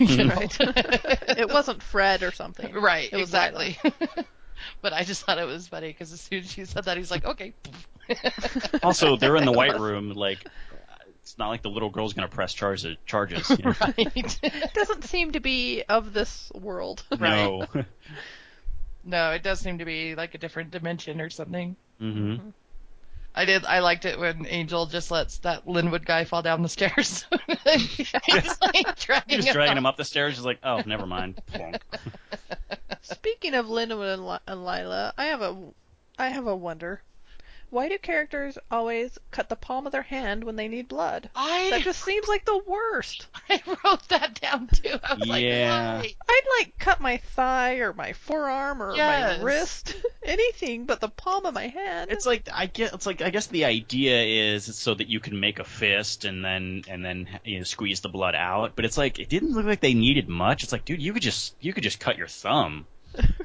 [0.00, 0.38] you know?
[1.42, 2.72] it wasn't Fred or something.
[2.72, 3.76] right, It was exactly.
[4.80, 7.10] but I just thought it was funny because as soon as she said that, he's
[7.10, 7.52] like, okay.
[8.82, 10.12] Also, they're in the white room.
[10.12, 10.38] Like,
[11.30, 12.96] it's not like the little girl's gonna press charges.
[13.06, 13.48] Charges.
[13.50, 13.74] You know?
[13.80, 14.40] right.
[14.74, 17.04] Doesn't seem to be of this world.
[17.20, 17.66] No.
[19.04, 21.76] no, it does seem to be like a different dimension or something.
[21.98, 22.36] hmm
[23.32, 23.64] I did.
[23.64, 27.24] I liked it when Angel just lets that Linwood guy fall down the stairs.
[27.64, 28.12] He's
[28.60, 30.34] like dragging Just dragging him him up the stairs.
[30.34, 31.40] He's like, oh, never mind.
[33.02, 35.56] Speaking of Linwood and, Li- and Lilah, I have a,
[36.18, 37.02] I have a wonder.
[37.70, 41.30] Why do characters always cut the palm of their hand when they need blood?
[41.36, 43.26] I That just seems like the worst.
[43.48, 44.98] I wrote that down too.
[45.04, 45.98] I was Yeah.
[46.00, 46.34] like, why?
[46.34, 49.38] I'd like cut my thigh or my forearm or Yes.
[49.38, 49.94] my wrist,
[50.24, 52.10] anything but the palm of my hand.
[52.10, 52.92] It's like I get.
[52.92, 54.22] It's like I guess the idea
[54.54, 58.00] is so that you can make a fist and then and then you know squeeze
[58.00, 58.72] the blood out.
[58.74, 60.64] But it's like it didn't look like they needed much.
[60.64, 62.86] It's like, dude, you could just you could just cut your thumb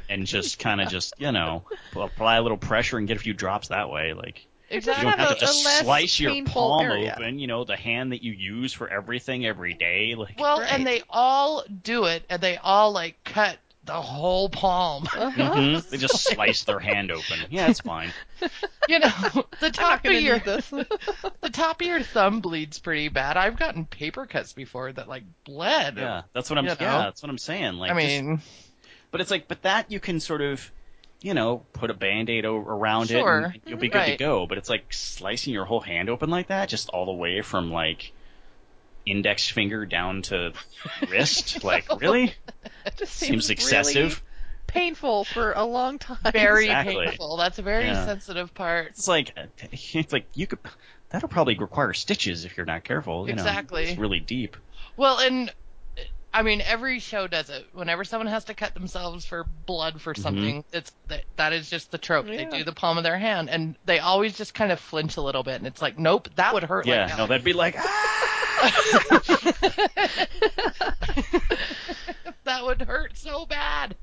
[0.10, 1.64] and just kind of just you know
[1.96, 4.14] apply a little pressure and get a few drops that way.
[4.14, 7.16] Like you don't have have to just slice your palm area.
[7.18, 7.40] open.
[7.40, 10.16] You know, the hand that you use for everything every day.
[10.16, 10.72] Like Well, Right.
[10.74, 15.04] and they all do it, and they all like cut the whole palm.
[15.16, 15.32] Uh-huh.
[15.54, 17.38] mhm, they just slice their hand open.
[17.52, 18.12] Yeah, it's fine.
[18.88, 19.10] You know,
[19.62, 20.70] the top of your this.
[20.70, 23.36] the top of your thumb bleeds pretty bad.
[23.36, 25.98] I've gotten paper cuts before that like bled.
[25.98, 26.66] Yeah, that's what I'm.
[26.66, 27.00] You Yeah, know?
[27.06, 27.74] that's what I'm saying.
[27.78, 28.42] Like, I just- mean,
[29.16, 30.70] But it's like, but that you can sort of,
[31.22, 33.40] you know, put a band-aid o- around Sure.
[33.40, 33.98] it and you'll be mm-hmm.
[33.98, 34.46] good to go.
[34.46, 37.72] But it's like slicing your whole hand open like that, just all the way from
[37.72, 38.12] like
[39.06, 40.52] index finger down to
[41.10, 41.64] wrist.
[41.64, 42.34] like, really?
[42.86, 43.96] It just Seems seems, excessive.
[43.96, 44.16] really
[44.68, 46.18] painful for a long time.
[46.34, 47.06] very Exactly.
[47.06, 47.38] painful.
[47.38, 48.06] That's a very Yeah.
[48.06, 48.88] sensitive part.
[48.88, 50.60] It's like, uh, it's like you could.
[51.12, 53.30] That'll probably require stitches if you're not careful.
[53.30, 53.44] You know.
[53.44, 53.86] Exactly.
[53.86, 54.58] It's really deep.
[54.98, 55.54] Well, and
[56.36, 57.66] I mean, every show does it.
[57.72, 61.92] Whenever someone has to cut themselves for blood for something, it's that, that is just
[61.92, 62.26] the trope.
[62.26, 65.22] They do the palm of their hand, and they always just kind of flinch a
[65.22, 66.88] little bit, and it's like, nope, that would hurt.
[66.88, 67.06] Yeah.
[67.06, 67.78] like no, that'd be like.
[67.80, 68.22] "Ah!"
[72.44, 73.96] that would hurt so bad.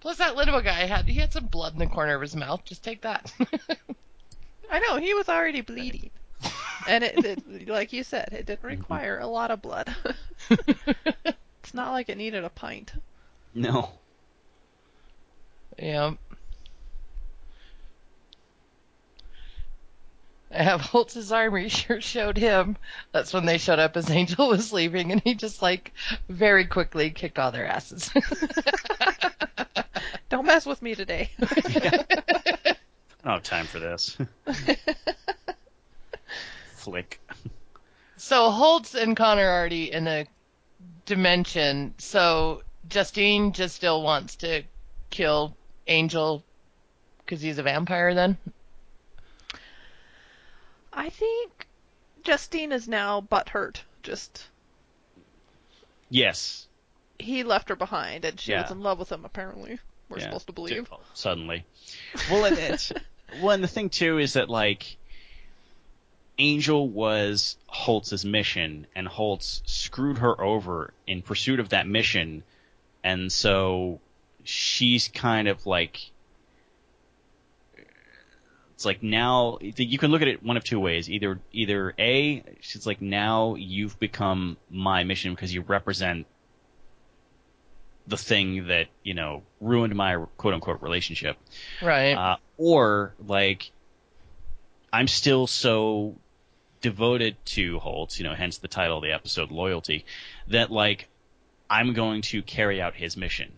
[0.00, 2.64] Plus, that little guy had he had some blood in the corner of his mouth.
[2.64, 3.32] Just take that.
[4.68, 6.10] I know he was already bleeding,
[6.88, 8.68] and it, it, like you said, it didn't mm-hmm.
[8.68, 9.94] require a lot of blood.
[10.50, 12.92] it's not like it needed a pint.
[13.54, 13.90] no.
[15.78, 16.12] yeah.
[20.54, 22.76] I have Holtz's army sure showed him.
[23.12, 25.92] That's when they showed up as Angel was leaving, and he just like
[26.28, 28.10] very quickly kicked all their asses.
[30.28, 31.30] Don't mess with me today.
[31.42, 32.74] I
[33.24, 34.16] don't have time for this.
[36.82, 37.20] Flick.
[38.16, 40.26] So Holtz and Connor are already in a
[41.06, 41.94] dimension.
[41.98, 44.62] So Justine just still wants to
[45.10, 45.56] kill
[45.86, 46.42] Angel
[47.18, 48.14] because he's a vampire.
[48.14, 48.36] Then
[50.92, 51.66] I think
[52.24, 53.78] Justine is now butthurt.
[54.02, 54.44] Just
[56.10, 56.66] Yes.
[57.18, 58.62] he left her behind, and she Yeah.
[58.62, 59.24] was in love with him.
[59.24, 59.78] Apparently,
[60.08, 60.88] we're Yeah, supposed to believe.
[61.14, 61.64] suddenly.
[62.30, 62.92] Well, and it's
[63.40, 64.96] well, and the thing too is that like
[66.42, 72.42] Angel was Holtz's mission, and Holtz screwed her over in pursuit of that mission,
[73.04, 74.00] and so
[74.42, 76.10] she's kind of like.
[78.74, 81.08] It's like now you can look at it one of two ways.
[81.08, 86.26] Either either a, she's like now you've become my mission because you represent
[88.08, 91.36] the thing that you know ruined my quote unquote relationship
[91.80, 93.70] right, uh, or like
[94.92, 96.16] i'm still so
[96.82, 100.04] devoted to holtz you know hence the title of the episode loyalty
[100.48, 101.08] that like
[101.70, 103.50] i'm going to carry out his mission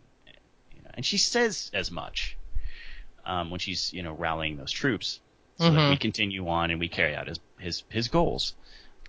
[0.77, 2.37] you know, and she says as much
[3.27, 5.21] um, when she's you know rallying those troops
[5.59, 5.91] so that Mhm.
[5.91, 8.55] we continue on and we carry out his his his goals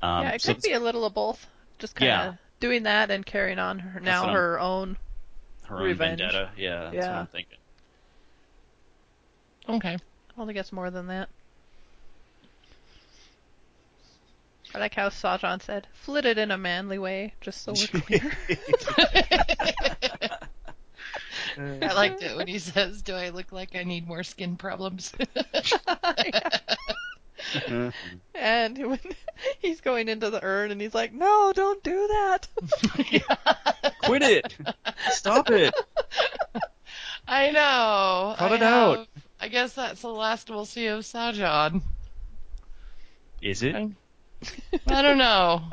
[0.01, 1.45] um, yeah, it so could be a little of both.
[1.79, 2.33] Just kind of Yeah.
[2.59, 4.97] doing that and carrying on her, now her own.
[5.63, 6.19] her own revenge.
[6.21, 7.19] vendetta yeah that's what Yeah.
[7.19, 7.57] i'm thinking
[9.69, 9.93] okay.
[9.95, 11.29] I don't think it's more than that.
[14.75, 18.37] I like how Sahjhan said, "Flit it in a manly way," just so we're clear.
[21.81, 25.13] I liked it when he says, "Do I look like I need more skin problems?"
[28.33, 28.99] And when
[29.59, 32.47] he's going into the urn and he's like, no, don't do that.
[34.03, 34.55] Quit it.
[35.11, 35.73] Stop it.
[37.27, 38.35] I know.
[38.37, 39.07] Cut I it out.
[39.39, 41.81] I guess that's the last we'll see of Sahjhan.
[43.41, 43.75] Is it?
[44.87, 45.63] I don't know.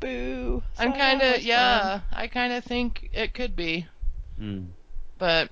[0.00, 0.62] Boo.
[0.78, 1.80] I'm kind of yeah.
[1.98, 2.02] fun.
[2.12, 3.86] I kind of think it could be,
[4.38, 4.64] Hmm.
[5.18, 5.50] but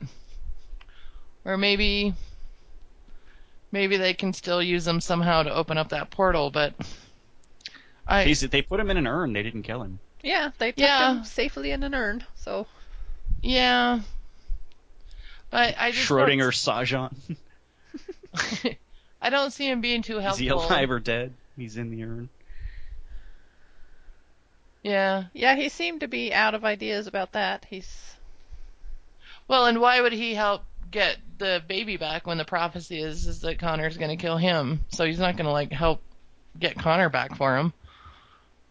[1.44, 2.14] or maybe
[3.70, 6.50] maybe they can still use them somehow to open up that portal.
[6.50, 6.74] But
[8.06, 9.32] I Jeez, they put him in an urn.
[9.32, 9.98] They didn't kill him.
[10.22, 11.14] Yeah, they tucked Yeah.
[11.18, 12.24] him safely in an urn.
[12.34, 12.66] So
[13.42, 14.00] yeah.
[15.50, 17.36] But I just Schrodinger Sahjhan.
[19.22, 20.34] Don't, I don't see him being too helpful.
[20.34, 21.32] Is he alive or dead?
[21.56, 22.28] He's in the urn.
[24.82, 25.24] Yeah.
[25.32, 27.66] yeah, he seemed to be out of ideas about that.
[27.70, 28.16] He's
[29.46, 33.40] Well, and why would he help get the baby back when the prophecy is is
[33.40, 34.84] that Connor's going to kill him?
[34.88, 36.02] So he's not going to like help
[36.58, 37.72] get Connor back for him.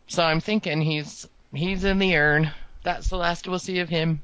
[0.08, 2.52] So I'm thinking he's he's in the urn.
[2.84, 4.22] That's the last we'll see of him.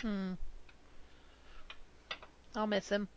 [0.00, 0.34] hmm.
[2.54, 3.08] I'll miss him.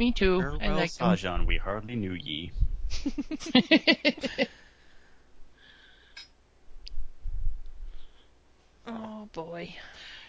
[0.00, 0.38] Me too.
[0.38, 1.06] I Farewell, like him.
[1.08, 1.46] Sahjhan.
[1.46, 2.50] We hardly knew ye.
[8.86, 9.74] Oh boy.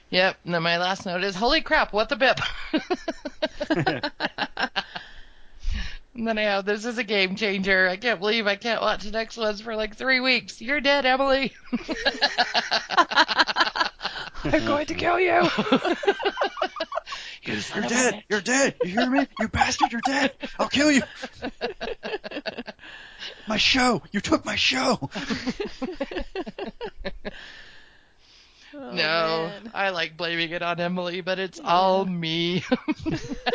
[0.10, 0.36] yep.
[0.44, 1.94] Now my last note is, "Holy crap!
[1.94, 2.38] What the bip."
[6.16, 7.88] and then I have, "This is a game changer.
[7.88, 10.62] I can't believe I can't watch the next ones for like three weeks.
[10.62, 11.54] You're dead, Emily."
[14.44, 15.44] I'm going to kill you.
[17.44, 18.14] you you're dead.
[18.14, 18.24] bitch.
[18.30, 18.76] You're dead.
[18.84, 19.28] You hear me?
[19.40, 19.92] You bastard.
[19.92, 20.34] You're dead.
[20.60, 21.04] I'll kill you.
[23.48, 24.02] My show.
[24.12, 25.10] You took my show.
[28.74, 29.72] Oh, No, man.
[29.74, 32.64] I like blaming it on Emily, but it's all me.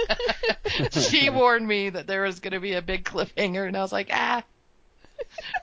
[0.91, 3.93] she warned me that there was going to be a big cliffhanger, and I was
[3.93, 4.43] like, ah,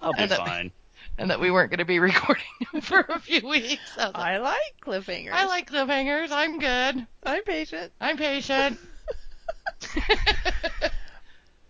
[0.02, 0.72] I'll be And that- fine.
[1.18, 2.44] and that we weren't going to be recording
[2.82, 3.82] for a few weeks.
[3.98, 5.32] I, like, I like cliffhangers.
[5.32, 6.32] I like cliffhangers.
[6.32, 7.06] I'm good.
[7.24, 7.92] I'm patient.
[8.02, 8.80] I'm patient.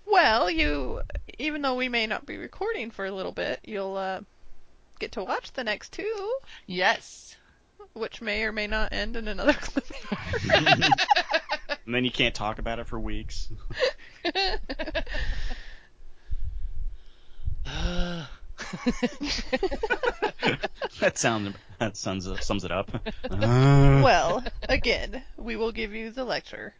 [0.05, 1.01] Well, you,
[1.39, 4.19] even though we may not be recording for a little bit, you'll uh,
[4.99, 6.35] get to watch the next two,
[6.67, 7.32] yes.
[7.93, 10.89] Which may or may not end in another cliffhanger.
[11.85, 13.51] And then you can't talk about it for weeks.
[20.99, 22.89] that sounds that sums sums it up.
[23.29, 26.73] well, again, we will give you the lecture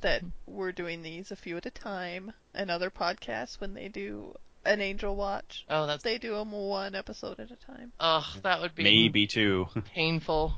[0.00, 4.34] that we're doing these a few at a time, and other podcasts when they do
[4.68, 7.92] an Angel Watch, oh, that's they do them one episode at a time.
[8.00, 9.66] oh, that would be Maybe two.
[9.94, 10.54] painful.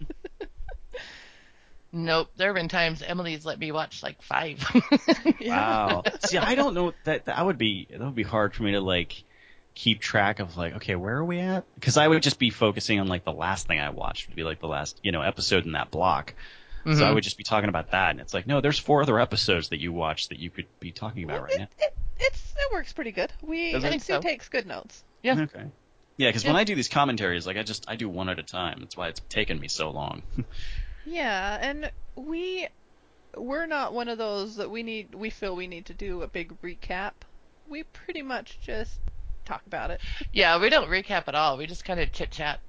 [1.92, 2.28] nope.
[2.36, 4.64] There have been times Emily's let me watch like five.
[5.46, 6.04] Wow.
[6.20, 8.80] See, I don't know that that would be that would be hard for me to
[8.80, 9.24] like
[9.74, 13.00] keep track of like okay where are we at because I would just be focusing
[13.00, 15.64] on like the last thing I watched would be like the last you know episode
[15.66, 16.34] in that block.
[16.84, 17.14] So I Mhm.
[17.14, 19.80] would just be talking about that, and it's like, no, there's four other episodes that
[19.80, 21.64] you watched that you could be talking about right it, now.
[21.64, 21.99] it, it's,
[22.60, 23.32] it works pretty good.
[23.42, 23.86] We, Does it?
[23.86, 24.20] and think Sue so.
[24.20, 25.02] takes good notes.
[25.22, 25.40] Yeah.
[25.40, 25.64] Okay.
[26.16, 26.60] Yeah, because when Yeah.
[26.60, 28.78] I do these commentaries, like I just I do one at a time.
[28.80, 30.22] That's why it's taken me so long.
[31.06, 32.68] Yeah, and we
[33.34, 36.28] we're not one of those that we need we feel we need to do a
[36.28, 37.12] big recap.
[37.68, 38.92] We pretty much just
[39.46, 40.00] talk about it.
[40.32, 41.56] Yeah, we don't recap at all.
[41.56, 42.60] We just kind of chit chat,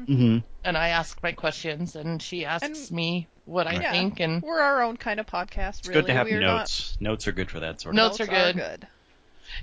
[0.00, 0.38] mm-hmm.
[0.64, 3.90] and I ask my questions, and she asks And- me what I Yeah.
[3.90, 6.02] think, and We're our own kind of podcast, It's really.
[6.02, 6.96] good to have We're notes.
[7.00, 7.96] Notes are good for that sort of.
[7.96, 8.86] No- Not, Notes are good.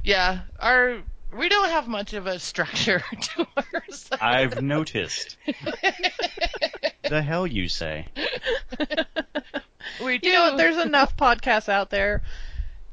[0.04, 1.00] Yeah, our
[1.38, 4.10] we don't have much of a structure to ours.
[4.20, 5.38] I've noticed.
[7.10, 8.08] the hell you say?
[10.04, 10.30] we do.
[10.30, 10.58] You know?
[10.58, 12.22] There's enough podcasts out there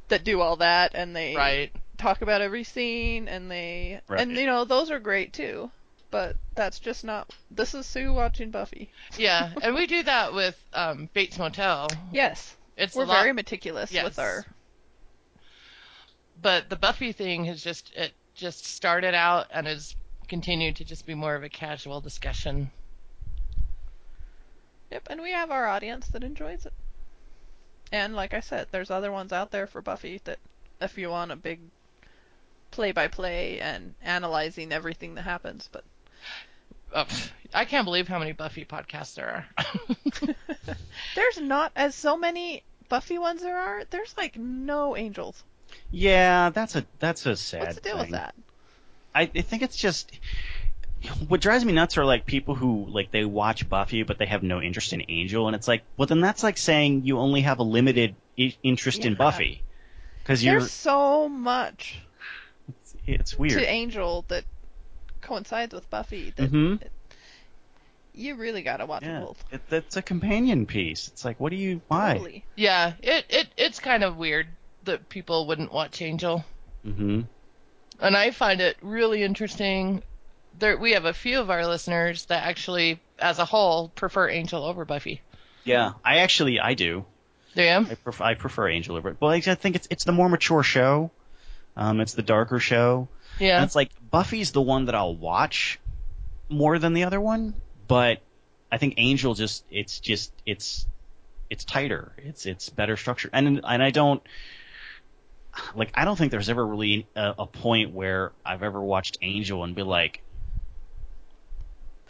[0.08, 1.72] that do all that, and they right.
[1.96, 4.20] talk about every scene, and they Right.
[4.20, 5.70] and you know those are great too.
[6.10, 7.30] But that's just not.
[7.50, 8.90] This is Sue watching Buffy.
[9.18, 11.88] Yeah, and we do that with um, Bates Motel.
[12.12, 14.04] Yes, It's we're a lot, very meticulous Yes.
[14.04, 14.46] with our.
[16.40, 19.96] But the Buffy thing has just it just started out and has
[20.28, 22.70] continued to just be more of a casual discussion.
[24.90, 26.72] Yep, and we have our audience that enjoys it.
[27.90, 30.38] And like I said, there's other ones out there for Buffy that
[30.80, 31.60] if you want a big
[32.70, 35.84] play by play and analyzing everything that happens, but
[36.94, 37.06] Oh,
[37.52, 40.34] I can't believe how many Buffy podcasts there are.
[41.14, 43.84] there's not as so many Buffy ones there are.
[43.90, 45.44] There's like no angels.
[45.90, 47.60] Yeah, that's a that's a sad.
[47.60, 48.34] What's the deal with that?
[49.14, 50.12] I, I think it's just
[51.28, 54.42] what drives me nuts are like people who like they watch Buffy but they have
[54.42, 57.58] no interest in Angel, and it's like, well, then that's like saying you only have
[57.58, 59.62] a limited I- interest in Buffy
[60.22, 60.58] because you're.
[60.60, 61.98] There's so much
[63.06, 63.52] It's weird.
[63.52, 64.44] to Angel that
[65.22, 66.76] coincides with Buffy that hmm
[68.14, 69.44] you really gotta watch Yeah, both.
[69.52, 71.08] it, it's a companion piece.
[71.08, 71.80] It's like, what do you?
[71.88, 72.14] Why?
[72.14, 72.44] Totally.
[72.56, 74.48] Yeah, it, it it's kind of weird
[74.88, 76.44] that people wouldn't watch Angel.
[76.82, 77.22] hmm
[78.00, 80.02] And I find it really interesting.
[80.58, 84.64] There, we have a few of our listeners that actually, as a whole, prefer Angel
[84.64, 85.20] over Buffy.
[85.64, 87.04] Yeah, I actually I do.
[87.54, 87.68] Do you?
[87.90, 89.12] I prefer I prefer Angel over.
[89.14, 91.10] But I think it's it's the more mature show.
[91.76, 93.08] Um, it's the darker show.
[93.38, 93.62] And Yeah.
[93.62, 95.78] it's like Buffy's the one that I'll watch
[96.48, 97.54] more than the other one,
[97.86, 98.20] but
[98.72, 100.86] I think Angel just it's just it's
[101.50, 102.12] it's tighter.
[102.18, 103.30] It's it's better structured.
[103.34, 104.22] And and I don't
[105.74, 109.64] like I don't think there's ever really a, a point where I've ever watched Angel
[109.64, 110.22] and be like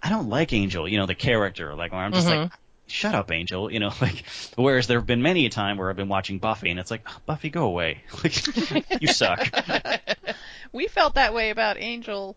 [0.03, 1.75] I don't like Angel, you know, the character.
[1.75, 2.51] Like where I'm just like
[2.87, 3.71] shut up, Angel.
[3.71, 4.25] You know, like
[4.57, 7.03] whereas there have been many a time where I've been watching Buffy and it's like,
[7.07, 8.03] "Oh, Buffy, go away.
[8.23, 9.49] Like you suck.
[10.73, 12.37] We felt that way about Angel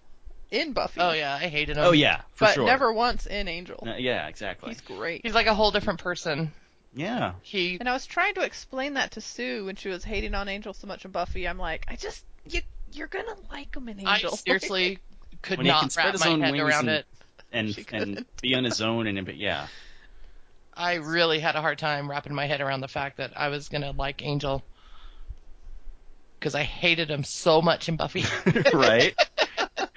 [0.51, 0.99] in Buffy.
[1.01, 1.83] Oh yeah, I hated him.
[1.85, 2.65] Oh yeah, for but sure.
[2.65, 3.83] never once in Angel.
[3.85, 4.69] Uh, yeah, exactly.
[4.69, 5.21] He's great.
[5.23, 6.51] He's like a whole different person.
[6.93, 7.33] Yeah.
[7.41, 10.49] He And I was trying to explain that to Sue when she was hating on
[10.49, 11.47] Angel so much in Buffy.
[11.47, 12.61] I'm like, I just you
[12.91, 14.09] you're gonna like him in Angel.
[14.09, 14.31] I Angel.
[14.37, 14.99] seriously
[15.41, 17.05] could When not spread wrap his my own head around and- it.
[17.53, 19.67] And and be on his own and but yeah.
[20.73, 23.67] I really had a hard time wrapping my head around the fact that I was
[23.67, 24.63] gonna like Angel
[26.39, 28.23] because I hated him so much in Buffy.
[28.73, 29.13] right?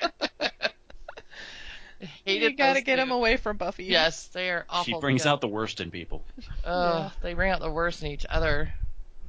[2.25, 3.15] hated you gotta those get him two.
[3.15, 3.85] away from Buffy.
[3.85, 4.85] Yes, they are awful.
[4.95, 6.25] She brings out the worst in people.
[6.65, 8.73] Ugh, They bring out the worst in each other.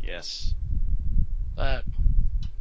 [0.01, 0.53] Yes.
[1.55, 1.83] But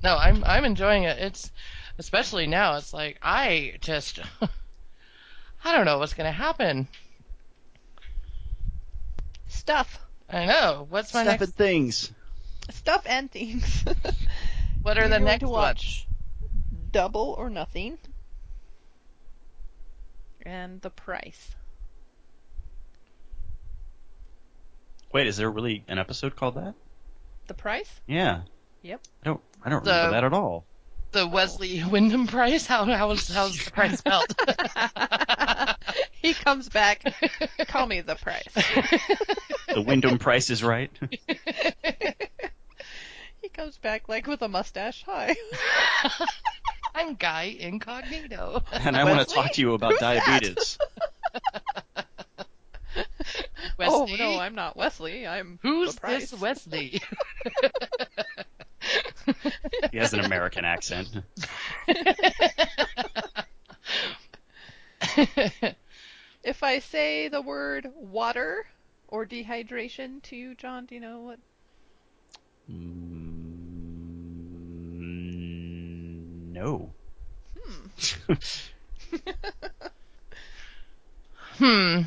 [0.02, 1.18] no, I'm I'm enjoying it.
[1.18, 1.50] It's
[1.98, 2.76] especially now.
[2.76, 4.20] It's like I just
[5.64, 6.88] I don't know what's gonna happen.
[9.48, 9.98] Stuff.
[10.28, 10.86] I know.
[10.88, 11.42] What's my Stuff next?
[11.48, 12.12] and things.
[12.70, 13.84] Stuff and things.
[14.82, 15.54] What are You're the next to ones?
[15.56, 16.06] watch
[16.92, 17.96] Double or Nothing.
[20.46, 21.54] And The Price.
[25.12, 26.74] Wait, is there really an episode called that?
[27.46, 27.88] The Price?
[28.06, 28.42] Yeah.
[28.82, 29.00] Yep.
[29.22, 30.64] I don't I don't The- remember that at all.
[31.12, 32.66] The Wesley Wyndam-Pryce?
[32.66, 34.34] How how's how's the price spelled?
[36.10, 37.04] he comes back.
[37.68, 38.48] Call me The Price.
[39.68, 40.90] The Wyndam price is right.
[43.40, 45.04] he comes back like with a mustache.
[45.06, 45.36] Hi.
[46.94, 48.62] I'm Guy Incognito.
[48.72, 50.24] and I want to talk to you about Who's that?
[50.24, 50.78] diabetes.
[53.80, 55.26] Oh no, I'm not Wesley.
[55.26, 56.30] I'm Who's the Price.
[56.30, 57.02] this Wesley?
[59.90, 61.08] He has an American accent.
[66.44, 68.66] If I say the word water
[69.08, 71.38] or dehydration to you, John, do you know what?
[72.70, 73.23] Mm,
[76.54, 76.90] no.
[81.58, 82.02] hmm.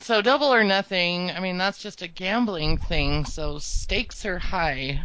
[0.00, 1.30] So double or nothing.
[1.30, 3.24] I mean, that's just a gambling thing.
[3.24, 5.00] So stakes are high.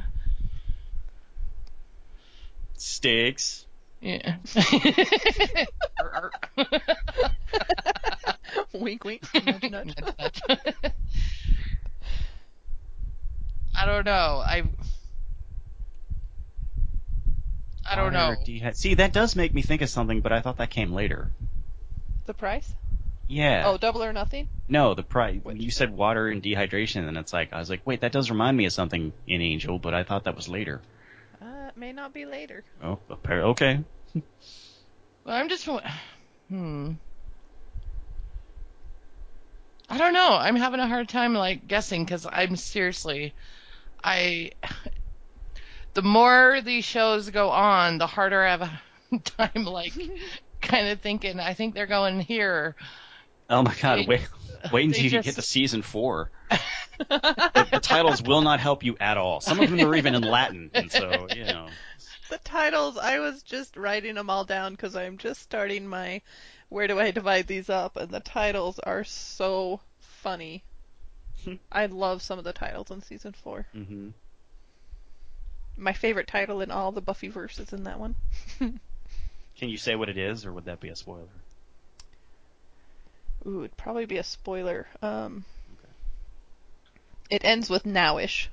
[2.76, 3.66] Stakes.
[4.02, 4.36] Yeah.
[8.74, 9.24] wink, wink.
[9.46, 10.42] Nudge, nudge.
[13.74, 14.44] I don't know.
[14.46, 14.64] I
[17.90, 18.36] I don't know.
[18.74, 21.32] See, that does make me think of something, but I thought that came later.
[22.28, 22.72] The price?
[23.28, 23.64] Yeah.
[23.66, 24.48] Oh, double or nothing?
[24.68, 25.40] No, the price.
[25.42, 25.58] Which?
[25.58, 28.58] You said water and dehydration, and it's like I was like, wait, that does remind
[28.58, 30.82] me of something in Angel, but I thought that was later.
[31.42, 32.64] Uh, it may not be later.
[32.84, 33.84] Oh, appar- okay.
[35.24, 35.68] Well, I'm just
[36.50, 36.92] hmm.
[39.90, 40.34] I don't know.
[40.34, 43.34] I'm having a hard time like guessing because I'm seriously,
[44.04, 44.52] I.
[45.94, 49.94] The more these shows go on, the harder I have a time like
[50.62, 51.40] kind of thinking.
[51.40, 52.76] I think they're going here.
[53.50, 54.00] Oh my God!
[54.00, 54.28] They- wait,
[54.72, 56.32] wait until you just- get to season four.
[57.00, 59.40] the, the titles will not help you at all.
[59.42, 61.68] Some of them are even in Latin, and so you know.
[62.30, 66.22] The titles, I was just writing them all down because I'm just starting my
[66.70, 70.64] where do I divide these up, and the titles are so funny.
[71.72, 73.66] I love some of the titles in season four.
[73.74, 74.10] hmm
[75.80, 78.16] my favorite title in all the Buffyverses in that one.
[78.60, 81.28] Can you say what it is, or would that be a spoiler?
[83.46, 84.88] Ooh, it'd probably be a spoiler.
[85.02, 85.46] Um,
[85.78, 85.92] okay.
[87.30, 88.48] It ends with nowish.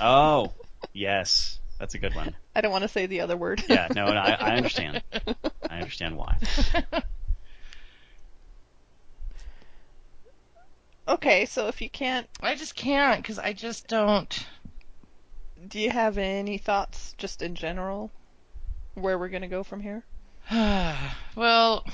[0.00, 0.52] oh,
[0.92, 2.34] yes, that's a good one.
[2.54, 3.62] I don't want to say the other word.
[3.68, 5.02] yeah, no, no I, I understand.
[5.70, 6.38] I understand why.
[11.08, 14.46] okay, so if you can't, I just can't because I just don't
[15.68, 18.10] do you have any thoughts just in general
[18.94, 20.04] where we're gonna go from here?
[21.36, 21.84] well,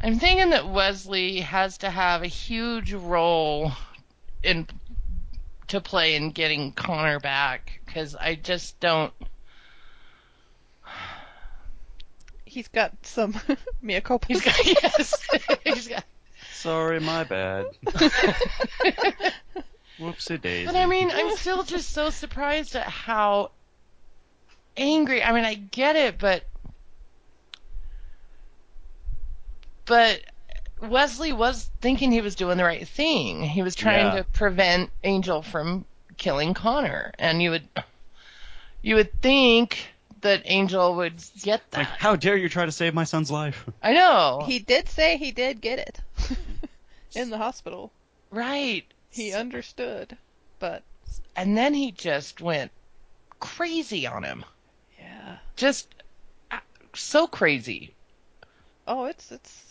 [0.00, 3.72] I'm thinking that Wesley has to have a huge role
[4.42, 4.66] in
[5.68, 9.12] to play in getting Connor back because I just don't.
[12.44, 13.34] He's got some
[13.82, 14.26] mea culpa.
[14.26, 15.28] He's got yes.
[15.64, 16.04] He's got.
[16.52, 17.66] Sorry, my bad.
[20.02, 20.66] Whoopsie daisy.
[20.66, 23.52] But I mean, I'm still just so surprised at how
[24.76, 25.22] angry.
[25.22, 26.44] I mean, I get it, but
[29.86, 30.20] but
[30.80, 33.42] Wesley was thinking he was doing the right thing.
[33.42, 34.18] He was trying Yeah.
[34.18, 35.84] to prevent Angel from
[36.16, 37.68] killing Connor, and you would
[38.82, 39.88] you would think
[40.22, 41.78] that Angel would get that.
[41.78, 43.64] like, how dare you try to save my son's life?
[43.82, 46.00] I know, He did say he did get it
[47.14, 47.92] in the hospital.
[48.30, 48.84] right?
[49.12, 50.16] He understood,
[50.58, 50.82] but
[51.36, 52.72] And then he just went
[53.40, 54.44] crazy on him,
[54.98, 55.36] yeah.
[55.56, 55.88] just
[56.50, 56.58] uh,
[56.94, 57.94] so crazy.
[58.86, 59.64] Oh, it's it's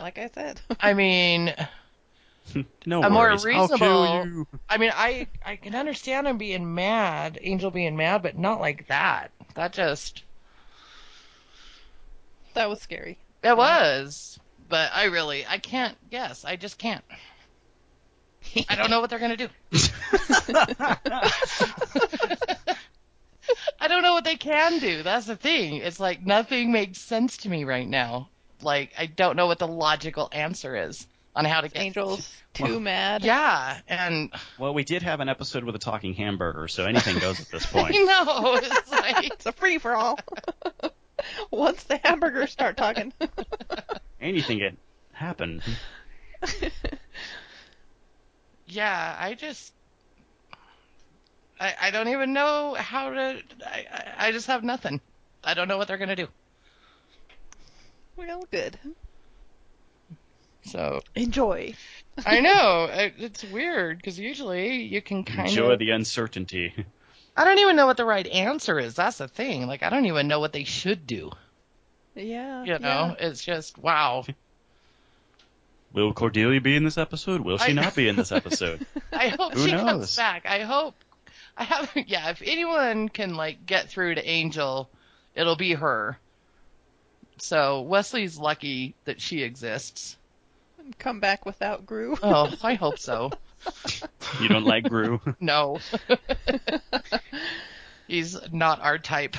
[0.00, 0.60] like I said.
[0.80, 1.54] I mean.
[2.86, 3.44] no A more worries.
[3.46, 4.46] I'll reasonable- kill you.
[4.68, 8.88] I mean, I I can understand him being mad, Angel being mad, but not like
[8.88, 9.30] that.
[9.54, 10.22] That just
[12.54, 13.16] that was scary.
[13.42, 14.38] it was.
[14.68, 16.44] But I really I can't guess.
[16.44, 17.04] I just can't.
[18.68, 19.48] I don't know what they're gonna do.
[23.80, 25.02] I don't know what they can do.
[25.02, 25.76] That's the thing.
[25.76, 28.28] It's like nothing makes sense to me right now.
[28.62, 32.64] Like I don't know what the logical answer is on how to get Angels too
[32.64, 33.24] Well, mad.
[33.24, 37.40] Yeah, and Well, we did have an episode with a talking hamburger, so anything goes
[37.40, 37.94] at this I point.
[37.94, 40.18] know it's like It's a free for all.
[41.50, 43.12] Once the hamburgers start talking.
[44.20, 44.76] Anything can
[45.12, 45.62] happen.
[48.72, 49.72] Yeah, I just
[51.60, 55.00] I I don't even know how to I I- I just have nothing.
[55.44, 56.28] I don't know what they're gonna do.
[58.16, 58.78] well, good.
[60.64, 61.74] So Enjoy.
[62.26, 65.72] I know it's weird because usually you can kind Enjoy of.
[65.72, 66.74] Enjoy the uncertainty.
[67.36, 68.94] I don't even know what the right answer is.
[68.94, 69.66] That's the thing.
[69.66, 71.30] Like I don't even know what they should do.
[72.14, 72.64] Yeah.
[72.64, 74.24] You know, it's just wow.
[75.92, 77.40] Will Cordelia be in this episode?
[77.42, 78.86] Will she I- not be in this episode?
[79.12, 80.16] I hope Who she comes knows?
[80.16, 80.46] back.
[80.46, 80.94] I hope.
[81.56, 81.90] I have.
[82.06, 84.88] Yeah, if anyone can like get through to Angel,
[85.34, 86.18] it'll be her.
[87.38, 90.16] So Wesley's lucky that she exists.
[90.78, 90.90] Yeah.
[90.98, 92.18] Come back without Groo.
[92.22, 93.30] Oh, I hope so.
[94.40, 95.20] You don't like Groo?
[95.38, 95.78] No.
[98.08, 99.36] He's not our type.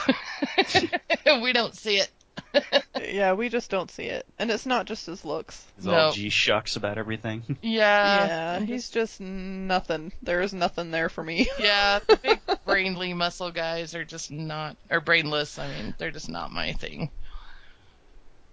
[1.42, 2.10] we don't see it.
[3.02, 4.26] yeah, we just don't see it.
[4.40, 5.66] And it's not just his looks.
[5.76, 5.94] He's No.
[5.96, 7.58] all G shucks about everything.
[7.62, 8.26] Yeah.
[8.26, 10.12] yeah, he's just nothing.
[10.22, 11.48] There is nothing there for me.
[11.60, 15.58] Yeah, the big brainly muscle guys are just not, or brainless.
[15.60, 17.10] I mean, they're just not my thing.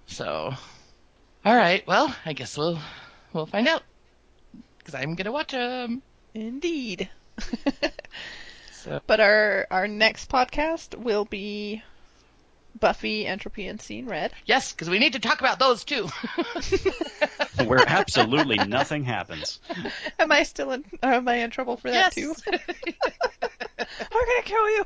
[0.07, 0.53] So,
[1.45, 1.87] all right.
[1.87, 2.79] Well, I guess we'll
[3.33, 3.83] we'll find out
[4.79, 6.03] because I'm gonna watch them.
[6.35, 7.09] Indeed.
[8.73, 11.83] So But our our next podcast will be
[12.81, 14.33] Buffy, Entropy, and Seeing Red.
[14.47, 16.09] yes, because we need to talk about those too.
[17.65, 19.61] Where absolutely nothing happens.
[20.19, 20.85] Am I still in?
[21.03, 22.43] Am I in trouble for that yes.
[22.43, 22.51] too?
[24.13, 24.85] We're gonna kill you.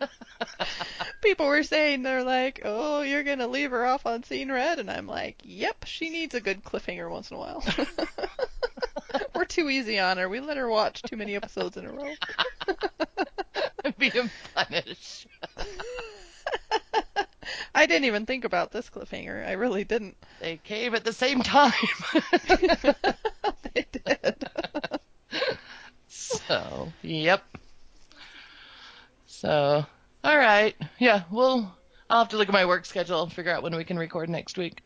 [1.22, 4.90] People were saying they're like, "Oh, you're gonna leave her off on Seeing Red," and
[4.90, 7.64] I'm like, "Yep, she needs a good cliffhanger once in a while."
[9.34, 10.28] We're too easy on her.
[10.28, 12.12] We let her watch too many episodes in a row.
[13.98, 15.26] Being punished.
[17.74, 19.46] I didn't even think about this cliffhanger.
[19.46, 20.16] I really didn't.
[20.40, 21.72] They came at the same time.
[23.74, 24.48] they did.
[26.08, 27.42] so, yep.
[29.26, 29.84] So,
[30.24, 30.76] all right.
[30.98, 31.72] Yeah, we'll.
[32.10, 34.28] I'll have to look at my work schedule and figure out when we can record
[34.28, 34.82] next week.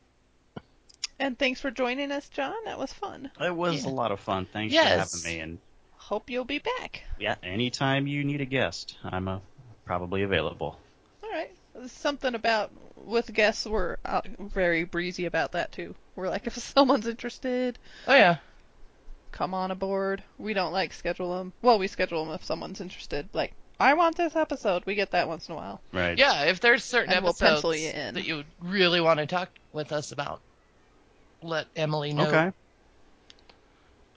[1.19, 2.55] And thanks for joining us, John.
[2.67, 3.31] That was fun.
[3.41, 3.91] It was Yeah.
[3.91, 4.47] a lot of fun.
[4.53, 5.11] Thanks Yes.
[5.11, 5.43] for having me.
[5.43, 5.59] And
[5.97, 7.03] Hope you'll be back.
[7.19, 9.41] yeah, anytime you need a guest, I'm uh,
[9.85, 10.79] probably available.
[11.25, 11.51] All right.
[11.87, 15.95] Something about with guests, we're uh, very breezy about that too.
[16.15, 18.37] We're like, if someone's interested, Oh yeah.
[19.33, 20.23] come on aboard.
[20.39, 21.53] We don't like schedule them.
[21.63, 23.29] Well, we schedule them if someone's interested.
[23.33, 24.85] Like, I want this episode.
[24.87, 25.81] We get that once in a while.
[25.93, 26.17] Right.
[26.17, 28.15] Yeah, if there's certain And we'll episodes pencil you in.
[28.15, 30.41] that you really want to talk with us about,
[31.43, 32.27] let Emily know.
[32.29, 32.53] Okay.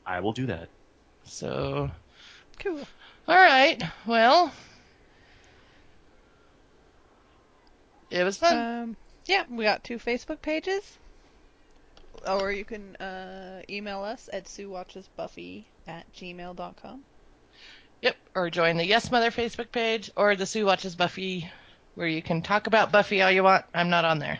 [0.06, 0.70] I will do that.
[1.26, 1.92] So,
[2.60, 2.80] Cool.
[3.28, 3.82] all right.
[4.08, 4.54] Well,
[8.12, 8.58] it was fun.
[8.58, 10.98] Um, yeah, we got two Facebook pages.
[12.28, 17.04] Or you can uh, email us at SueWatchesBuffy at gmail.com.
[18.02, 18.16] Yep.
[18.36, 21.50] Or join the Yes Mother Facebook page or the Sue Watches Buffy,
[21.96, 23.66] where you can talk about Buffy all you want.
[23.74, 24.40] I'm not on there.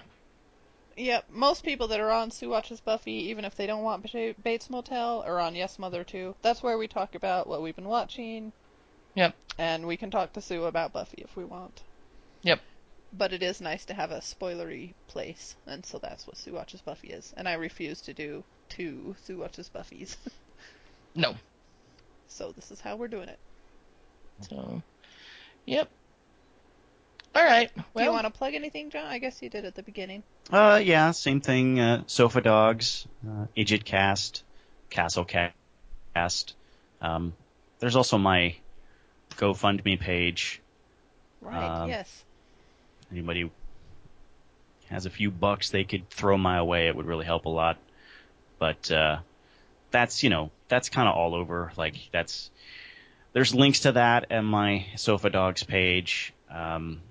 [0.98, 4.36] Yep, most people that are on Sue Watches Buffy, even if they don't want Ba-
[4.44, 6.36] Bates Motel, are on Yes Mother too.
[6.42, 8.52] That's where we talk about what we've been watching,
[9.16, 9.34] Yep.
[9.58, 11.84] and we can talk to Sue about Buffy if we want.
[12.42, 12.60] Yep.
[13.12, 16.82] But it is nice to have a spoilery place, and so that's what Sue Watches
[16.82, 17.34] Buffy is.
[17.36, 20.16] And I refuse to do two Sue Watches Buffys,
[21.16, 21.36] No.
[22.28, 23.40] so this is how we're doing it.
[24.42, 24.84] So,
[25.66, 25.90] yep.
[27.36, 27.72] All right.
[27.76, 29.06] do you want to plug anything, John?
[29.06, 30.24] I guess you did at the beginning.
[30.52, 31.80] Uh, yeah, same thing.
[31.80, 34.44] Uh, Sofa Dogs, uh, Idjit Cast,
[34.90, 36.56] Castle Cast.
[37.02, 37.34] Um,
[37.80, 38.56] there's also my
[39.38, 40.62] GoFundMe page.
[41.42, 41.84] Right.
[41.84, 42.24] Um, yes.
[43.12, 43.52] Anybody
[44.90, 47.78] has a few bucks they could throw my way, it would really help a lot.
[48.60, 49.20] But uh,
[49.92, 51.72] that's you know that's kind of all over.
[51.78, 52.50] Like that's
[53.34, 56.34] there's links to that at my Sofa Dogs page.
[56.50, 57.02] Um,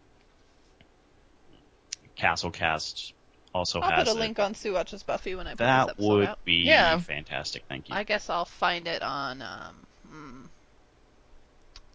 [2.16, 3.12] Castlecast
[3.54, 4.20] also I'll has put a it.
[4.20, 6.44] link on Sue Watches Buffy when I put that this That episode would out.
[6.44, 6.98] be Yeah.
[6.98, 7.64] fantastic.
[7.68, 7.94] Thank you.
[7.94, 10.42] I guess I'll find it on um hmm,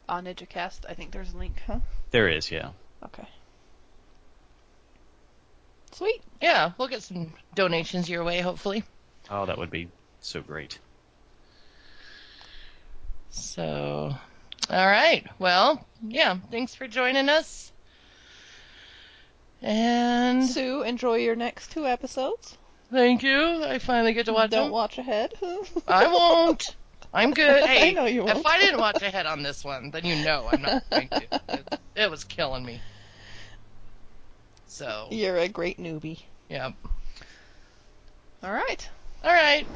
[0.09, 0.85] on Idjitcast.
[0.87, 1.79] I think there's a link, huh?
[2.11, 2.69] There is, yeah.
[3.03, 3.27] Okay.
[5.93, 6.21] Sweet.
[6.41, 8.83] yeah, we'll get some donations your way, hopefully.
[9.29, 9.89] Oh, that would be
[10.21, 10.79] so great.
[13.29, 14.15] So,
[14.69, 15.25] all right.
[15.39, 16.37] Well, yeah.
[16.51, 17.71] Thanks for joining us.
[19.61, 22.57] And Sue, enjoy your next two episodes.
[22.91, 23.63] thank you.
[23.63, 24.71] I finally get to watch Don't them.
[24.71, 25.33] watch ahead.
[25.87, 26.75] I won't.
[27.13, 27.63] I'm good.
[27.67, 28.45] Hey, I know you if won't.
[28.47, 31.39] I didn't watch ahead on this one, then you know I'm not going to.
[31.49, 32.81] It, it was killing me.
[34.73, 36.23] So, You're a great newbie.
[36.49, 36.73] Yep.
[38.41, 38.89] All right.
[39.23, 39.67] All right.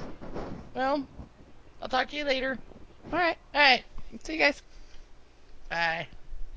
[0.74, 1.08] Well,
[1.80, 2.58] I'll talk to you later.
[3.14, 3.38] All right.
[3.54, 3.84] All right.
[4.24, 4.60] See you guys.
[5.70, 6.08] Bye.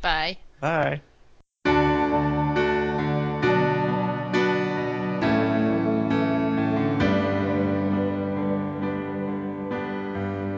[0.01, 0.39] Bye.
[0.59, 1.03] Bye.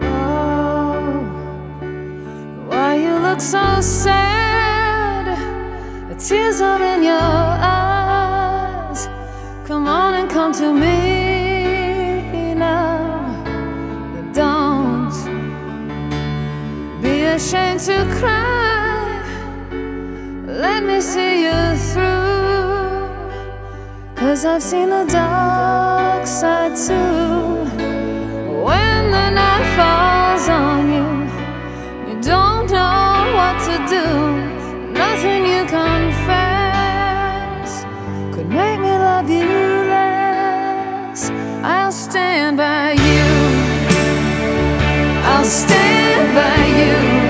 [0.03, 1.19] Oh.
[2.69, 4.72] Why you look so sad?
[6.25, 9.09] Tears are in your eyes.
[9.67, 13.43] Come on and come to me now.
[14.33, 15.11] Don't
[17.03, 19.21] be ashamed to cry.
[20.47, 23.09] Let me see you through.
[24.15, 27.65] Cause I've seen the dark side too.
[28.63, 31.09] When the night falls on you.
[32.15, 34.42] You don't know what to do.
[39.29, 41.31] Less.
[41.63, 43.73] I'll stand by you.
[45.25, 47.22] I'll stand by you.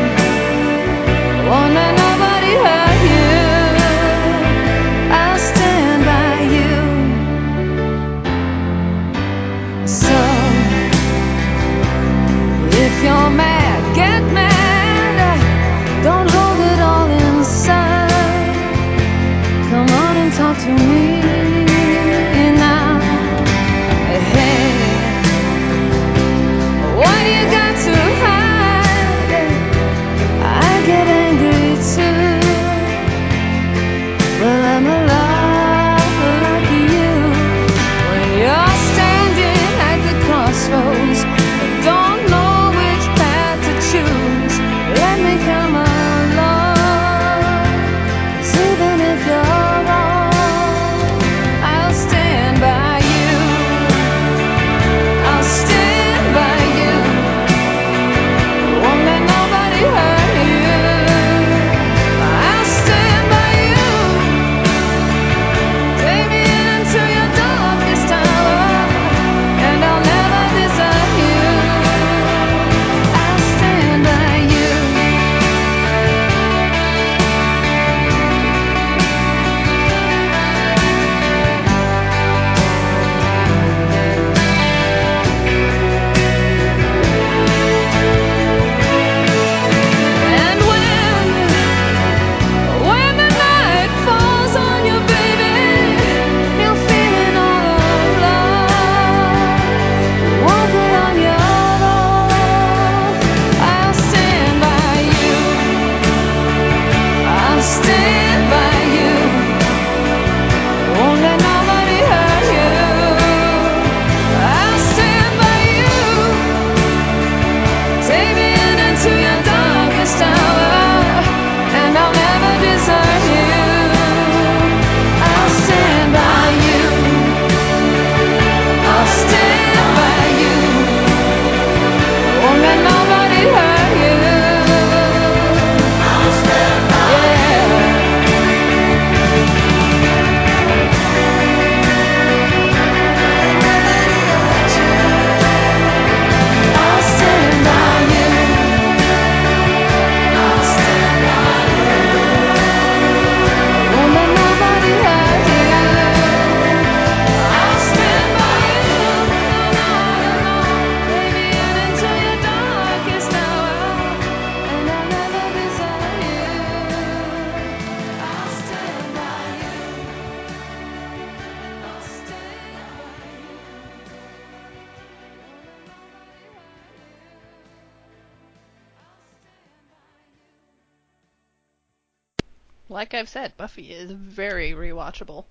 [183.32, 185.44] Said, Buffy is very rewatchable.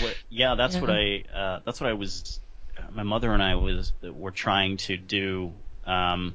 [0.00, 1.24] What, yeah, that's what I.
[1.32, 2.40] Uh, that's what I was.
[2.76, 5.52] Uh, my mother and I was were trying to do
[5.86, 6.34] um,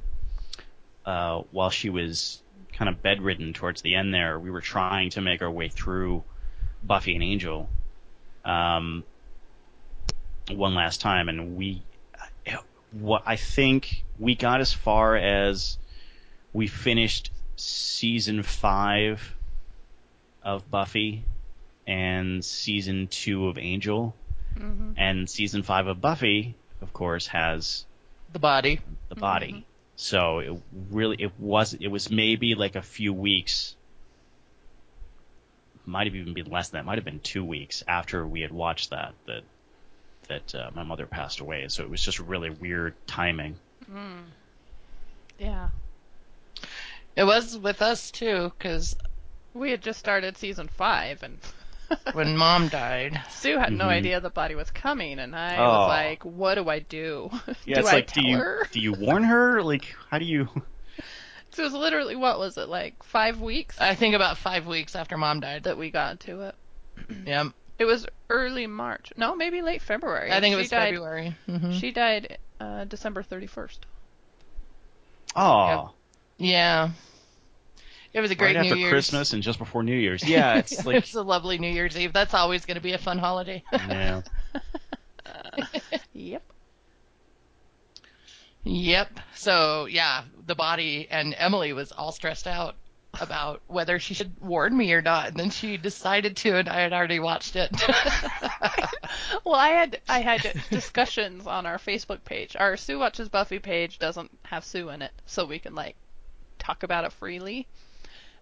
[1.05, 2.41] uh, while she was
[2.73, 4.13] kind of bedridden towards the end.
[4.13, 6.23] There, we were trying to make our way through
[6.83, 7.69] Buffy and Angel
[8.45, 9.03] um,
[10.49, 11.83] one last time, and we.
[12.91, 15.77] What I think we got as far as
[16.53, 19.35] we finished season five
[20.47, 21.25] of Buffy
[21.85, 24.15] and season two of Angel.
[24.57, 27.85] hmm And season five of Buffy, of course, has
[28.31, 28.79] The body.
[29.09, 29.65] the body.
[29.97, 30.61] So it
[30.91, 33.75] really it was it was maybe like a few weeks.
[35.85, 36.85] Might have even been less than that.
[36.85, 39.43] Might have been two weeks after we had watched that that
[40.29, 41.67] that uh, my mother passed away.
[41.69, 43.55] So it was just really weird timing.
[43.91, 44.23] Mm.
[45.39, 45.69] Yeah.
[47.15, 48.95] It was with us too, because
[49.57, 51.39] We had just started season five, and
[52.13, 53.89] when mom died, Sue had no Mhm.
[53.89, 55.77] idea the body was coming, and I Oh.
[55.79, 57.29] was like, "What do I do?
[57.65, 59.61] Yeah, do it's I like tell do you her?" do you warn her?
[59.61, 60.47] Like how do you?
[61.51, 64.95] So it was literally what was it like five weeks I think about five weeks
[64.95, 65.63] after mom died.
[65.63, 66.55] that we got to it.
[67.25, 67.47] Yep.
[67.79, 69.11] It was early March.
[69.17, 70.31] No, maybe late February.
[70.31, 71.35] I think it She was died, February.
[71.45, 73.77] hmm She died uh, December 31st.
[75.35, 75.93] Oh,
[76.39, 76.89] Yeah.
[78.17, 78.91] It was a great right New after Year's.
[78.91, 80.27] Christmas and just before New Year's.
[80.27, 82.13] Yeah, it's like was a lovely New Year's Eve.
[82.13, 83.63] That's always going to be a fun holiday.
[83.71, 84.21] yeah.
[86.13, 86.41] Yep.
[88.63, 89.19] Yep.
[89.35, 92.75] So yeah, the body and Emily was all stressed out
[93.21, 96.79] about whether she should warn me or not, and then she decided to, and I
[96.79, 97.69] had already watched it.
[99.43, 102.55] Well, I had I had discussions on our Facebook page.
[102.55, 105.95] Our Sue watches Buffy page doesn't have Sue in it, so we can like
[106.57, 107.67] talk about it freely.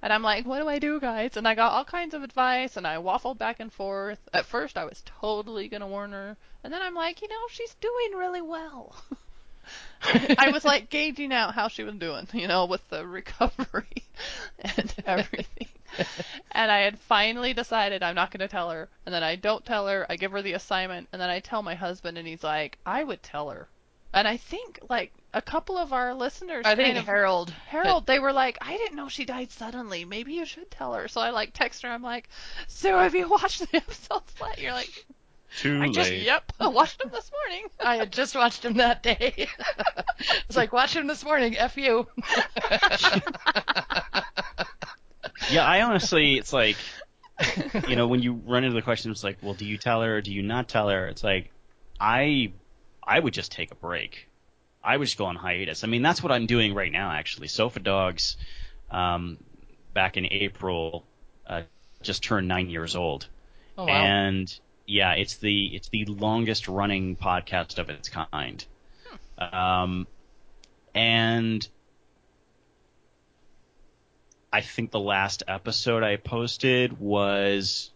[0.06, 1.36] And I'm like, what do I do, guys?
[1.36, 4.20] And I got all kinds of advice, and I waffled back and forth.
[4.36, 7.74] At first, I was totally gonna warn her, and then I'm like, you know, she's
[7.82, 8.96] doing really well.
[10.04, 14.04] I was like gauging out how she was doing, you know, with the recovery
[14.60, 15.70] and everything.
[16.52, 18.88] and I had finally decided I'm not going to tell her.
[19.08, 20.06] And then I don't tell her.
[20.08, 23.04] I give her the assignment, and then I tell my husband, and he's like, I
[23.04, 23.70] would tell her.
[24.14, 27.54] And I think like a couple of our listeners, I think of, Harold.
[27.68, 30.06] Harold, they were like, I didn't know she died suddenly.
[30.06, 31.10] Maybe you should tell her.
[31.10, 31.90] So I like text her.
[31.90, 32.30] I'm like,
[32.68, 34.60] Sue, have you watched the episodes yet?
[34.62, 35.06] You're like,
[35.58, 36.24] Too I just, late.
[36.24, 37.68] yep, I watched them this morning.
[37.82, 39.50] I had just watched him that day.
[39.78, 40.04] I
[40.48, 41.58] was like, watch him this morning.
[41.58, 42.08] F you.
[45.52, 46.78] Yeah, I honestly, it's like,
[47.90, 50.18] you know, when you run into the question, it's like, well, do you tell her
[50.18, 51.08] or do you not tell her?
[51.08, 51.52] It's like,
[52.00, 52.54] I,
[53.06, 54.28] I would just take a break.
[54.86, 55.84] I just go on hiatus.
[55.84, 57.48] I mean, that's what I'm doing right now, actually.
[57.48, 58.38] Sofa Dogs,
[58.92, 59.38] um,
[59.94, 61.06] back in April,
[61.48, 61.64] uh,
[62.02, 63.28] just turned nine years old.
[63.78, 63.92] Oh wow.
[63.92, 68.64] and yeah, it's the it's the longest running podcast of its kind.
[69.38, 70.08] Um,
[70.94, 71.68] and
[74.54, 77.92] I think the last episode I posted was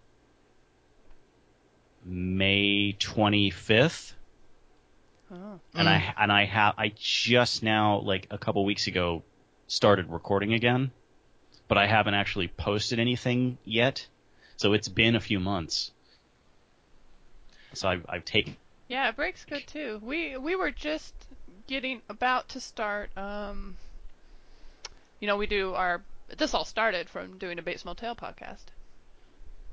[2.03, 4.13] May 25th,
[5.31, 5.59] Oh.
[5.75, 9.23] and I and I have I just now like a couple weeks ago
[9.67, 10.91] started recording again,
[11.67, 14.07] but I haven't actually posted anything yet.
[14.57, 15.91] So it's been a few months.
[17.73, 18.57] So I've, I've taken.
[18.87, 19.99] Yeah, break's good too.
[20.03, 21.13] We we were just
[21.67, 23.15] getting about to start.
[23.15, 23.77] Um,
[25.19, 26.01] you know, we do our.
[26.37, 28.65] This all started from doing a Bates Motel podcast,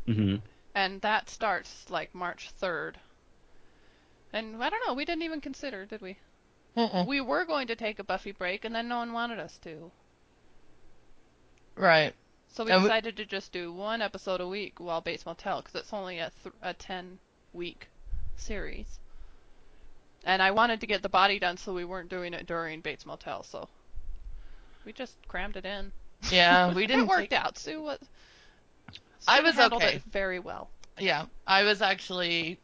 [0.07, 0.37] hmm
[0.75, 2.99] and that starts like March third.
[4.37, 6.17] And I don't know, we didn't even consider, did we?
[6.77, 7.07] Mm-mm.
[7.07, 9.91] We were going to take a Buffy break, and then no one wanted us to.
[11.75, 12.15] Right.
[12.49, 15.63] So we And we- decided to just do one episode a week while Bates Motel,
[15.63, 17.19] because it's only a, th- a 10
[17.55, 17.89] week
[18.37, 18.99] series.
[20.25, 23.07] And I wanted to get the body done so we weren't doing it during Bates
[23.07, 23.69] Motel, so
[24.85, 25.93] we just crammed it in.
[26.31, 27.57] Yeah, we didn't it worked take- out.
[27.59, 28.01] Sue was.
[29.29, 29.95] I was okay.
[29.97, 30.69] it very well.
[30.99, 32.59] Yeah, I was actually.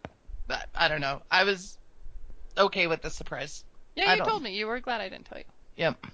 [0.49, 1.23] I- I don't know.
[1.31, 1.79] I was
[2.57, 3.65] okay with the surprise.
[3.97, 4.55] Yeah, I you don't- told me.
[4.57, 5.45] You were glad I didn't tell you.
[5.77, 6.07] Yep.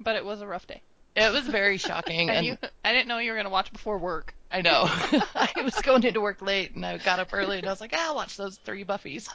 [0.00, 0.82] But it was a rough day.
[1.16, 3.72] It was very shocking, And, and you, I didn't know you were going to watch
[3.72, 4.34] before work.
[4.52, 4.84] I know.
[5.34, 7.92] I was going into work late and I got up early and I was like,
[7.94, 9.28] ah, I'll watch those three Buffies."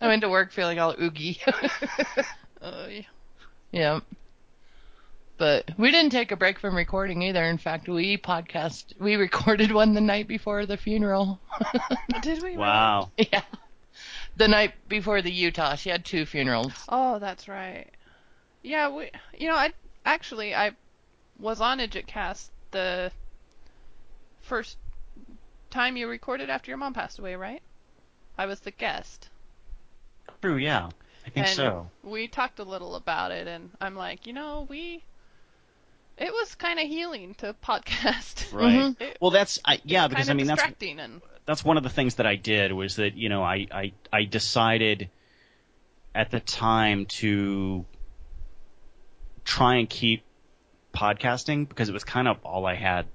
[0.00, 1.40] I went to work feeling all oogie.
[2.60, 3.02] Uh, yeah.
[3.72, 4.00] yeah.
[5.42, 7.42] But we didn't take a break from recording either.
[7.42, 11.40] In fact, we podcast, we recorded one the night before the funeral.
[12.22, 12.56] Did we?
[12.56, 13.10] Wow.
[13.16, 13.42] yeah.
[14.36, 15.74] The night before the Utah.
[15.74, 16.72] She had two funerals.
[16.88, 17.88] Oh, that's right.
[18.62, 19.10] Yeah, we.
[19.36, 19.72] You know, I
[20.06, 20.76] actually I
[21.40, 23.10] was on IdjitCast the
[24.42, 24.76] first
[25.70, 27.62] time you recorded after your mom passed away, right?
[28.38, 29.28] I was the guest.
[30.40, 30.90] True, yeah.
[31.26, 31.90] I think and so.
[32.04, 35.02] we talked a little about it, and I'm like, you know, we.
[36.22, 38.52] It was kind of healing to podcast.
[38.52, 38.94] Right.
[39.00, 42.16] It Well, that's I, yeah, because I mean that's and that's one of the things
[42.16, 45.10] that I did was that you know I I I decided
[46.14, 47.86] at the time to
[49.44, 50.22] try and keep
[50.94, 53.06] podcasting because it was kind of all I had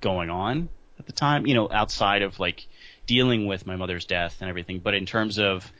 [0.00, 2.66] going on at the time, you know, outside of like
[3.06, 5.70] dealing with my mother's death and everything, but in terms of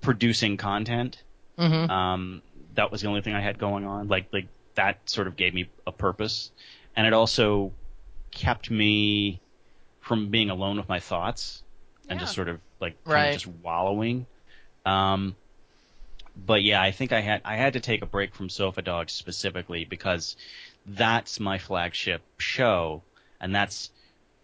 [0.00, 1.22] producing content,
[1.58, 2.42] hmm um,
[2.74, 4.08] that was the only thing I had going on.
[4.08, 6.50] Like like that sort of gave me a purpose,
[6.96, 7.72] and it also
[8.32, 9.40] kept me
[10.00, 11.62] from being alone with my thoughts
[12.08, 12.24] and Yeah.
[12.24, 13.26] just sort of like Right.
[13.26, 14.26] of just wallowing.
[14.84, 15.36] Um,
[16.36, 19.12] but yeah, I think I had I had to take a break from Sofa Dogs
[19.12, 20.36] specifically because
[20.86, 23.02] that's my flagship show,
[23.40, 23.90] and that's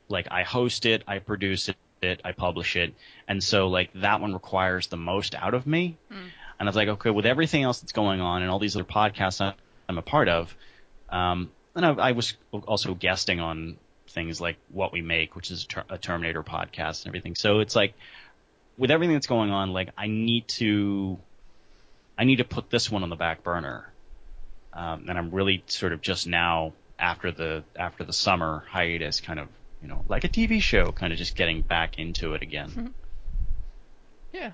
[0.08, 1.70] like I host it, I produce
[2.02, 2.94] it, I publish it,
[3.28, 5.96] and so like that one requires the most out of me.
[6.58, 8.84] And I was like, okay, with everything else that's going on and all these other
[8.84, 9.54] podcasts
[9.88, 10.54] I'm a part of,
[11.10, 13.76] um, and I, I was also guesting on
[14.08, 17.34] things like What We Make, which is a, ter- a Terminator podcast and everything.
[17.34, 17.94] So it's like,
[18.78, 21.18] with everything that's going on, like I need to,
[22.18, 23.88] I need to put this one on the back burner.
[24.72, 29.38] Um, and I'm really sort of just now after the after the summer hiatus, kind
[29.38, 29.48] of
[29.82, 32.94] you know like a TV show, kind of just getting back into it again.
[34.32, 34.52] yeah.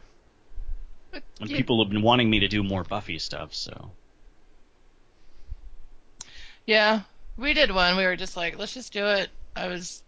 [1.12, 3.92] But And you- people have been wanting me to do more Buffy stuff, so
[6.66, 7.02] Yeah,
[7.36, 7.96] we did one.
[7.96, 9.30] We were just like, let's just do it.
[9.56, 10.02] I was.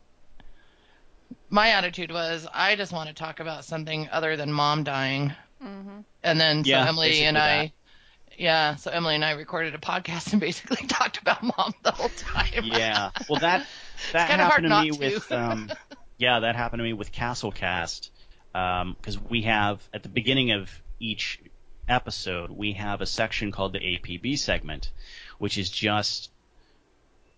[1.50, 5.32] My attitude was, I just want to talk about something other than mom dying.
[5.62, 6.04] Mhm.
[6.22, 8.38] And then so Yeah, Emily and I, that.
[8.38, 12.08] yeah, so Emily and I recorded a podcast and basically talked about mom the whole
[12.10, 12.64] time.
[12.64, 13.10] yeah.
[13.28, 13.66] Well, that
[14.12, 14.98] that kinda hard happened to not me to.
[14.98, 15.70] with um,
[16.18, 18.10] yeah, that happened to me with Castlecast
[18.52, 21.40] because we have at the beginning of each
[21.88, 24.90] episode we have a section called the APB segment,
[25.38, 26.30] which is just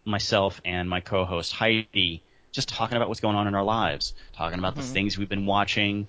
[0.05, 4.59] myself and my co-host Heidi just talking about what's going on in our lives, talking
[4.59, 4.83] about the Mhm.
[4.83, 6.09] things we've been watching.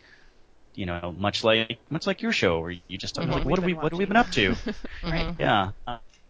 [0.76, 3.30] You know, much like much like your show, where you just talk Mhm.
[3.30, 4.58] like, what have we been what have we been up to?
[5.04, 5.38] Mhm.
[5.40, 5.72] Yeah.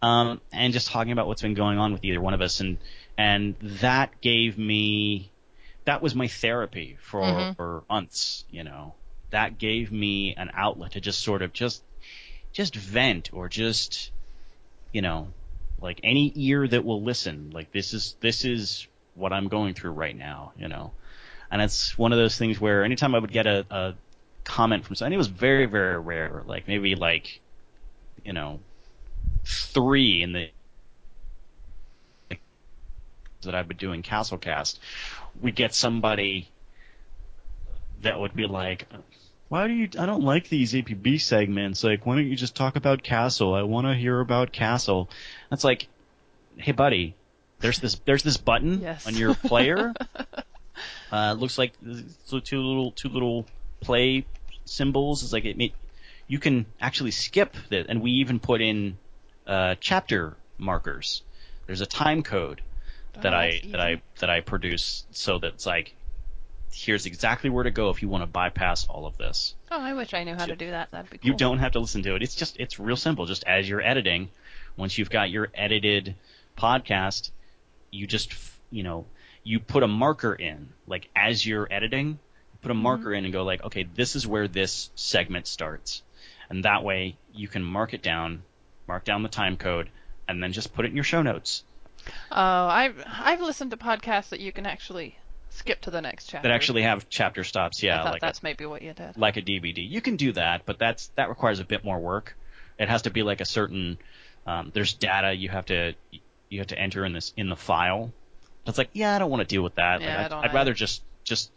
[0.02, 2.78] Um, and just talking about what's been going on with either one of us, and
[3.16, 5.32] and that gave me,
[5.84, 7.56] that was my therapy for Mhm.
[7.56, 8.44] for months.
[8.48, 8.94] You know,
[9.30, 11.82] that gave me an outlet to just sort of just
[12.52, 14.10] just vent or just,
[14.92, 15.28] you know,
[15.80, 17.50] like any ear that will listen.
[17.52, 20.52] Like this is this is what I'm going through right now.
[20.56, 20.92] You know,
[21.50, 23.94] and it's one of those things where anytime I would get a, a
[24.44, 26.42] comment from someone, it was very very rare.
[26.46, 27.40] Like maybe like,
[28.24, 28.60] you know,
[29.44, 30.50] three in the
[33.42, 34.78] that I've been doing Castlecast,
[35.40, 36.48] we get somebody
[38.02, 38.86] that would be like,
[39.48, 39.88] "Why do you?
[39.98, 41.82] I don't like these APB segments.
[41.84, 43.54] Like, why don't you just talk about Castle?
[43.54, 45.08] I want to hear about Castle."
[45.50, 45.88] That's like,
[46.56, 47.14] hey, buddy,
[47.60, 49.06] there's this there's this button Yes.
[49.06, 49.94] on your player.
[51.12, 51.72] uh, looks like
[52.26, 53.46] so two little two little
[53.80, 54.26] play
[54.64, 55.22] symbols.
[55.22, 55.72] It's like it may,
[56.26, 58.98] you can actually skip that, and we even put in
[59.46, 61.22] uh, chapter markers.
[61.66, 62.62] There's a time code
[63.20, 65.94] that Oh, I that's that I that I produce so that it's like
[66.72, 69.54] here's exactly where to go if you want to bypass all of this.
[69.70, 70.90] Oh, I wish I knew how to do that.
[70.90, 71.30] That'd be cool.
[71.30, 72.22] You don't have to listen to it.
[72.22, 73.26] It's just it's real simple.
[73.26, 74.30] Just as you're editing,
[74.76, 76.14] once you've got your edited
[76.56, 77.30] podcast,
[77.90, 78.34] you just
[78.70, 79.06] you know
[79.42, 82.18] you put a marker in like as you're editing,
[82.62, 83.14] put a marker mm-hmm.
[83.14, 86.02] in and go like okay this is where this segment starts,
[86.48, 88.42] and that way you can mark it down,
[88.86, 89.90] mark down the time code,
[90.28, 91.64] and then just put it in your show notes.
[92.30, 95.18] Oh, I've I've listened to podcasts that you can actually
[95.58, 96.48] skip to the next chapter.
[96.48, 97.82] that actually have chapter stops.
[97.82, 99.16] Yeah, I thought like that's maybe what you did.
[99.16, 99.88] like a DVD.
[99.88, 102.36] You can do that, but that's that requires a bit more work.
[102.78, 103.98] It has to be like a certain.
[104.46, 105.94] Um, there's data you have to
[106.48, 108.12] you have to enter in this in the file.
[108.66, 110.00] It's like yeah, I don't want to deal with that.
[110.00, 111.50] Yeah, like, I don't I'd rather just just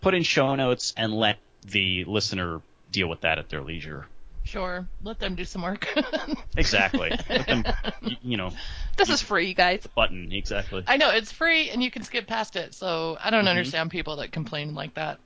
[0.00, 4.06] put in show notes and let the listener deal with that at their leisure.
[4.52, 5.88] Sure, let them do some work.
[6.58, 7.10] Exactly.
[7.30, 7.64] Let them,
[8.02, 8.50] you, you know,
[8.98, 9.86] This is free, you guys.
[9.96, 10.84] button exactly.
[10.86, 13.48] I know it's free and you can skip past it, so I don't Mhm.
[13.48, 15.18] understand people that complain like that.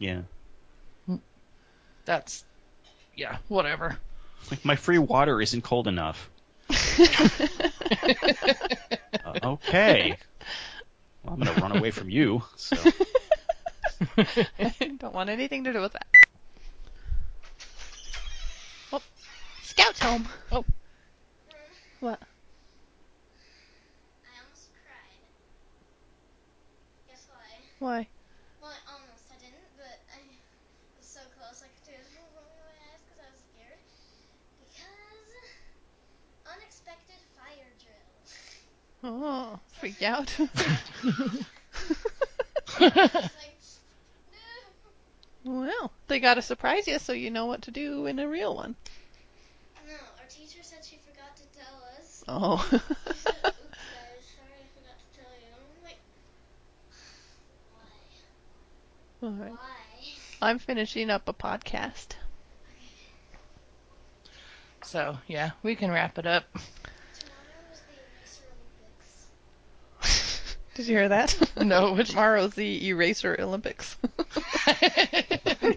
[0.00, 0.22] Yeah.
[2.04, 2.42] That's,
[3.14, 3.96] yeah, whatever.
[4.50, 6.28] Like my free water isn't cold enough.
[9.24, 10.16] Uh, okay.
[11.22, 12.42] Well, I'm gonna run away from you.
[12.56, 12.76] So.
[14.18, 16.06] I Don't want anything to do with that.
[19.72, 20.28] Scout's home.
[20.52, 20.66] Oh.
[22.00, 22.20] What?
[27.78, 28.06] Why?
[28.60, 29.32] Well, I almost.
[29.32, 30.20] I didn't, but I
[30.98, 31.64] was so close.
[31.64, 31.84] I could
[32.68, 33.80] my eyes because I was scared.
[34.60, 34.76] Because
[36.52, 38.12] unexpected fire drill.
[39.02, 40.36] Oh, so out.
[45.44, 48.54] Well, they got to surprise you so you know what to do in a real
[48.54, 48.76] one.
[52.34, 52.64] Oh.
[52.72, 53.34] She said, oops, guys,
[54.24, 55.52] sorry I forgot to tell you.
[55.52, 56.00] I'm like,
[59.20, 59.28] why?
[59.28, 59.52] All right.
[59.52, 60.48] Why?
[60.48, 62.16] I'm finishing up a podcast.
[64.84, 66.44] So, yeah, we can wrap it up.
[66.54, 66.64] Tomorrow
[67.72, 68.44] is the Eraser
[70.00, 70.56] Olympics.
[70.74, 71.36] Did you hear that?
[71.64, 73.96] No, which- Tomorrow's the Eraser Olympics.
[74.02, 74.24] I made a
[75.60, 75.76] gay buddy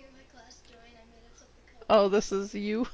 [0.00, 0.80] in my class join.
[0.80, 1.84] I made up something called.
[1.90, 2.86] oh, this is you?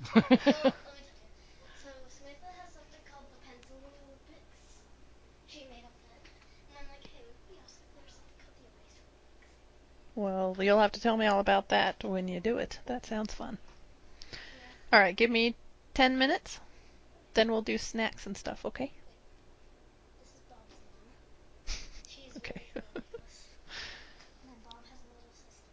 [0.00, 1.68] Well, let me tell you.
[1.76, 4.80] So Samantha has something called the Pencil Olympics.
[5.46, 6.24] She made up that.
[6.70, 9.52] And I'm like, hey, we also there's something called the Eraser Olympics.
[10.14, 12.80] Well, you'll have to tell me all about that when you do it.
[12.86, 13.58] That sounds fun.
[14.92, 15.54] All right, give me
[15.94, 16.60] 10 minutes.
[17.34, 18.92] Then we'll do snacks and stuff, okay?
[20.20, 21.14] This is Bob's mom.
[22.08, 22.62] She's Okay.
[22.64, 23.46] really friendly with us.
[24.42, 25.70] And then Bob has a little sister.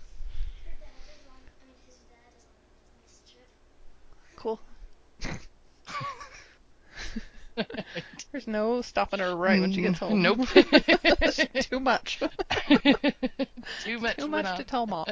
[0.64, 1.40] Her dad is on.
[1.62, 3.48] I mean, his dad is on a business trip.
[4.36, 4.60] cool.
[8.32, 10.22] There's no stopping her right when she gets home.
[10.22, 10.46] Nope.
[11.60, 12.20] Too much.
[13.80, 14.16] Too much.
[14.16, 15.06] Too much to tell mom.